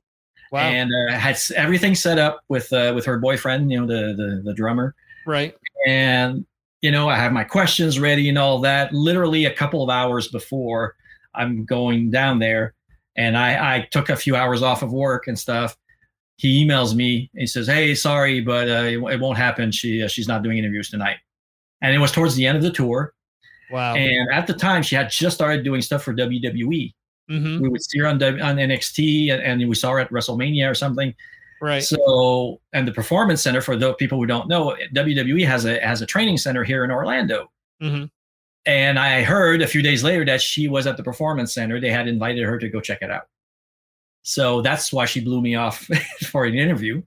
[0.51, 0.61] Wow.
[0.61, 4.41] and uh, had everything set up with uh, with her boyfriend, you know, the the,
[4.45, 4.95] the drummer.
[5.27, 5.53] right.
[5.87, 6.45] and
[6.81, 10.29] you know i have my questions ready and all that literally a couple of hours
[10.29, 10.95] before
[11.35, 12.73] i'm going down there
[13.17, 15.75] and i i took a few hours off of work and stuff
[16.39, 20.01] he emails me and he says hey sorry but uh, it, it won't happen she
[20.03, 21.17] uh, she's not doing interviews tonight
[21.81, 23.13] and it was towards the end of the tour
[23.71, 23.93] Wow.
[23.95, 26.93] and at the time she had just started doing stuff for wwe
[27.29, 30.69] hmm we would see her on, on nxt and, and we saw her at wrestlemania
[30.69, 31.13] or something
[31.61, 31.83] Right.
[31.83, 36.01] so, and the performance center for the people who don't know, WWE has a has
[36.01, 37.51] a training center here in Orlando.
[37.81, 38.05] hmm
[38.65, 41.81] And I heard a few days later that she was at the performance center.
[41.81, 43.27] They had invited her to go check it out.
[44.23, 45.87] So that's why she blew me off
[46.29, 47.01] for an interview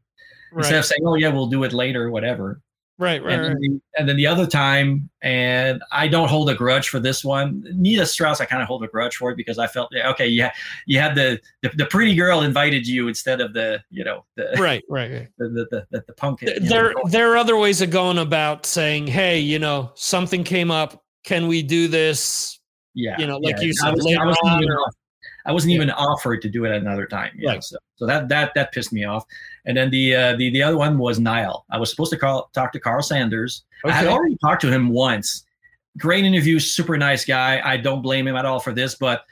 [0.56, 2.60] instead of saying, "Oh yeah, we'll do it later, whatever."
[2.98, 3.24] Right.
[3.24, 3.32] Right.
[3.32, 3.48] and, right.
[3.48, 7.24] then the, and then the other time, and I don't hold a grudge for this
[7.24, 7.64] one.
[7.72, 10.52] Nita Strauss, I kind of hold a grudge for it because I felt, okay, yeah,
[10.86, 14.54] you had the, the the pretty girl invited you instead of the, you know, the
[14.58, 14.84] Right.
[14.88, 15.10] Right.
[15.10, 15.28] Right.
[15.38, 16.40] the the the, the, the punk.
[16.40, 19.90] Th- you know, there there are other ways of going about saying hey you know
[19.94, 22.60] something came up can we do this
[22.94, 23.62] yeah, you know, like yeah.
[23.62, 24.92] you said, I, was, later I wasn't, on or-
[25.46, 25.76] I wasn't Yeah.
[25.76, 27.32] even offered to do it another time.
[27.36, 27.64] Know, Right.
[27.64, 29.24] so so that that that pissed me off.
[29.64, 31.64] And then the uh, the the other one was Nile.
[31.70, 33.64] I was supposed to call talk to Karl Sanders.
[33.84, 35.44] I had already talked to him once.
[35.98, 37.60] Great interview, super nice guy.
[37.64, 39.24] I don't blame him at all for this, but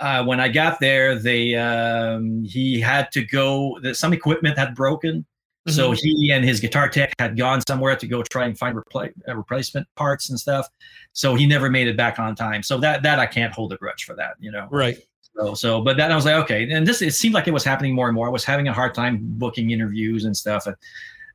[0.00, 3.78] uh, when I got there, they um, he had to go.
[3.92, 5.26] Some equipment had broken,
[5.68, 5.98] so Mhm.
[6.00, 9.36] he and his guitar tech had gone somewhere to go try and find repla- uh,
[9.36, 10.66] replacement parts and stuff.
[11.12, 12.62] So he never made it back on time.
[12.62, 14.68] So that that I can't hold a grudge for that, you know.
[14.70, 14.96] right.
[15.36, 16.70] So so, but then I was like, okay.
[16.70, 18.26] And this it seemed like it was happening more and more.
[18.26, 20.66] I was having a hard time booking interviews and stuff.
[20.66, 20.76] And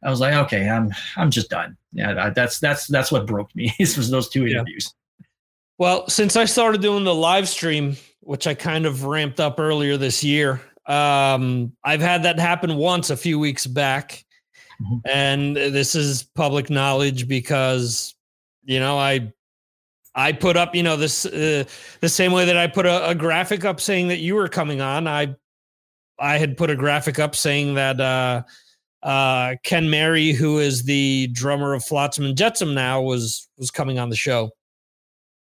[0.04, 1.78] I was like, okay, I'm I'm just done.
[1.94, 3.74] Yeah, that- that's that's that's what broke me.
[3.80, 4.58] This was those two Yeah.
[4.60, 4.94] interviews.
[5.78, 9.98] Well, since I started doing the live stream, which I kind of ramped up earlier
[9.98, 14.24] this year, um, I've had that happen once a few weeks back.
[14.82, 15.02] Mhm.
[15.06, 18.14] And this is public knowledge because,
[18.64, 19.32] you know, I
[20.16, 21.66] I put up, you know, this uh,
[22.00, 24.80] the same way that I put a, a graphic up saying that you were coming
[24.80, 25.08] on.
[25.08, 25.36] I
[26.18, 28.44] I had put a graphic up saying that uh,
[29.04, 34.00] uh, Ken Mary, who is the drummer of Flotsam and Jetsam now, was was coming
[34.00, 34.52] on the show.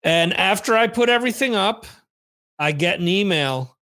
[0.02, 1.86] And after I put everything up,
[2.58, 3.78] I get an email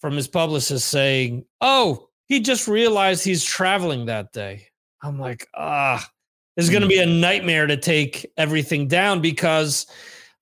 [0.00, 4.68] from his publicist saying, "Oh, he just realized he's traveling that day."
[5.02, 6.08] I'm like, "Ah,
[6.56, 9.86] it's going to be a nightmare to take everything down because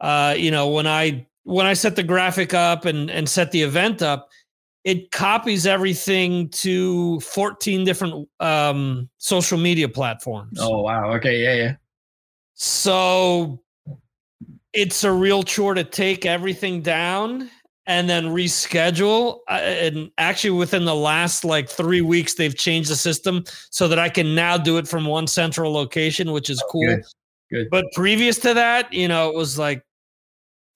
[0.03, 3.63] uh, you know, when I when I set the graphic up and and set the
[3.63, 4.29] event up,
[4.85, 10.59] it copies everything to 14 different um social media platforms.
[10.61, 11.13] Oh wow.
[11.15, 11.43] Okay.
[11.43, 11.55] Yeah.
[11.55, 11.75] Yeah.
[12.55, 13.63] So
[14.73, 17.51] it's a real chore to take everything down
[17.87, 19.41] and then reschedule.
[19.49, 24.09] And actually, within the last like three weeks, they've changed the system so that I
[24.09, 26.87] can now do it from one central location, which is cool.
[26.87, 27.05] good.
[27.51, 27.69] Good.
[27.71, 29.85] But previous to that, you know, it was like,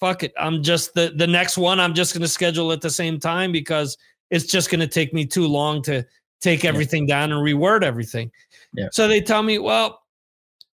[0.00, 0.32] fuck it.
[0.38, 1.80] I'm just the the next one.
[1.80, 3.96] I'm just going to schedule at the same time because
[4.30, 6.04] it's just going to take me too long to
[6.40, 6.70] take Yeah.
[6.70, 8.30] everything down and reword everything.
[8.74, 8.88] Yeah.
[8.92, 10.02] So they tell me, well,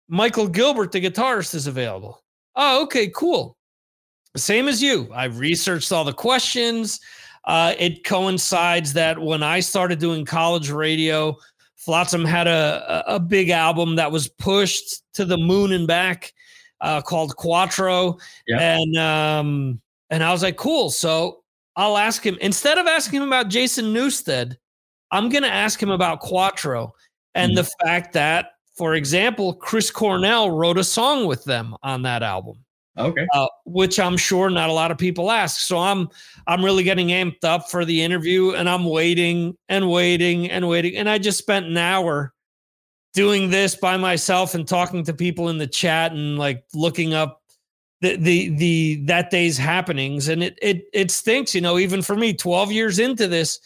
[0.08, 2.22] Michael Gilbert, the guitarist, is available.
[2.56, 3.56] Oh, okay, cool.
[4.36, 5.08] Same as you.
[5.14, 7.00] I've researched all the questions.
[7.44, 11.36] Uh, it coincides that when I started doing college radio,
[11.76, 16.32] Flotsam had a a big album that was pushed to the moon and back
[16.80, 18.20] uh, called Cuatro.
[18.46, 18.58] Yeah.
[18.78, 20.90] And um, and I was like, cool.
[20.90, 21.42] So
[21.76, 24.56] I'll ask him instead of asking him about Jason Newsted,
[25.10, 26.92] I'm gonna ask him about Cuatro
[27.34, 32.22] and the fact that, for example, Chris Cornell wrote a song with them on that
[32.22, 32.64] album
[32.98, 33.26] Okay.
[33.32, 35.60] uh, which I'm sure not a lot of people ask.
[35.60, 36.08] So I'm
[36.46, 40.96] I'm really getting amped up for the interview, and I'm waiting and waiting and waiting.
[40.96, 42.32] And I just spent an hour
[43.14, 47.42] doing this by myself and talking to people in the chat and like looking up
[48.00, 50.28] the the the that day's happenings.
[50.28, 51.78] And it it it stinks, you know.
[51.78, 53.58] Even for me, 12 years into this.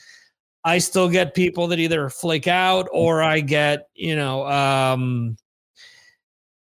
[0.67, 5.37] I still get people that either flake out or I get, you know, um,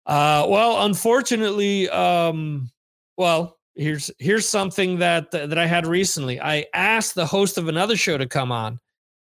[0.06, 2.70] uh, well, unfortunately, um,
[3.18, 6.40] well, here's here's something that that I had recently.
[6.40, 8.80] I asked the host of another show to come on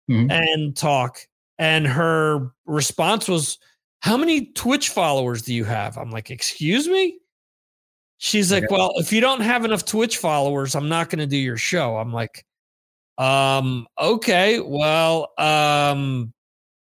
[0.09, 0.31] Mhm.
[0.31, 1.19] and talk,
[1.59, 3.59] and her response was,
[3.99, 7.19] "How many Twitch followers do you have?" I'm like, "Excuse me."
[8.17, 11.37] She's like, "Well, if you don't have enough Twitch followers, I'm not going to do
[11.37, 12.43] your show." I'm like,
[13.19, 16.33] "Um, okay, well, um,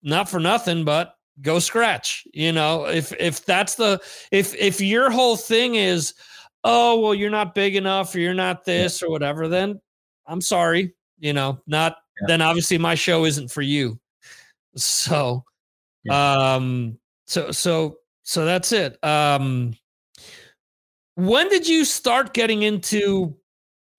[0.02, 4.00] not for nothing, but go scratch you know if if that's the
[4.32, 6.14] if if your whole thing is
[6.64, 9.80] oh well you're not big enough or you're not this or whatever then
[10.28, 12.28] i'm sorry you know not Yeah.
[12.28, 14.00] then obviously my show isn't for you
[14.76, 15.44] so
[16.10, 16.98] um
[17.28, 19.04] so so so that's it.
[19.04, 19.76] Um
[21.16, 23.36] when did you start getting into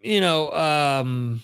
[0.01, 1.43] you know um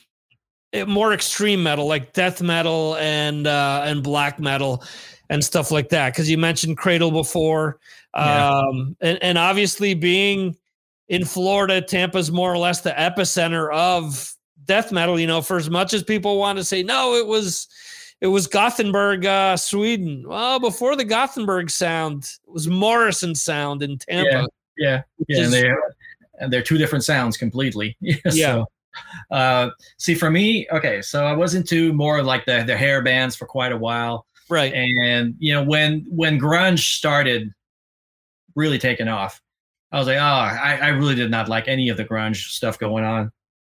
[0.73, 4.83] eh, more extreme metal like death metal and uh and black metal
[5.29, 6.13] and stuff like that?
[6.13, 7.79] Because you mentioned cradle before
[8.15, 8.49] Yeah.
[8.49, 10.57] um and, and obviously being
[11.09, 15.69] in florida tampa's more or less the epicenter of death metal you know for as
[15.71, 17.67] much as people want to say no it was
[18.21, 24.47] it was gothenburg uh sweden well before the gothenburg sound it was Morrisound in tampa
[24.77, 25.03] Yeah.
[25.29, 25.39] Yeah.
[25.39, 25.83] is- And they're
[26.41, 27.97] and they're two different sounds completely.
[28.01, 28.21] Yeah.
[28.33, 28.67] So,
[29.31, 33.37] uh, see, for me, okay, so I was into more like the the hair bands
[33.37, 34.27] for quite a while.
[34.49, 37.53] right and you know when when grunge started
[38.57, 39.41] really taking off
[39.93, 42.77] i was like oh i, I really did not like any of the grunge stuff
[42.79, 43.31] going on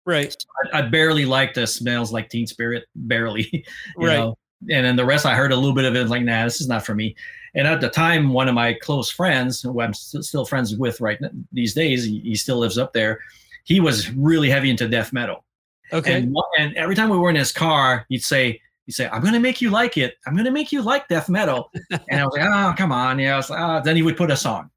[0.09, 0.35] right
[0.73, 3.49] i, I barely liked the smells like teen spirit barely
[3.97, 4.37] you right know
[4.69, 6.67] and then the rest i heard a little bit of it like nah this is
[6.67, 7.15] not for me
[7.55, 10.99] and at the time one of my close friends who i'm st- still friends with
[10.99, 13.19] right n- these days he, he still lives up there
[13.63, 15.45] he was really heavy into death metal
[15.93, 19.23] okay and, and every time we were in his car, he'd say, he'd say, I'm
[19.23, 20.15] gonna make you like it.
[20.25, 21.71] I'm gonna make you like death metal.
[21.91, 23.19] and I was like, oh, come on.
[23.19, 23.35] Yeah.
[23.35, 23.81] I was like, oh.
[23.83, 24.69] Then he would put a song.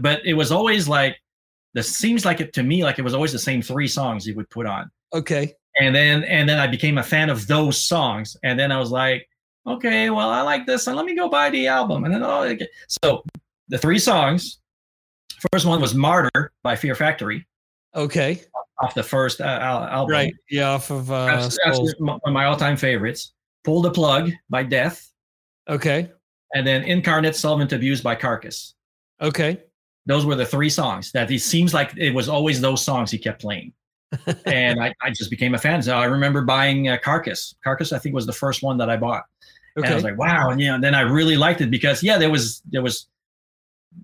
[0.00, 1.16] But it was always like
[1.74, 4.32] this seems like it to me like it was always the same three songs he
[4.32, 4.90] would put on.
[5.12, 8.78] okay and then and then I became a fan of those songs, and then I
[8.78, 9.28] was like,
[9.66, 12.42] okay, well, I like this, and let me go buy the album, and then oh,
[12.42, 12.66] okay.
[12.88, 13.22] so
[13.68, 14.58] the three songs.
[15.52, 17.46] First one was "Martyr" by Fear Factory,
[17.94, 18.42] Okay.
[18.82, 20.12] off the first uh, al- album.
[20.12, 20.34] Right.
[20.50, 20.70] Yeah.
[20.70, 23.32] Off of uh, That's, that's one of my all-time favorites.
[23.64, 25.08] "Pull the Plug" by Death,
[25.68, 26.10] Okay.
[26.52, 28.74] and then "Incarnate Solvent Abuse" by Carcass.
[29.22, 29.62] Okay.
[30.10, 33.18] Those were the three songs that it seems like it was always those songs he
[33.18, 33.72] kept playing.
[34.44, 35.82] And I, I just became a fan.
[35.82, 37.54] So i remember buying uh, carcass.
[37.62, 39.24] Carcass i think was the first one that i bought.
[39.76, 40.50] And i was like wow.
[40.50, 43.06] And you know and then i really liked it because yeah there was there was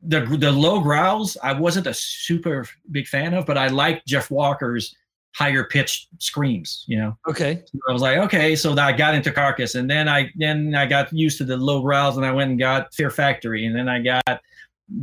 [0.02, 4.32] the the low growls i wasn't a super big fan of but i liked jeff
[4.32, 4.96] walker's
[5.32, 7.16] higher pitched screams you know?
[7.28, 7.62] Okay.
[7.66, 10.74] so I was like, okay, so that I got into Carcass, and then I then
[10.74, 13.76] I got used to the low growls, and I went and got Fear Factory, and
[13.76, 14.40] then I got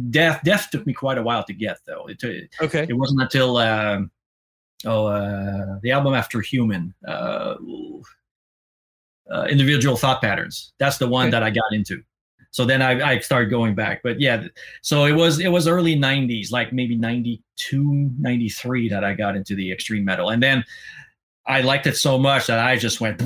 [0.10, 0.42] Death.
[0.44, 2.08] Death took me quite a while to get though.
[2.08, 2.24] It
[2.62, 2.86] Okay.
[2.88, 4.12] it wasn't until um,
[4.86, 7.56] oh uh, the album after Human, uh,
[9.32, 10.74] uh, Individual Thought Patterns.
[10.80, 11.32] That's the one Okay.
[11.32, 12.02] that I got into.
[12.52, 14.46] So then I, I started going back, but yeah,
[14.84, 19.56] so it was it was early 90s, like maybe 92, 93 that I got into
[19.56, 20.64] the extreme metal, and then
[21.46, 23.18] I liked it so much that I just went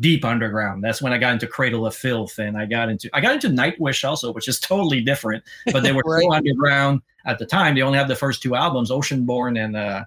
[0.00, 0.82] deep underground.
[0.82, 3.48] That's when I got into Cradle of Filth, and I got into I got into
[3.48, 5.44] Nightwish also, which is totally different.
[5.72, 7.74] But they were so underground at the time.
[7.74, 10.04] They only had the first two albums, Oceanborn and uh,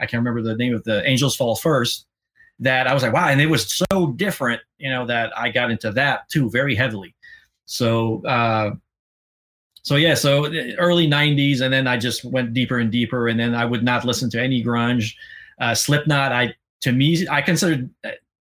[0.00, 2.06] I can't remember the name of the Angels Fall First.
[2.60, 5.72] That I was like, wow, and it was so different, you know, that I got
[5.72, 7.14] into that too very heavily.
[7.66, 8.76] So, uh,
[9.82, 10.46] so yeah, so
[10.78, 14.04] early '90s, and then I just went deeper and deeper, and then I would not
[14.04, 15.14] listen to any grunge.
[15.60, 17.90] Uh, Slipknot, I to me, I considered.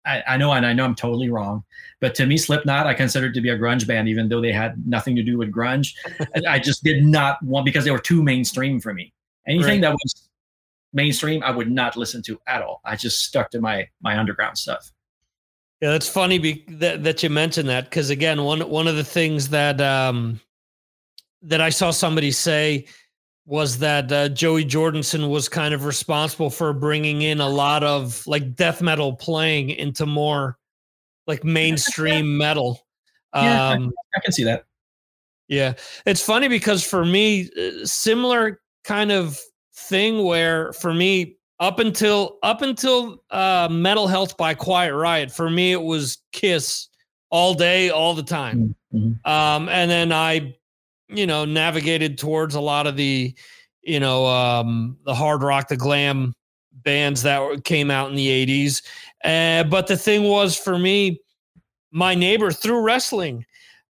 [0.06, 1.64] I, I know, and I know I'm totally wrong,
[2.00, 4.86] but to me, Slipknot, I considered to be a grunge band, even though they had
[4.86, 5.92] nothing to do with grunge.
[6.48, 9.12] I just did not want because they were too mainstream for me.
[9.46, 9.80] Anything Right.
[9.82, 10.28] that was
[10.94, 12.80] mainstream, I would not listen to at all.
[12.84, 14.90] I just stuck to my my underground stuff.
[15.82, 19.04] Yeah, that's funny be- that that you mentioned that because again, one one of the
[19.04, 20.40] things that um,
[21.42, 22.86] that I saw somebody say
[23.48, 28.22] was that uh, Joey Jordison was kind of responsible for bringing in a lot of
[28.26, 30.58] like death metal playing into more
[31.26, 32.86] like mainstream metal.
[33.34, 33.70] Yeah.
[33.70, 34.66] Um, I can see that.
[35.48, 35.72] yeah,
[36.04, 39.40] it's funny because for me, uh, similar kind of
[39.74, 45.48] thing where for me up until up until uh, Metal Health by Quiet Riot, for
[45.48, 46.88] me it was Kiss
[47.30, 48.74] all day, all the time.
[48.94, 49.26] Mhm.
[49.26, 50.54] Um, and then I,
[51.08, 53.34] you know, navigated towards a lot of the,
[53.82, 56.34] you know, um, the hard rock, the glam
[56.72, 58.82] bands that came out in the '80s.
[59.24, 61.20] Uh, but the thing was for me,
[61.90, 63.44] my neighbor through wrestling,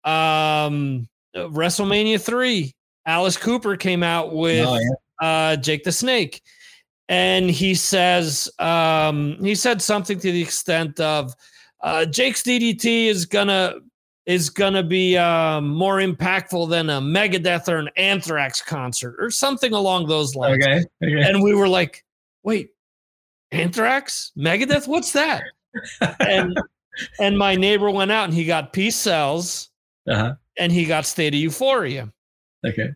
[0.05, 2.75] um, WrestleMania three,
[3.07, 5.27] Alice Cooper came out with Oh, yeah.
[5.53, 6.43] uh, Jake the Snake,
[7.09, 11.35] and he says um, he said something to the extent of
[11.83, 13.75] uh, Jake's DDT is gonna
[14.31, 19.73] is gonna be um, more impactful than a Megadeth or an Anthrax concert or something
[19.73, 20.63] along those lines.
[20.65, 20.85] Okay.
[21.03, 21.23] okay.
[21.29, 22.05] And we were like,
[22.43, 22.71] wait,
[23.53, 25.43] Anthrax, Megadeth, what's that?
[26.21, 26.57] and
[27.21, 29.71] and my neighbor went out and he got Peace Sells
[30.09, 30.35] Uh-huh.
[30.59, 32.13] and he got State of Euphoria
[32.67, 32.91] Okay.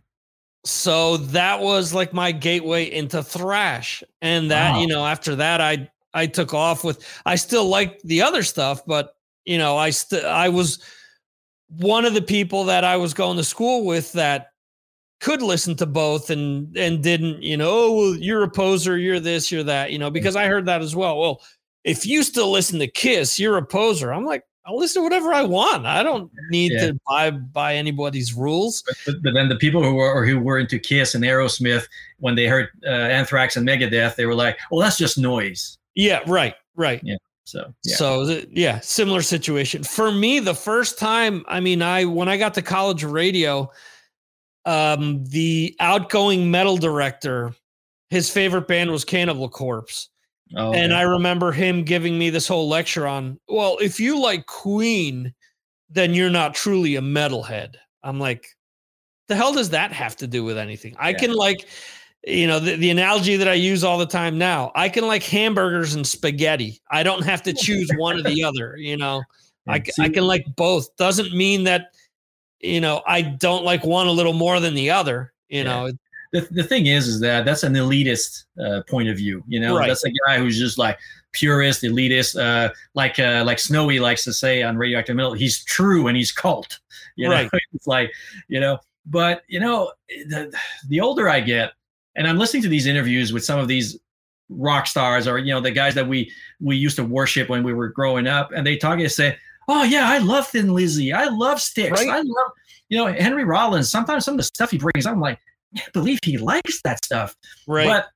[0.64, 4.80] so that was like my gateway into thrash and that Wow.
[4.80, 8.84] you know after that i i took off with i still liked the other stuff
[8.86, 9.16] but
[9.46, 10.82] you know i still i was
[11.68, 14.48] one of the people that i was going to school with that
[15.20, 19.20] could listen to both and and didn't you know oh well, you're a poser you're
[19.20, 21.18] this you're that you know because i heard that as well.
[21.18, 21.40] Well
[21.84, 24.12] if you still listen to kiss you're a poser.
[24.12, 25.86] I'm like i'll listen to whatever i want.
[25.86, 26.88] I don't need Yeah.
[26.88, 28.82] to buy by anybody's rules.
[28.86, 31.84] But, but, but then the people who were or who were into Kiss and Aerosmith,
[32.18, 36.20] when they heard uh, Anthrax and Megadeth, they were like, "Well, that's just noise." yeah
[36.26, 37.00] right right
[37.44, 37.96] So yeah.
[37.96, 39.84] So th- yeah, similar situation.
[39.84, 43.70] For me, the first time, I mean, I when I got to college radio,
[44.64, 47.54] um, the outgoing metal director,
[48.10, 50.08] his favorite band was Cannibal Corpse.
[50.56, 50.94] oh, And.
[50.94, 55.34] I remember him giving me this whole lecture on, well, if you like Queen,
[55.90, 57.74] then you're not truly a metalhead.
[58.02, 58.46] I'm like,
[59.28, 60.96] the hell does that have to do with anything?
[60.98, 61.18] I Yeah.
[61.18, 61.66] can like,
[62.26, 65.22] you know, the, the analogy that I use all the time now, I can like
[65.22, 66.80] hamburgers and spaghetti.
[66.90, 69.22] I don't have to choose one or the other, you know.
[69.66, 70.94] I, See, can like both.
[70.96, 71.92] Doesn't mean that,
[72.60, 75.64] you know, I don't like one a little more than the other, you Yeah.
[75.64, 75.92] know.
[76.32, 79.42] the, the thing is, is that that's an elitist uh, point of view.
[79.46, 79.88] You know, Right.
[79.88, 80.98] that's a guy who's just like
[81.32, 85.32] purist, elitist, uh, like uh, like Snowy likes to say on Radioactive Metal.
[85.32, 86.78] He's true and he's cult.
[87.16, 87.50] You know, Right.
[87.74, 88.10] it's like
[88.48, 88.78] you know.
[89.06, 89.92] But you know,
[90.28, 90.54] the
[90.88, 91.72] the older I get,
[92.16, 93.98] and I'm listening to these interviews with some of these
[94.50, 97.72] rock stars or you know the guys that we we used to worship when we
[97.72, 99.36] were growing up, and they talk and say,
[99.68, 101.12] "Oh yeah, I love Thin Lizzy.
[101.12, 102.08] I love Styx, Right.
[102.08, 102.50] I love
[102.88, 105.38] you know Henry Rollins." Sometimes some of the stuff he brings, I'm like,
[105.74, 107.34] I can't believe he likes that stuff.
[107.66, 107.86] Right.
[107.86, 108.08] But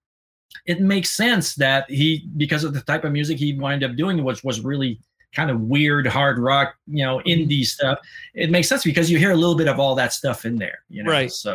[0.66, 4.22] it makes sense that he, because of the type of music he wound up doing,
[4.22, 5.01] which was really
[5.34, 7.28] kind of weird hard rock, you know, Mm-hmm.
[7.51, 7.99] indie stuff.
[8.34, 10.80] It makes sense because you hear a little bit of all that stuff in there,
[10.90, 11.11] you know.
[11.11, 11.32] Right.
[11.32, 11.55] So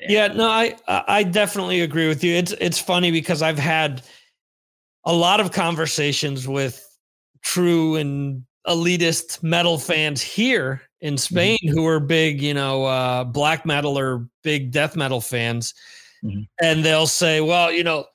[0.00, 2.34] Yeah, no, I I definitely agree with you.
[2.34, 4.02] It's it's funny because I've had
[5.04, 6.84] a lot of conversations with
[7.42, 13.66] true and elitist metal fans here in Spain who are big, you know, uh, black
[13.66, 15.74] metal or big death metal fans,
[16.24, 16.48] Mhm.
[16.62, 18.06] and they'll say, "Well, you know,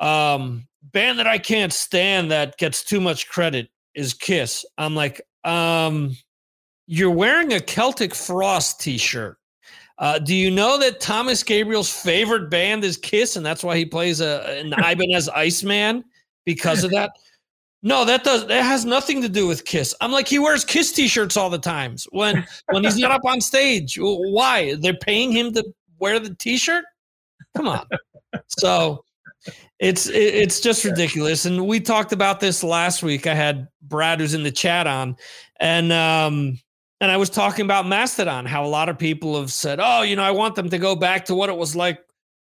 [0.00, 5.20] um, band that I can't stand that gets too much credit is Kiss." I'm like,
[5.44, 6.16] um,
[6.88, 9.38] "You're wearing a Celtic Frost T-shirt."
[9.98, 13.84] Uh, do you know that Thomas Gabriel's favorite band is Kiss, and that's why he
[13.84, 16.04] plays a, an Ibanez Iceman
[16.44, 17.10] because of that?
[17.84, 19.94] No, that does that has nothing to do with Kiss.
[20.00, 23.40] I'm like he wears Kiss T-shirts all the times when when he's not up on
[23.40, 23.98] stage.
[24.00, 24.76] Why?
[24.76, 25.64] They're paying him to
[25.98, 26.84] wear the T-shirt?
[27.56, 27.86] Come on.
[28.46, 29.04] So
[29.80, 31.44] it's it's just ridiculous.
[31.44, 33.26] And we talked about this last week.
[33.26, 35.16] I had Brad who's in the chat on,
[35.58, 36.60] and um,
[37.02, 40.14] and I was talking about Mastodon, how a lot of people have said, oh, you
[40.14, 41.98] know, I want them to go back to what it was like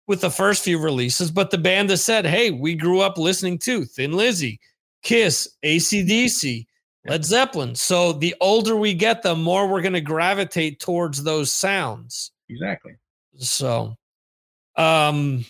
[0.06, 1.30] with the first few releases.
[1.30, 4.60] But the band has said, hey, we grew up listening to Thin Lizzy,
[5.02, 6.66] Kiss, ACDC,
[7.06, 7.74] Led Zeppelin.
[7.74, 12.30] So the older we get, the more we're going to gravitate towards those sounds.
[12.50, 12.96] exactly.
[13.38, 13.96] So,
[14.76, 15.46] um,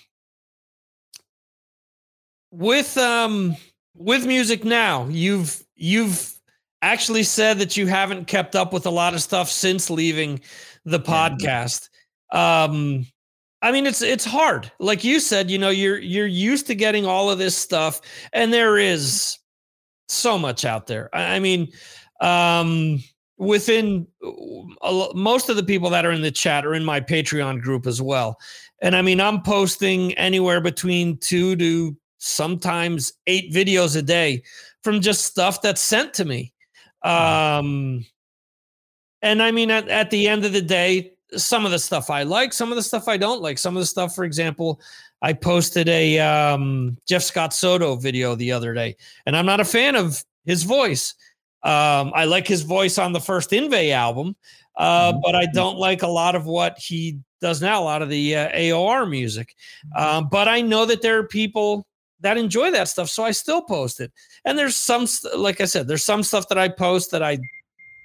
[2.52, 3.56] with um
[3.96, 6.39] with music now, you've you've
[6.82, 10.40] actually said that you haven't kept up with a lot of stuff since leaving
[10.84, 11.88] the podcast.
[12.32, 13.06] Um,
[13.62, 14.70] I mean, it's it's hard.
[14.78, 18.00] Like you said, you know, you're you're used to getting all of this stuff,
[18.32, 19.38] and there is
[20.08, 21.14] so much out there.
[21.14, 21.68] I, I mean,
[22.20, 23.02] um,
[23.36, 24.06] within
[24.82, 27.86] a most of the people that are in the chat are in my Patreon group
[27.86, 28.38] as well.
[28.80, 34.42] And I mean, I'm posting anywhere between two to sometimes eight videos a day
[34.82, 36.52] from just stuff that's sent to me.
[37.02, 38.04] Um,
[39.22, 42.22] and I mean, at, at the end of the day, some of the stuff I
[42.22, 43.58] like, some of the stuff I don't like.
[43.58, 44.80] Some of the stuff, for example,
[45.22, 48.96] I posted a um, Jeff Scott Soto video the other day,
[49.26, 51.14] and I'm not a fan of his voice.
[51.62, 54.34] Um, I like his voice on the first Yngwie album,
[54.76, 58.08] uh, but I don't like a lot of what he does now, a lot of
[58.08, 59.54] the uh, AOR music.
[59.94, 61.86] Um, but I know that there are people
[62.22, 64.12] that enjoy that stuff, so I still post it.
[64.44, 65.06] And there's some,
[65.36, 67.38] like I said, there's some stuff that I post that I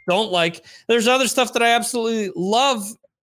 [0.10, 0.66] don't like.
[0.88, 2.84] There's other stuff that I absolutely love,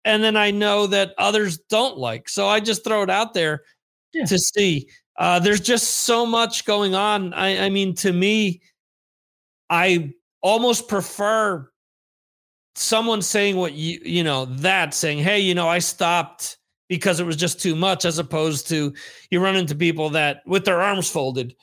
[0.06, 2.30] and then I know that others don't like.
[2.30, 3.64] So I just throw it out there
[4.14, 4.26] Yeah.
[4.26, 4.90] to see.
[5.18, 7.34] Uh, there's just so much going on.
[7.34, 8.62] I, I mean, to me,
[9.70, 11.70] I almost prefer
[12.76, 16.57] someone saying what you you know that saying, "Hey, you know, I stopped
[16.88, 18.94] because it was just too much," as opposed to
[19.32, 21.56] you run into people that with their arms folded,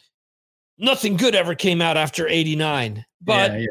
[0.78, 3.04] nothing good ever came out after '89.
[3.20, 3.66] But yeah, yeah.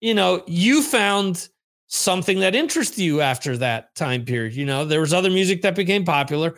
[0.00, 1.48] you know, you found
[1.88, 4.54] something that interested you after that time period.
[4.54, 6.54] You know, there was other music that became popular,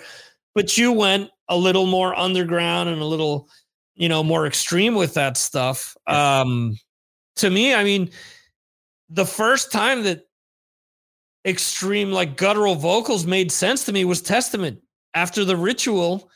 [0.55, 3.49] but you went a little more underground and a little,
[3.95, 5.97] you know, more extreme with that stuff.
[6.07, 6.77] Um,
[7.37, 8.11] to me, I mean,
[9.09, 10.23] the first time that
[11.47, 14.81] extreme, like guttural vocals made sense to me was Testament.
[15.15, 16.31] After the ritual,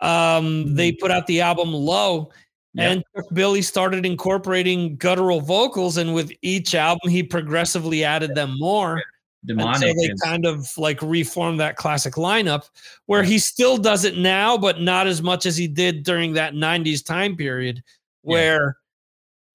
[0.00, 2.30] um, they put out the album Low,
[2.74, 2.90] Yep.
[2.92, 8.56] and Chuck Billy started incorporating guttural vocals, and with each album, he progressively added them
[8.58, 9.02] more.
[9.46, 9.76] demonic.
[9.76, 12.68] Until they is- kind of like reformed that classic lineup,
[13.06, 16.52] where he still does it now, but not as much as he did during that
[16.54, 17.82] '90s time period,
[18.20, 18.76] where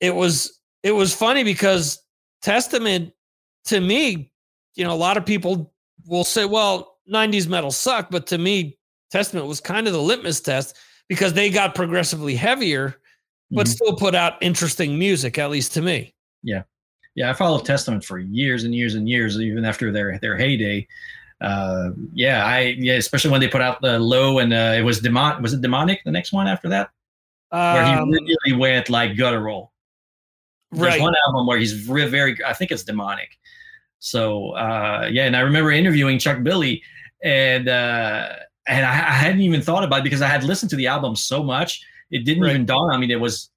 [0.02, 2.02] it was it was funny because
[2.42, 3.14] Testament
[3.66, 4.32] to me,
[4.76, 5.74] you know, a lot of people
[6.06, 8.78] will say, "Well, '90s metal sucked," but to me,
[9.12, 10.78] Testament was kind of the litmus test
[11.08, 12.96] because they got progressively heavier,
[13.52, 13.70] but Mhm.
[13.70, 16.14] still put out interesting music, at least to me.
[16.44, 16.64] yeah,
[17.16, 17.30] Yeah.
[17.30, 20.88] I followed Testament for years and years and years, even after their their heyday.
[21.42, 25.00] Uh, yeah, I yeah, especially when they put out the low and uh, it was
[25.00, 26.90] demon was it demonic the next one after that
[27.50, 29.74] where Um, he really went like guttural.
[30.72, 31.02] There's right.
[31.02, 33.38] one album where he's re- very I think it's demonic.
[34.06, 36.84] So uh, yeah, and I remember interviewing Chuck Billy
[37.23, 38.34] and uh,
[38.68, 41.15] and I, I hadn't even thought about it because I had listened to the album
[41.15, 42.52] so much it didn't Right.
[42.52, 43.49] even dawn on me that it was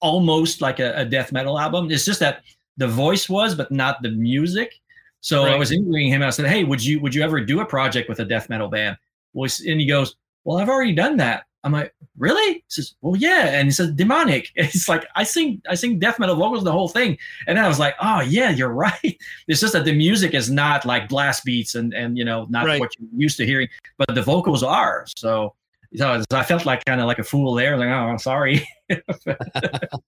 [0.00, 1.90] almost like a, a death metal album.
[1.90, 2.42] It's just that
[2.76, 4.72] the voice was, but not the music.
[5.20, 6.22] So I was interviewing him.
[6.22, 8.68] I said, "Hey, would you would you ever do a project with a death metal
[8.68, 8.96] band?"
[9.32, 10.14] Was and he goes,
[10.44, 12.54] "Well, I've already done that." I'm like, really?
[12.54, 13.50] He says, well, yeah.
[13.58, 14.50] And he says, demonic.
[14.56, 17.18] And it's like, I sing, I sing death metal vocals the whole thing.
[17.46, 19.18] And then I was like, oh yeah, you're right.
[19.48, 22.64] It's just that the music is not like blast beats and and you know not
[22.64, 22.80] Right.
[22.80, 23.68] what you're used to hearing,
[23.98, 25.04] but the vocals are.
[25.14, 25.54] So,
[25.94, 27.76] so I felt like kind of like a fool there.
[27.76, 28.66] Like, oh, I'm sorry.
[28.88, 29.02] One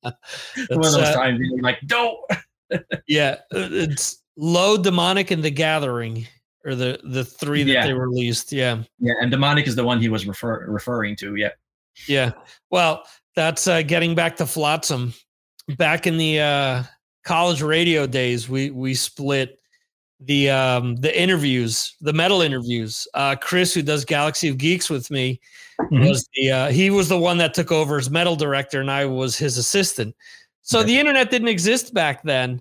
[0.03, 0.16] of
[0.70, 2.16] those uh, times, like, don't.
[3.07, 6.27] yeah, uh, it's low demonic in the gathering
[6.65, 7.87] or the the three that Yeah.
[7.87, 8.53] they released.
[8.53, 8.82] Yeah.
[8.99, 11.37] Yeah, and demonic is the one he was refer- referring to.
[11.37, 11.51] Yeah.
[12.07, 12.32] Yeah.
[12.70, 13.05] Well,
[13.37, 15.15] that's uh, getting back to Flotsam.
[15.77, 16.82] Back in the uh,
[17.24, 19.59] college radio days, we we split
[20.20, 23.07] the um, the interviews, the metal interviews.
[23.15, 25.41] Uh, Chris, who does Galaxy of Geeks with me,
[25.81, 26.09] Mhm.
[26.09, 29.05] was the uh, he was the one that took over as metal director, and I
[29.07, 30.15] was his assistant.
[30.62, 30.89] So Okay.
[30.89, 32.61] the internet didn't exist back then,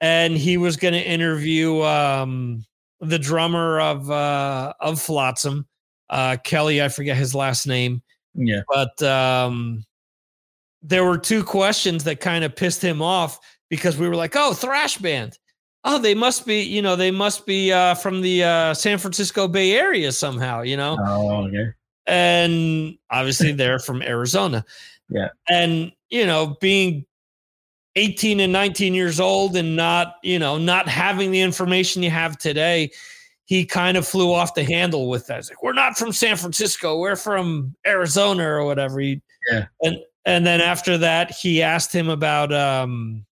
[0.00, 2.64] and he was going to interview um,
[3.08, 5.66] the drummer of uh, of Flotsam,
[6.10, 6.82] uh, Kelly.
[6.82, 8.02] I forget his last name
[8.34, 8.62] Yeah.
[8.68, 9.84] but um,
[10.82, 13.38] there were two questions that kind of pissed him off
[13.70, 15.38] because we were like, "Oh, thrash band.
[15.84, 19.46] Oh, they must be, you know, they must be uh, from the uh, San Francisco
[19.48, 21.72] Bay Area somehow, you know." Oh, okay.
[22.06, 24.64] And obviously, they're from Arizona.
[25.10, 25.28] Yeah.
[25.50, 27.04] and you know, being
[27.96, 32.38] 18 and 19 years old and not, you know, not having the information you have
[32.38, 32.90] today.
[33.46, 35.46] He kind of flew off the handle with that.
[35.48, 36.98] Like, we're not from San Francisco.
[36.98, 39.00] We're from Arizona or whatever.
[39.00, 39.66] He, Yeah.
[39.82, 43.26] And and then after that, he asked him about um,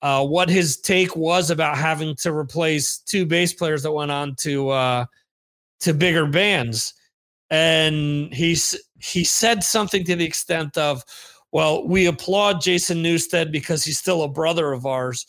[0.00, 4.34] uh, what his take was about having to replace two bass players that went on
[4.36, 5.04] to uh,
[5.80, 6.94] to bigger bands,
[7.50, 8.56] and he
[9.00, 11.04] he said something to the extent of,
[11.52, 15.26] "Well, we applaud Jason Newsted because he's still a brother of ours."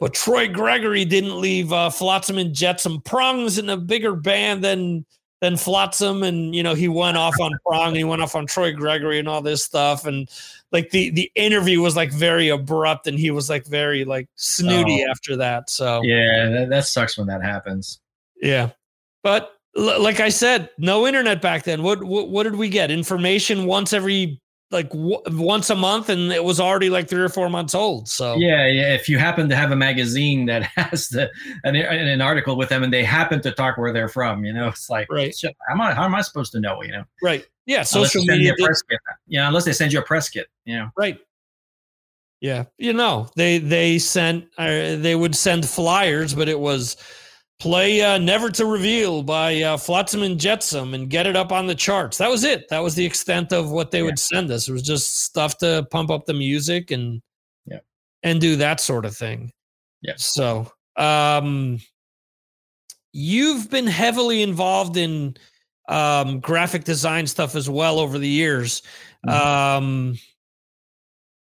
[0.00, 5.06] But Troy Gregory didn't leave uh, Flotsam and Jetsam prongs in a bigger band than
[5.40, 8.72] than Flotsam, and you know he went off on Prong, he went off on Troy
[8.72, 10.28] Gregory and all this stuff, and
[10.72, 15.04] like the the interview was like very abrupt, and he was like very like snooty
[15.06, 15.10] Oh.
[15.10, 15.70] after that.
[15.70, 18.00] So Yeah, that, that sucks when that happens.
[18.40, 18.70] yeah,
[19.22, 21.82] but like I said, no internet back then.
[21.84, 22.90] What what, what did we get?
[22.90, 24.40] Information once every
[24.72, 28.08] like w- once a month, and it was already like three or four months old.
[28.08, 28.94] So Yeah, yeah.
[28.94, 31.30] If you happen to have a magazine that has the
[31.64, 34.68] an, an article with them and they happen to talk where they're from, you know,
[34.68, 35.34] it's like, Right.
[35.44, 36.82] how am I, how am I supposed to know?
[36.82, 38.54] You know, right, yeah, social media.
[38.56, 38.98] did- press kit.
[39.28, 40.46] Yeah, unless they send you a press kit.
[40.64, 41.18] You know, Right.
[42.40, 46.96] Yeah, you know they they sent uh, they would send flyers, but it was
[47.62, 51.68] play uh, "Never to Reveal" by uh, Flotsam and Jetsam and get it up on
[51.68, 52.18] the charts.
[52.18, 52.68] That was it.
[52.68, 54.04] That was the extent of what they Yeah.
[54.06, 54.68] would send us.
[54.68, 57.22] It was just stuff to pump up the music and
[57.66, 57.78] Yeah.
[58.24, 59.52] and do that sort of thing.
[60.02, 60.14] Yeah.
[60.16, 61.80] So, um,
[63.12, 65.36] you've been heavily involved in
[65.88, 68.82] um, graphic design stuff as well over the years.
[69.26, 69.32] Mhm.
[69.32, 70.18] Um,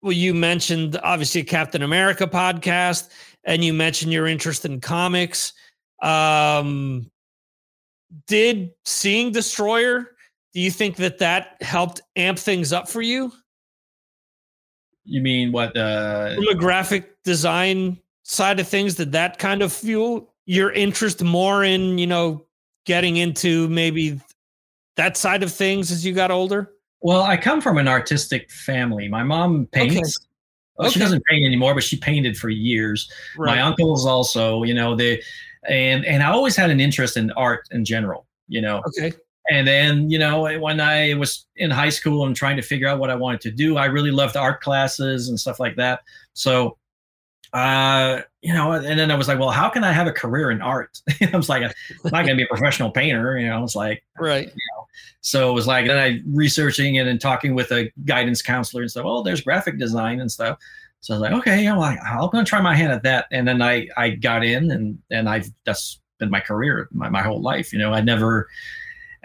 [0.03, 3.09] well, you mentioned obviously a Captain America podcast,
[3.45, 5.53] and you mentioned your interest in comics.
[6.05, 7.11] Um,
[8.27, 10.11] did seeing Destroyer?
[10.53, 13.33] Do you think that that helped amp things up for you
[15.05, 15.77] you mean what?
[15.77, 18.95] Uh, from a graphic design side of things?
[18.95, 22.47] Did that kind of fuel your interest more in you know
[22.87, 24.21] getting into maybe
[24.97, 26.71] that side of things as you got older?
[27.01, 29.09] well, I come from an artistic family.
[29.09, 30.27] My mom paints.
[30.79, 33.13] Well, She doesn't paint anymore, but she painted for years.
[33.37, 35.23] My uncles also, you know, they
[35.69, 38.83] and and I always had an interest in art in general, you know.
[38.89, 39.13] Okay.
[39.51, 42.99] And then, you know, when I was in high school and trying to figure out
[42.99, 46.01] what I wanted to do, I really loved art classes and stuff like that.
[46.33, 46.79] So,
[47.53, 50.51] uh, you know, and then I was like, well, how can I have a career
[50.51, 50.99] in art?
[51.33, 51.71] I was like, I'm
[52.05, 53.57] not going to be a professional painter, you know.
[53.57, 54.51] I was like, Right.
[55.21, 58.91] so it was like then I researching it and talking with a guidance counselor and
[58.91, 59.05] stuff.
[59.07, 60.59] Oh, there's graphic design and stuff.
[61.05, 63.27] So I was like, okay, I'm like, I'm gonna try my hand at that.
[63.31, 67.21] And then I I got in and and I've that's been my career my, my
[67.21, 67.73] whole life.
[67.75, 68.49] You know, I never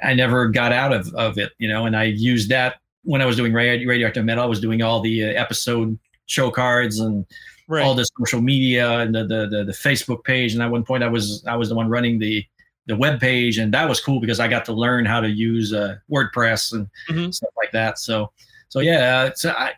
[0.04, 1.54] I never got out of of it.
[1.58, 4.44] You know, and I used that when I was doing radio, radioactive metal.
[4.44, 7.26] I was doing all the uh, episode show cards and
[7.70, 7.84] Right.
[7.86, 10.54] all the social media and the, the the the Facebook page.
[10.54, 12.44] And at one point, I was I was the one running the
[12.88, 15.72] the web page, and that was cool because I got to learn how to use
[15.72, 17.32] uh, WordPress and Mhm.
[17.34, 18.00] stuff like that.
[18.00, 18.32] So
[18.70, 19.74] so yeah, uh, so I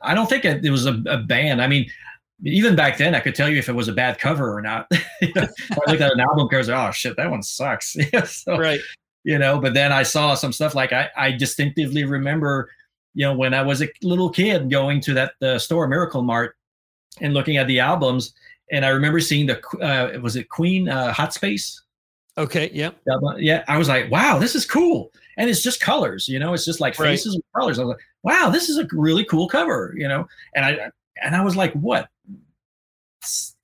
[0.00, 1.60] I don't think it, it was a, a band.
[1.62, 1.86] I mean.
[2.44, 4.86] Even back then, I could tell you if it was a bad cover or not.
[5.22, 7.96] You know, I looked at an album cover, oh shit, that one sucks.
[8.26, 8.78] so, right.
[9.24, 12.70] you know but then i saw some stuff like i, I distinctively remember
[13.14, 16.56] you know when i was a little kid going to that the store miracle mart
[17.22, 18.34] and looking at the albums
[18.70, 21.82] and i remember seeing the uh, was it queen uh, hot space
[22.38, 22.70] Okay.
[22.74, 22.90] Yeah.
[23.38, 26.28] yeah i was like wow this is cool and it's just colors.
[26.28, 27.10] You know, it's just like Right.
[27.10, 27.78] faces and colors.
[27.78, 29.94] I was like, wow, this is a really cool cover.
[29.96, 30.90] You know, and I
[31.22, 32.08] and I was like, what?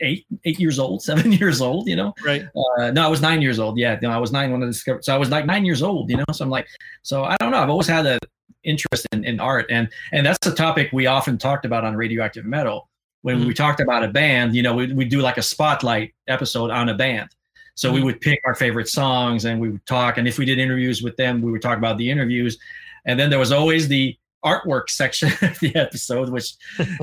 [0.01, 2.15] Eight, eight years old, seven years old, you know.
[2.25, 2.45] Right.
[2.57, 3.79] Uh, no, I was nine years old.
[3.79, 5.05] Yeah, no, I was nine when I discovered.
[5.05, 6.25] So I was like nine years old, you know.
[6.33, 6.67] So I'm like,
[7.03, 7.59] so I don't know.
[7.59, 8.19] I've always had an
[8.65, 12.45] interest in, in art, and and that's a topic we often talked about on Radioactive
[12.47, 12.89] Metal.
[13.21, 16.71] When we talked about a band, you know, we we do like a spotlight episode
[16.71, 17.29] on a band.
[17.77, 18.05] So we Mhm.
[18.05, 20.19] would pick our favorite songs and we would talk.
[20.19, 22.59] And if we did interviews with them, we would talk about the interviews.
[23.07, 24.15] And then there was always the
[24.45, 26.55] artwork section of the episode, which,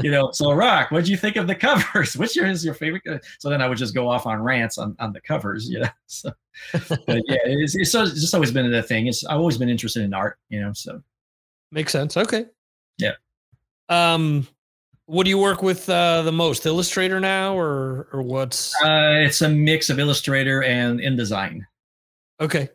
[0.02, 2.16] you know, so Roch, what do you think of the covers?
[2.18, 3.04] Which is your favorite?
[3.40, 5.90] So then I would just go off on rants on, on the covers, you know.
[6.12, 6.32] So,
[6.74, 9.08] but yeah, it's, it's just always been a thing.
[9.08, 10.74] It's I've always been interested in art, you know.
[10.74, 11.02] So
[11.72, 12.18] Makes sense.
[12.18, 12.46] Okay.
[12.98, 13.14] Yeah.
[13.90, 14.48] Um,
[15.06, 16.66] what do you work with uh, the most?
[16.66, 18.74] Illustrator now, or or what's?
[18.84, 21.62] uh, it's a mix of Illustrator and InDesign.
[22.40, 22.70] Okay.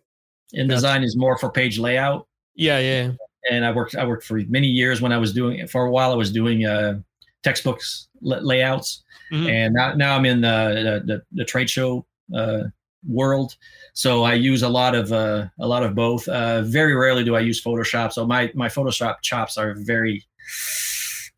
[0.55, 2.27] InDesign is more for page layout.
[2.55, 3.13] Yeah, yeah.
[3.51, 6.13] And I worked I worked for many years when I was doing for a while
[6.13, 7.01] I was doing uh,
[7.43, 9.03] textbooks la- layouts.
[9.33, 9.49] Mhm.
[9.51, 12.05] and now, now I'm in the, the the trade show
[12.35, 12.65] uh,
[13.09, 13.57] world.
[13.95, 16.29] So I use a lot of uh, a lot of both.
[16.29, 18.13] Uh, very rarely do I use Photoshop.
[18.13, 20.25] So my my Photoshop chops are very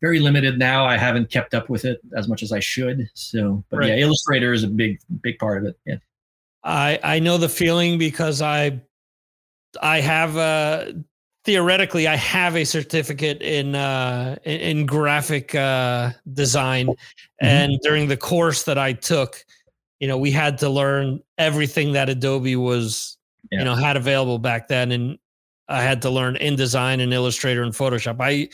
[0.01, 0.85] very limited now.
[0.85, 3.09] I haven't kept up with it as much as I should.
[3.13, 5.79] So but yeah Illustrator is a big big part of it.
[5.85, 5.97] Yeah.
[6.63, 8.81] I I know the feeling because I
[9.81, 10.91] I have uh
[11.47, 16.93] theoretically I have a certificate in uh in, graphic uh design
[17.39, 19.45] and during the course that I took
[20.01, 23.17] you know we had to learn everything that Adobe was
[23.49, 23.59] Yeah.
[23.59, 25.17] you know had available back then and
[25.69, 28.17] I had to learn InDesign and Illustrator and Photoshop.
[28.19, 28.49] I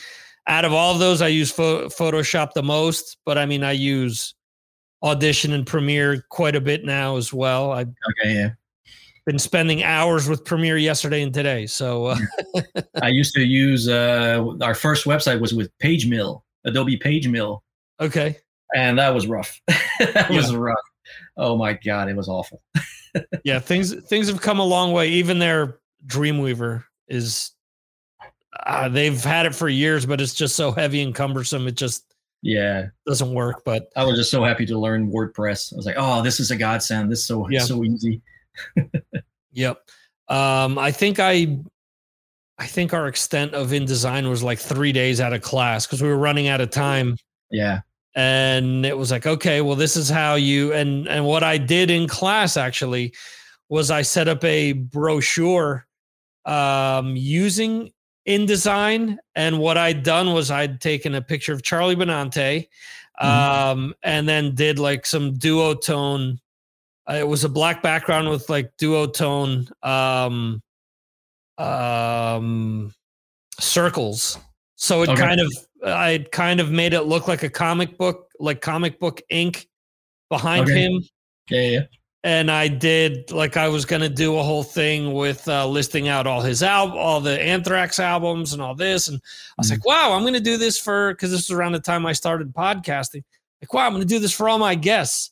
[0.45, 3.71] out of all of those I use pho- Photoshop the most, but I mean I
[3.71, 4.35] use
[5.01, 7.71] Audition and Premiere quite a bit now as well.
[7.71, 7.87] I've
[8.21, 8.49] okay yeah
[9.25, 11.65] been spending hours with Premiere yesterday and today.
[11.65, 12.17] So uh,
[13.01, 17.59] I used to use uh, our first website was with PageMill, Adobe PageMill,
[17.99, 18.37] okay,
[18.75, 19.59] and that was rough.
[19.99, 20.77] that was rough.
[21.37, 22.61] Oh my god, it was awful.
[23.43, 25.09] yeah, things things have come a long way.
[25.09, 27.51] Even their Dreamweaver is
[28.65, 31.67] uh, they've had it for years, but it's just so heavy and cumbersome.
[31.67, 33.63] It just Yeah, doesn't work.
[33.65, 35.73] But I was just so happy to learn WordPress.
[35.73, 37.11] I was like, oh, this is a godsend.
[37.11, 37.61] This is so Yeah.
[37.61, 38.21] so easy.
[39.53, 39.87] Yep.
[40.27, 41.59] Um, I think I,
[42.57, 46.09] I think our extent of InDesign was like three days out of class because we
[46.09, 47.17] were running out of time,
[47.49, 47.81] Yeah,
[48.15, 51.89] and it was like, okay, well, this is how you and and what I did
[51.89, 53.13] in class actually
[53.69, 55.85] was I set up a brochure
[56.45, 57.91] um, using
[58.27, 62.67] InDesign, and what I'd done was I'd taken a picture of Charlie Benante,
[63.19, 66.39] um, and then did like some duotone
[67.09, 70.61] uh, it was a black background with like duotone um
[71.57, 72.93] um
[73.59, 74.37] circles
[74.75, 75.21] so it Okay.
[75.21, 75.51] kind of
[75.85, 79.67] i kind of made it look like a comic book like comic book ink
[80.29, 80.81] behind Okay.
[80.81, 81.03] him
[81.49, 81.79] yeah, yeah.
[82.23, 86.07] and i did like i was going to do a whole thing with uh, listing
[86.07, 89.71] out all his album all the anthrax albums and all this and i was Mhm.
[89.71, 92.13] like wow i'm going to do this for because this was around the time i
[92.13, 93.23] started podcasting
[93.61, 95.29] like wow i'm going to do this for all my guests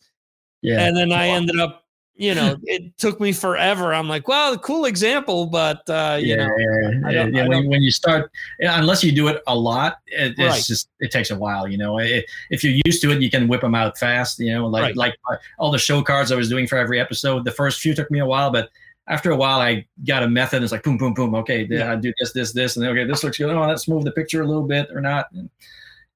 [0.62, 0.82] yeah.
[0.86, 1.86] and then I ended up,
[2.16, 3.94] you know, it took me forever.
[3.94, 7.48] I'm like, well, cool example, but uh, you yeah, know, yeah, yeah.
[7.48, 10.64] When, when you start, unless you do it a lot, it, it's Right.
[10.64, 11.68] just it takes a while.
[11.68, 14.40] You know, It- if you're used to it, you can whip them out fast.
[14.40, 14.96] You know, like Right.
[14.98, 17.44] like uh, all the show cards I was doing for every episode.
[17.44, 18.70] The first few took me a while, but
[19.08, 20.62] after a while, I got a method.
[20.62, 21.34] It's like boom, boom, boom.
[21.36, 21.92] Okay, Yeah.
[21.92, 23.50] I do this, this, this, and then, okay, this looks good.
[23.50, 25.26] Oh, let's move the picture a little bit or not.
[25.34, 25.50] And,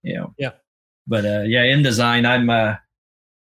[0.03, 0.35] you know.
[0.37, 0.51] Yeah.
[1.07, 2.75] But uh, yeah, InDesign, I'm uh,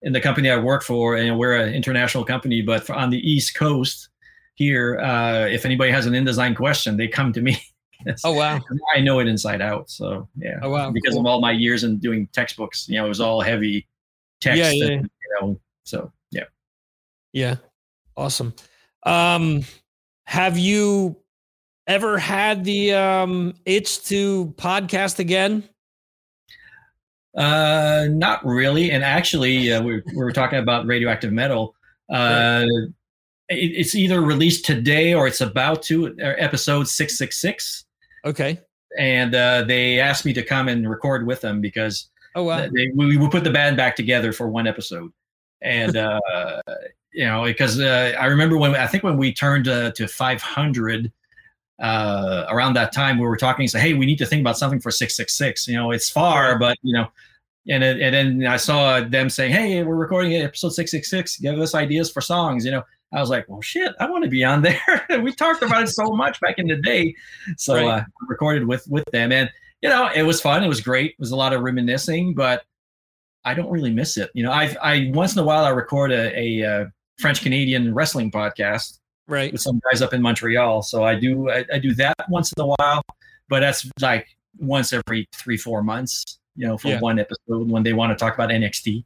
[0.04, 3.20] in the company I work for, and we're an international company, but for, on the
[3.20, 4.10] East Coast
[4.56, 7.58] here, uh, if anybody has an InDesign question, they come to me.
[8.24, 8.60] oh wow,
[8.96, 9.90] I know it inside out.
[9.90, 11.22] So yeah, oh wow, because cool.
[11.22, 13.88] of all my years in doing textbooks, you know, it was all heavy
[14.42, 14.60] text.
[14.60, 14.86] Yeah, yeah.
[14.94, 16.46] and, you know, so yeah.
[17.32, 17.56] yeah,
[18.18, 18.54] awesome.
[19.04, 19.64] Um,
[20.26, 21.18] have you
[21.88, 25.64] ever had the um itch to podcast again?
[27.36, 28.92] Uh, not really.
[28.92, 31.76] And actually, uh, we, we were talking about radioactive metal.
[32.10, 32.66] Uh,
[33.50, 36.08] it, it's either released today or it's about to.
[36.22, 37.86] uh, Episode six six six,
[38.26, 38.60] Okay.
[39.00, 42.68] and uh, they asked me to come and record with them because Oh wow.
[42.74, 45.12] they, we, we put the band back together for one episode
[45.62, 46.62] and uh
[47.14, 51.12] you know because uh, i remember when i think when we turned uh, to 500
[51.84, 54.80] uh around that time we were talking say hey we need to think about something
[54.80, 57.08] for 666 you know it's far but you know
[57.70, 61.38] and it, and then I saw them saying, "Hey, we're recording episode six six six.
[61.40, 62.84] Give us ideas for songs." You know,
[63.14, 64.82] I was like, "Well, shit, I want to be on there."
[65.22, 67.16] we talked about it so much back in the day,
[67.58, 67.86] so Right.
[67.86, 69.50] uh, I recorded with with them, and
[69.82, 70.64] you know, it was fun.
[70.64, 71.12] It was great.
[71.12, 72.64] It was a lot of reminiscing, but
[73.46, 74.30] I don't really miss it.
[74.34, 76.86] You know, I I once in a while I record a, a uh,
[77.20, 79.52] French Canadian wrestling podcast Right.
[79.52, 80.82] with some guys up in Montreal.
[80.82, 83.02] So I do I, I do that once in a while,
[83.50, 84.28] but that's like
[84.60, 86.40] once every three four months.
[86.56, 87.00] You know, for Yeah.
[87.00, 89.04] one episode when they want to talk about NXT.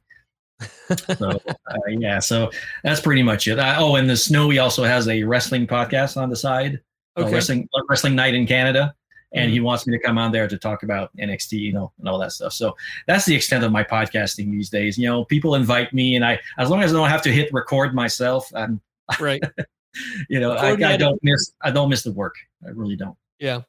[1.16, 2.50] so uh, yeah, so
[2.84, 3.58] that's pretty much it.
[3.58, 6.80] Uh, oh, and the Snowy also has a wrestling podcast on the side,
[7.16, 7.32] uh, Okay.
[7.34, 8.94] wrestling wrestling night in Canada.
[9.34, 12.08] And he wants me to come on there to talk about NXT, you know, and
[12.08, 12.54] all that stuff.
[12.54, 12.74] So
[13.06, 14.96] that's the extent of my podcasting these days.
[14.96, 17.52] You know, people invite me, and I, as long as I don't have to hit
[17.52, 18.80] record myself, I'm,
[19.20, 19.42] Right.
[20.28, 22.34] you know, I, I don't miss, I don't miss the work.
[22.66, 23.16] I really don't.
[23.38, 23.62] Yeah.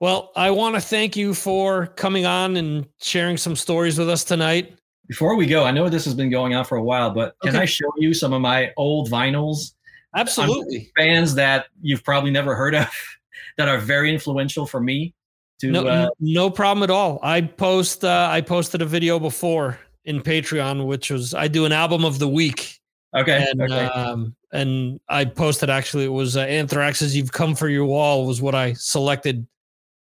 [0.00, 4.24] Well, I want to thank you for coming on and sharing some stories with us
[4.24, 4.76] tonight.
[5.06, 7.50] Before we go, I know this has been going on for a while, but can
[7.50, 7.62] Okay.
[7.62, 9.74] I show you some of my old vinyls?
[10.16, 10.90] Absolutely.
[10.96, 12.88] Bands that you've probably never heard of
[13.58, 15.14] that are very influential for me.
[15.60, 17.20] To No, uh, no problem at all.
[17.22, 18.04] I post.
[18.04, 22.18] Uh, I posted a video before in Patreon, which was I do an album of
[22.18, 22.80] the week,
[23.14, 23.84] okay, and okay.
[23.86, 28.42] um, and I posted actually it was uh, Anthrax's "You've Come for Your Wall" was
[28.42, 29.46] what I selected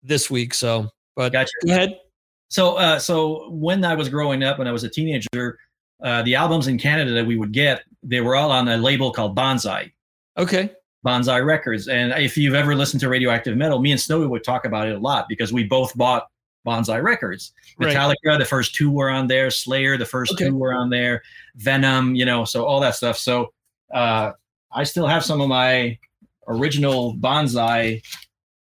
[0.04, 0.54] this week.
[0.54, 1.52] So, but Gotcha.
[1.66, 2.00] go ahead.
[2.50, 5.60] So, uh, so when I was growing up, when I was a teenager,
[6.02, 9.12] uh, the albums in Canada that we would get, they were all on a label
[9.12, 9.92] called Banzai,
[10.38, 10.72] Okay.
[11.04, 11.88] Banzai Records.
[11.88, 14.96] And if you've ever listened to Radioactive Metal, me and Snowy would talk about it
[14.96, 16.28] a lot because we both bought
[16.68, 17.54] Banzai Records.
[17.80, 17.96] Right.
[17.96, 19.50] Metallica, the first two were on there.
[19.50, 20.50] Slayer, the first Okay.
[20.50, 21.24] two were on there.
[21.56, 23.18] Venom, you know, so all that stuff.
[23.18, 23.54] So
[23.94, 24.34] uh,
[24.72, 25.98] I still have some of my
[26.48, 28.02] original Banzai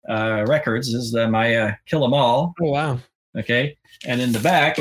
[0.08, 0.92] uh, records.
[0.92, 2.54] This is uh, my uh, Kill 'Em All.
[2.62, 2.98] Oh wow.
[3.36, 3.76] Okay,
[4.06, 4.78] and in the back,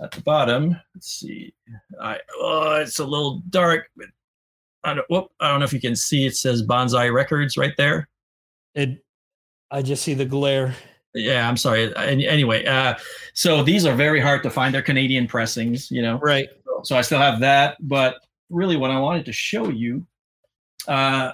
[0.00, 1.52] at the bottom, let's see.
[2.00, 4.06] I oh, it's a little dark, but
[4.84, 5.06] I don't.
[5.10, 6.26] Whoop, I don't know if you can see.
[6.26, 8.08] It says Banzai Records right there.
[8.74, 9.02] It.
[9.70, 10.74] I just see the glare.
[11.18, 11.94] Yeah, I'm sorry.
[11.96, 12.94] Anyway, uh,
[13.34, 14.74] so these are very hard to find.
[14.74, 16.18] They're Canadian pressings, you know.
[16.18, 16.48] Right.
[16.84, 18.16] So I still have that, but
[18.50, 20.06] really, what I wanted to show you,
[20.86, 21.32] uh,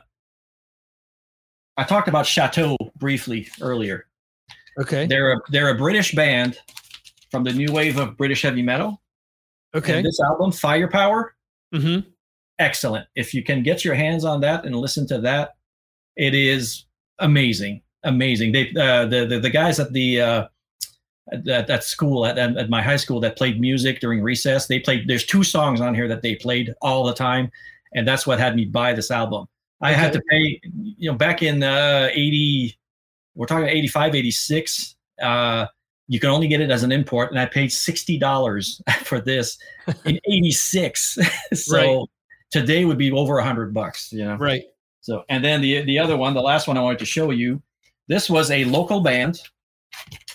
[1.77, 4.06] I talked about Chateaux briefly earlier.
[4.81, 5.06] Okay.
[5.06, 6.59] They're a, they're a British band
[7.31, 9.01] from the new wave of British heavy metal.
[9.74, 9.98] Okay.
[9.98, 11.35] And this album, Firepower,
[11.74, 12.09] Mm-hmm.
[12.61, 13.09] excellent.
[13.16, 15.56] If you can get your hands on that and listen to that,
[16.16, 16.85] it is
[17.19, 18.52] amazing, amazing.
[18.52, 20.47] They uh, the, the the guys at the uh,
[21.32, 24.78] at, at at school at, at my high school that played music during recess, they
[24.81, 25.09] played.
[25.09, 27.51] There's two songs on here that they played all the time,
[27.94, 29.47] and that's what had me buy this album.
[29.81, 32.78] I had to pay, you know, back in uh, 80,
[33.35, 34.97] we're talking 85, 86.
[35.20, 35.66] Uh,
[36.09, 39.59] you can only get it as an import, and I paid sixty dollars for this
[40.05, 41.18] in '86.
[41.55, 42.06] so Right.
[42.51, 44.36] today would be over a hundred bucks, you know.
[44.36, 44.64] Right.
[45.01, 47.62] So, and then the the other one, the last one I wanted to show you,
[48.09, 49.40] this was a local band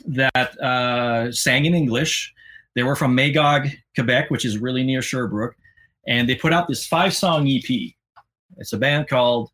[0.06, 2.34] that uh, sang in English.
[2.76, 5.56] They were from Magog, Quebec, which is really near Sherbrooke,
[6.08, 7.94] and they put out this five song EP.
[8.58, 9.52] It's a band called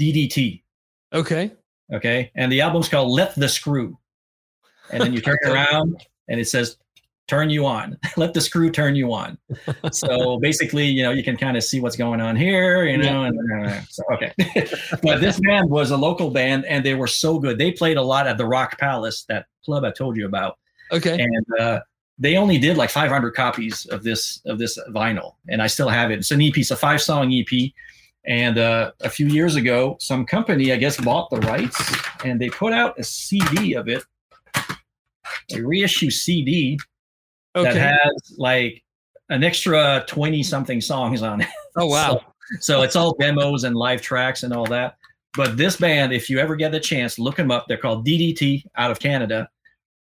[0.00, 0.62] DDT.
[1.12, 1.52] Okay.
[1.92, 3.98] Okay, and the album's called Let the Screw.
[4.90, 6.76] And then you turn it around, and it says
[7.32, 7.98] turn you on.
[8.18, 9.38] Let the screw turn you on.
[9.92, 13.24] So basically you know you can kind of see what's going on here you know
[13.24, 14.32] and uh, so okay.
[15.02, 17.58] But this band was a local band and they were so good.
[17.58, 20.58] They played a lot at the rock palace that club i told you about.
[20.92, 21.18] Okay.
[21.20, 21.80] and uh,
[22.18, 26.10] they only did like 500 copies of this of this vinyl and i still have
[26.10, 26.18] it.
[26.20, 27.52] It's an ep it's a five song ep
[28.26, 31.80] and uh, a few years ago some company i guess bought the rights
[32.24, 34.02] and they put out a cd of it.
[35.56, 36.78] A reissue cd
[37.54, 38.82] that has like
[39.28, 42.20] an extra 20 something songs on it oh wow.
[42.20, 42.22] so,
[42.60, 44.96] so it's all demos and live tracks and all that.
[45.34, 47.66] But this band, if you ever get the chance, look them up.
[47.66, 49.48] They're called DDT out of Canada,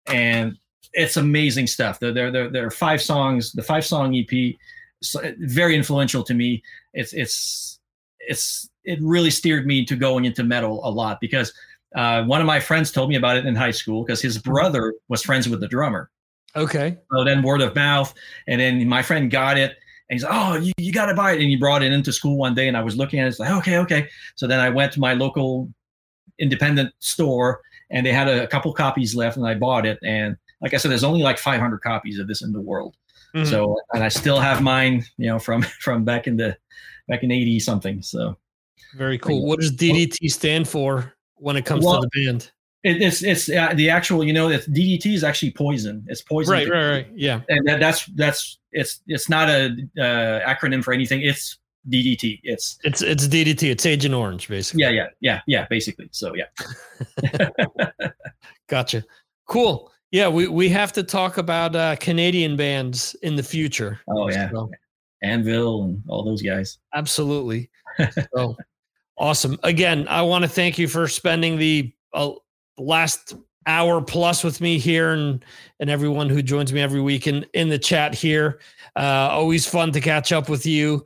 [0.09, 0.57] and
[0.93, 2.01] it's amazing stuff.
[2.01, 3.53] They're they're they're, they're five songs.
[3.53, 4.57] The five song EP,
[5.03, 6.63] so, very influential to me.
[6.95, 7.79] It's it's
[8.19, 11.53] it's it really steered me to going into metal a lot because
[11.95, 14.95] uh, one of my friends told me about it in high school because his brother
[15.09, 16.11] was friends with the drummer.
[16.57, 16.99] Okay.
[17.13, 18.13] So then word of mouth,
[18.49, 19.77] and then my friend got it,
[20.09, 22.13] and he's like, "Oh, you, you got to buy it!" And he brought it into
[22.13, 24.59] school one day, and I was looking at it, it's like, "Okay, okay." So then
[24.61, 25.73] I went to my local
[26.39, 27.61] independent store,
[27.91, 29.99] and they had a, couple copies left, and I bought it.
[30.03, 32.97] And like I said, there's only like 500 copies of this in the world.
[33.35, 33.47] Mhm.
[33.47, 36.57] So, and I still have mine, you know, from from back in the
[37.09, 38.03] back in 80 something.
[38.03, 38.37] So
[38.97, 39.47] very cool.
[39.47, 42.51] What does DDT stand for when it comes Well- to the band?
[42.83, 44.25] It, it's it's uh, the actual.
[44.25, 46.05] You know, it's DDT is actually poison.
[46.09, 46.53] It's poison.
[46.53, 47.07] Right, right, right.
[47.15, 47.41] Yeah.
[47.49, 51.21] And that, that's that's it's it's not a uh, acronym for anything.
[51.23, 51.59] It's
[51.91, 52.41] DDT.
[52.43, 53.71] It's It's it's DDT.
[53.71, 54.83] It's Agent Orange, basically.
[54.83, 55.67] yeah, yeah, yeah, yeah.
[55.69, 56.47] Basically, so yeah.
[58.69, 59.05] Gotcha.
[59.47, 59.91] Cool.
[60.13, 64.01] Yeah, we, we have to talk about uh, Canadian bands in the future.
[64.09, 64.71] Oh yeah, So,
[65.23, 66.79] Anvil and all those guys.
[66.95, 67.71] absolutely.
[68.35, 68.57] So
[69.19, 69.59] awesome.
[69.63, 72.33] Again, I want to thank you for spending the uh,
[72.81, 73.35] last
[73.67, 75.45] hour plus with me here and
[75.81, 78.61] and everyone who joins me every week in in the chat here.
[78.97, 81.05] Uh, always fun to catch up with you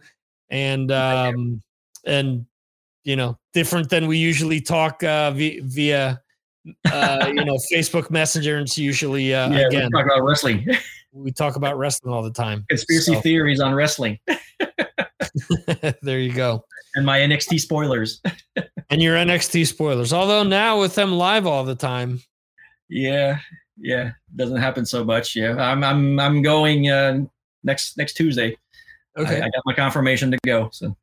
[0.50, 1.62] and um
[2.06, 2.46] and
[3.02, 6.20] you know different than we usually talk uh via, via
[6.92, 10.66] uh you know Facebook Messenger and it's usually uh yeah, again we talk about wrestling,
[11.12, 12.64] we talk about wrestling all the time.
[12.68, 14.18] conspiracy So, theories on wrestling,
[16.02, 16.64] there you go.
[16.94, 18.22] and my NXT spoilers.
[18.90, 20.12] And your NXT spoilers.
[20.12, 22.20] Although now with them live all the time,
[22.88, 23.38] yeah,
[23.76, 25.34] yeah, doesn't happen so much.
[25.34, 27.20] Yeah, I'm I'm I'm going uh,
[27.62, 28.56] next next Tuesday.
[29.16, 30.68] okay, I, I got my confirmation to go.
[30.72, 30.96] So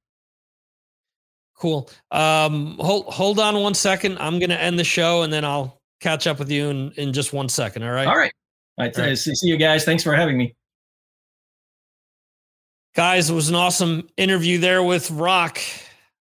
[1.58, 1.90] cool.
[2.12, 4.18] Um, hold hold on one second.
[4.20, 7.34] I'm gonna end the show and then I'll catch up with you in in just
[7.34, 7.84] one second.
[7.84, 8.32] All right, all right,
[8.78, 8.99] all right.
[8.99, 9.18] All right.
[9.18, 9.84] See see you guys.
[9.84, 10.56] Thanks for having me.
[12.95, 13.30] guys.
[13.30, 15.60] It was an awesome interview there with Roch,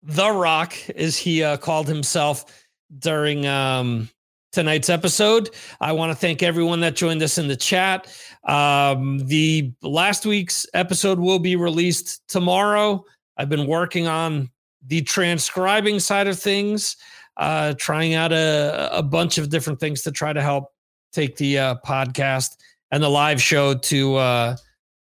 [0.03, 2.65] the Rock, as he uh, called himself
[2.99, 4.09] during um,
[4.53, 5.51] tonight's episode.
[5.81, 8.09] I want to thank everyone that joined us in the chat.
[8.45, 13.05] Um, the last week's episode will be released tomorrow.
[13.37, 14.51] I've been working on
[14.87, 16.97] the transcribing side of things,
[17.37, 20.73] uh, trying out a, a bunch of different things to try to help
[21.13, 22.57] take the uh, podcast
[22.91, 24.57] and the live show to uh,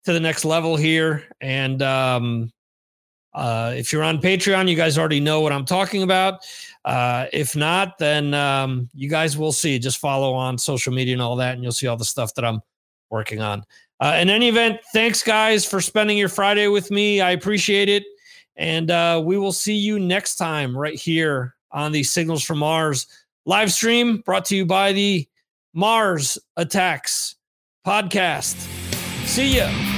[0.04, 1.24] to the next level here.
[1.40, 2.50] And um,
[3.38, 6.44] uh, if you're on Patreon, you guys already know what I'm talking about.
[6.84, 9.78] Uh, if not, then um, you guys will see.
[9.78, 12.44] Just follow on social media and all that, and you'll see all the stuff that
[12.44, 12.60] I'm
[13.10, 13.62] working on.
[14.00, 17.20] Uh, in any event, thanks, guys, for spending your Friday with me.
[17.20, 18.04] I appreciate it.
[18.56, 23.06] And uh, we will see you next time right here on the Signals from Mars
[23.46, 25.28] live stream brought to you by the
[25.74, 27.36] Mars Attacks
[27.86, 28.56] podcast.
[29.26, 29.97] See ya.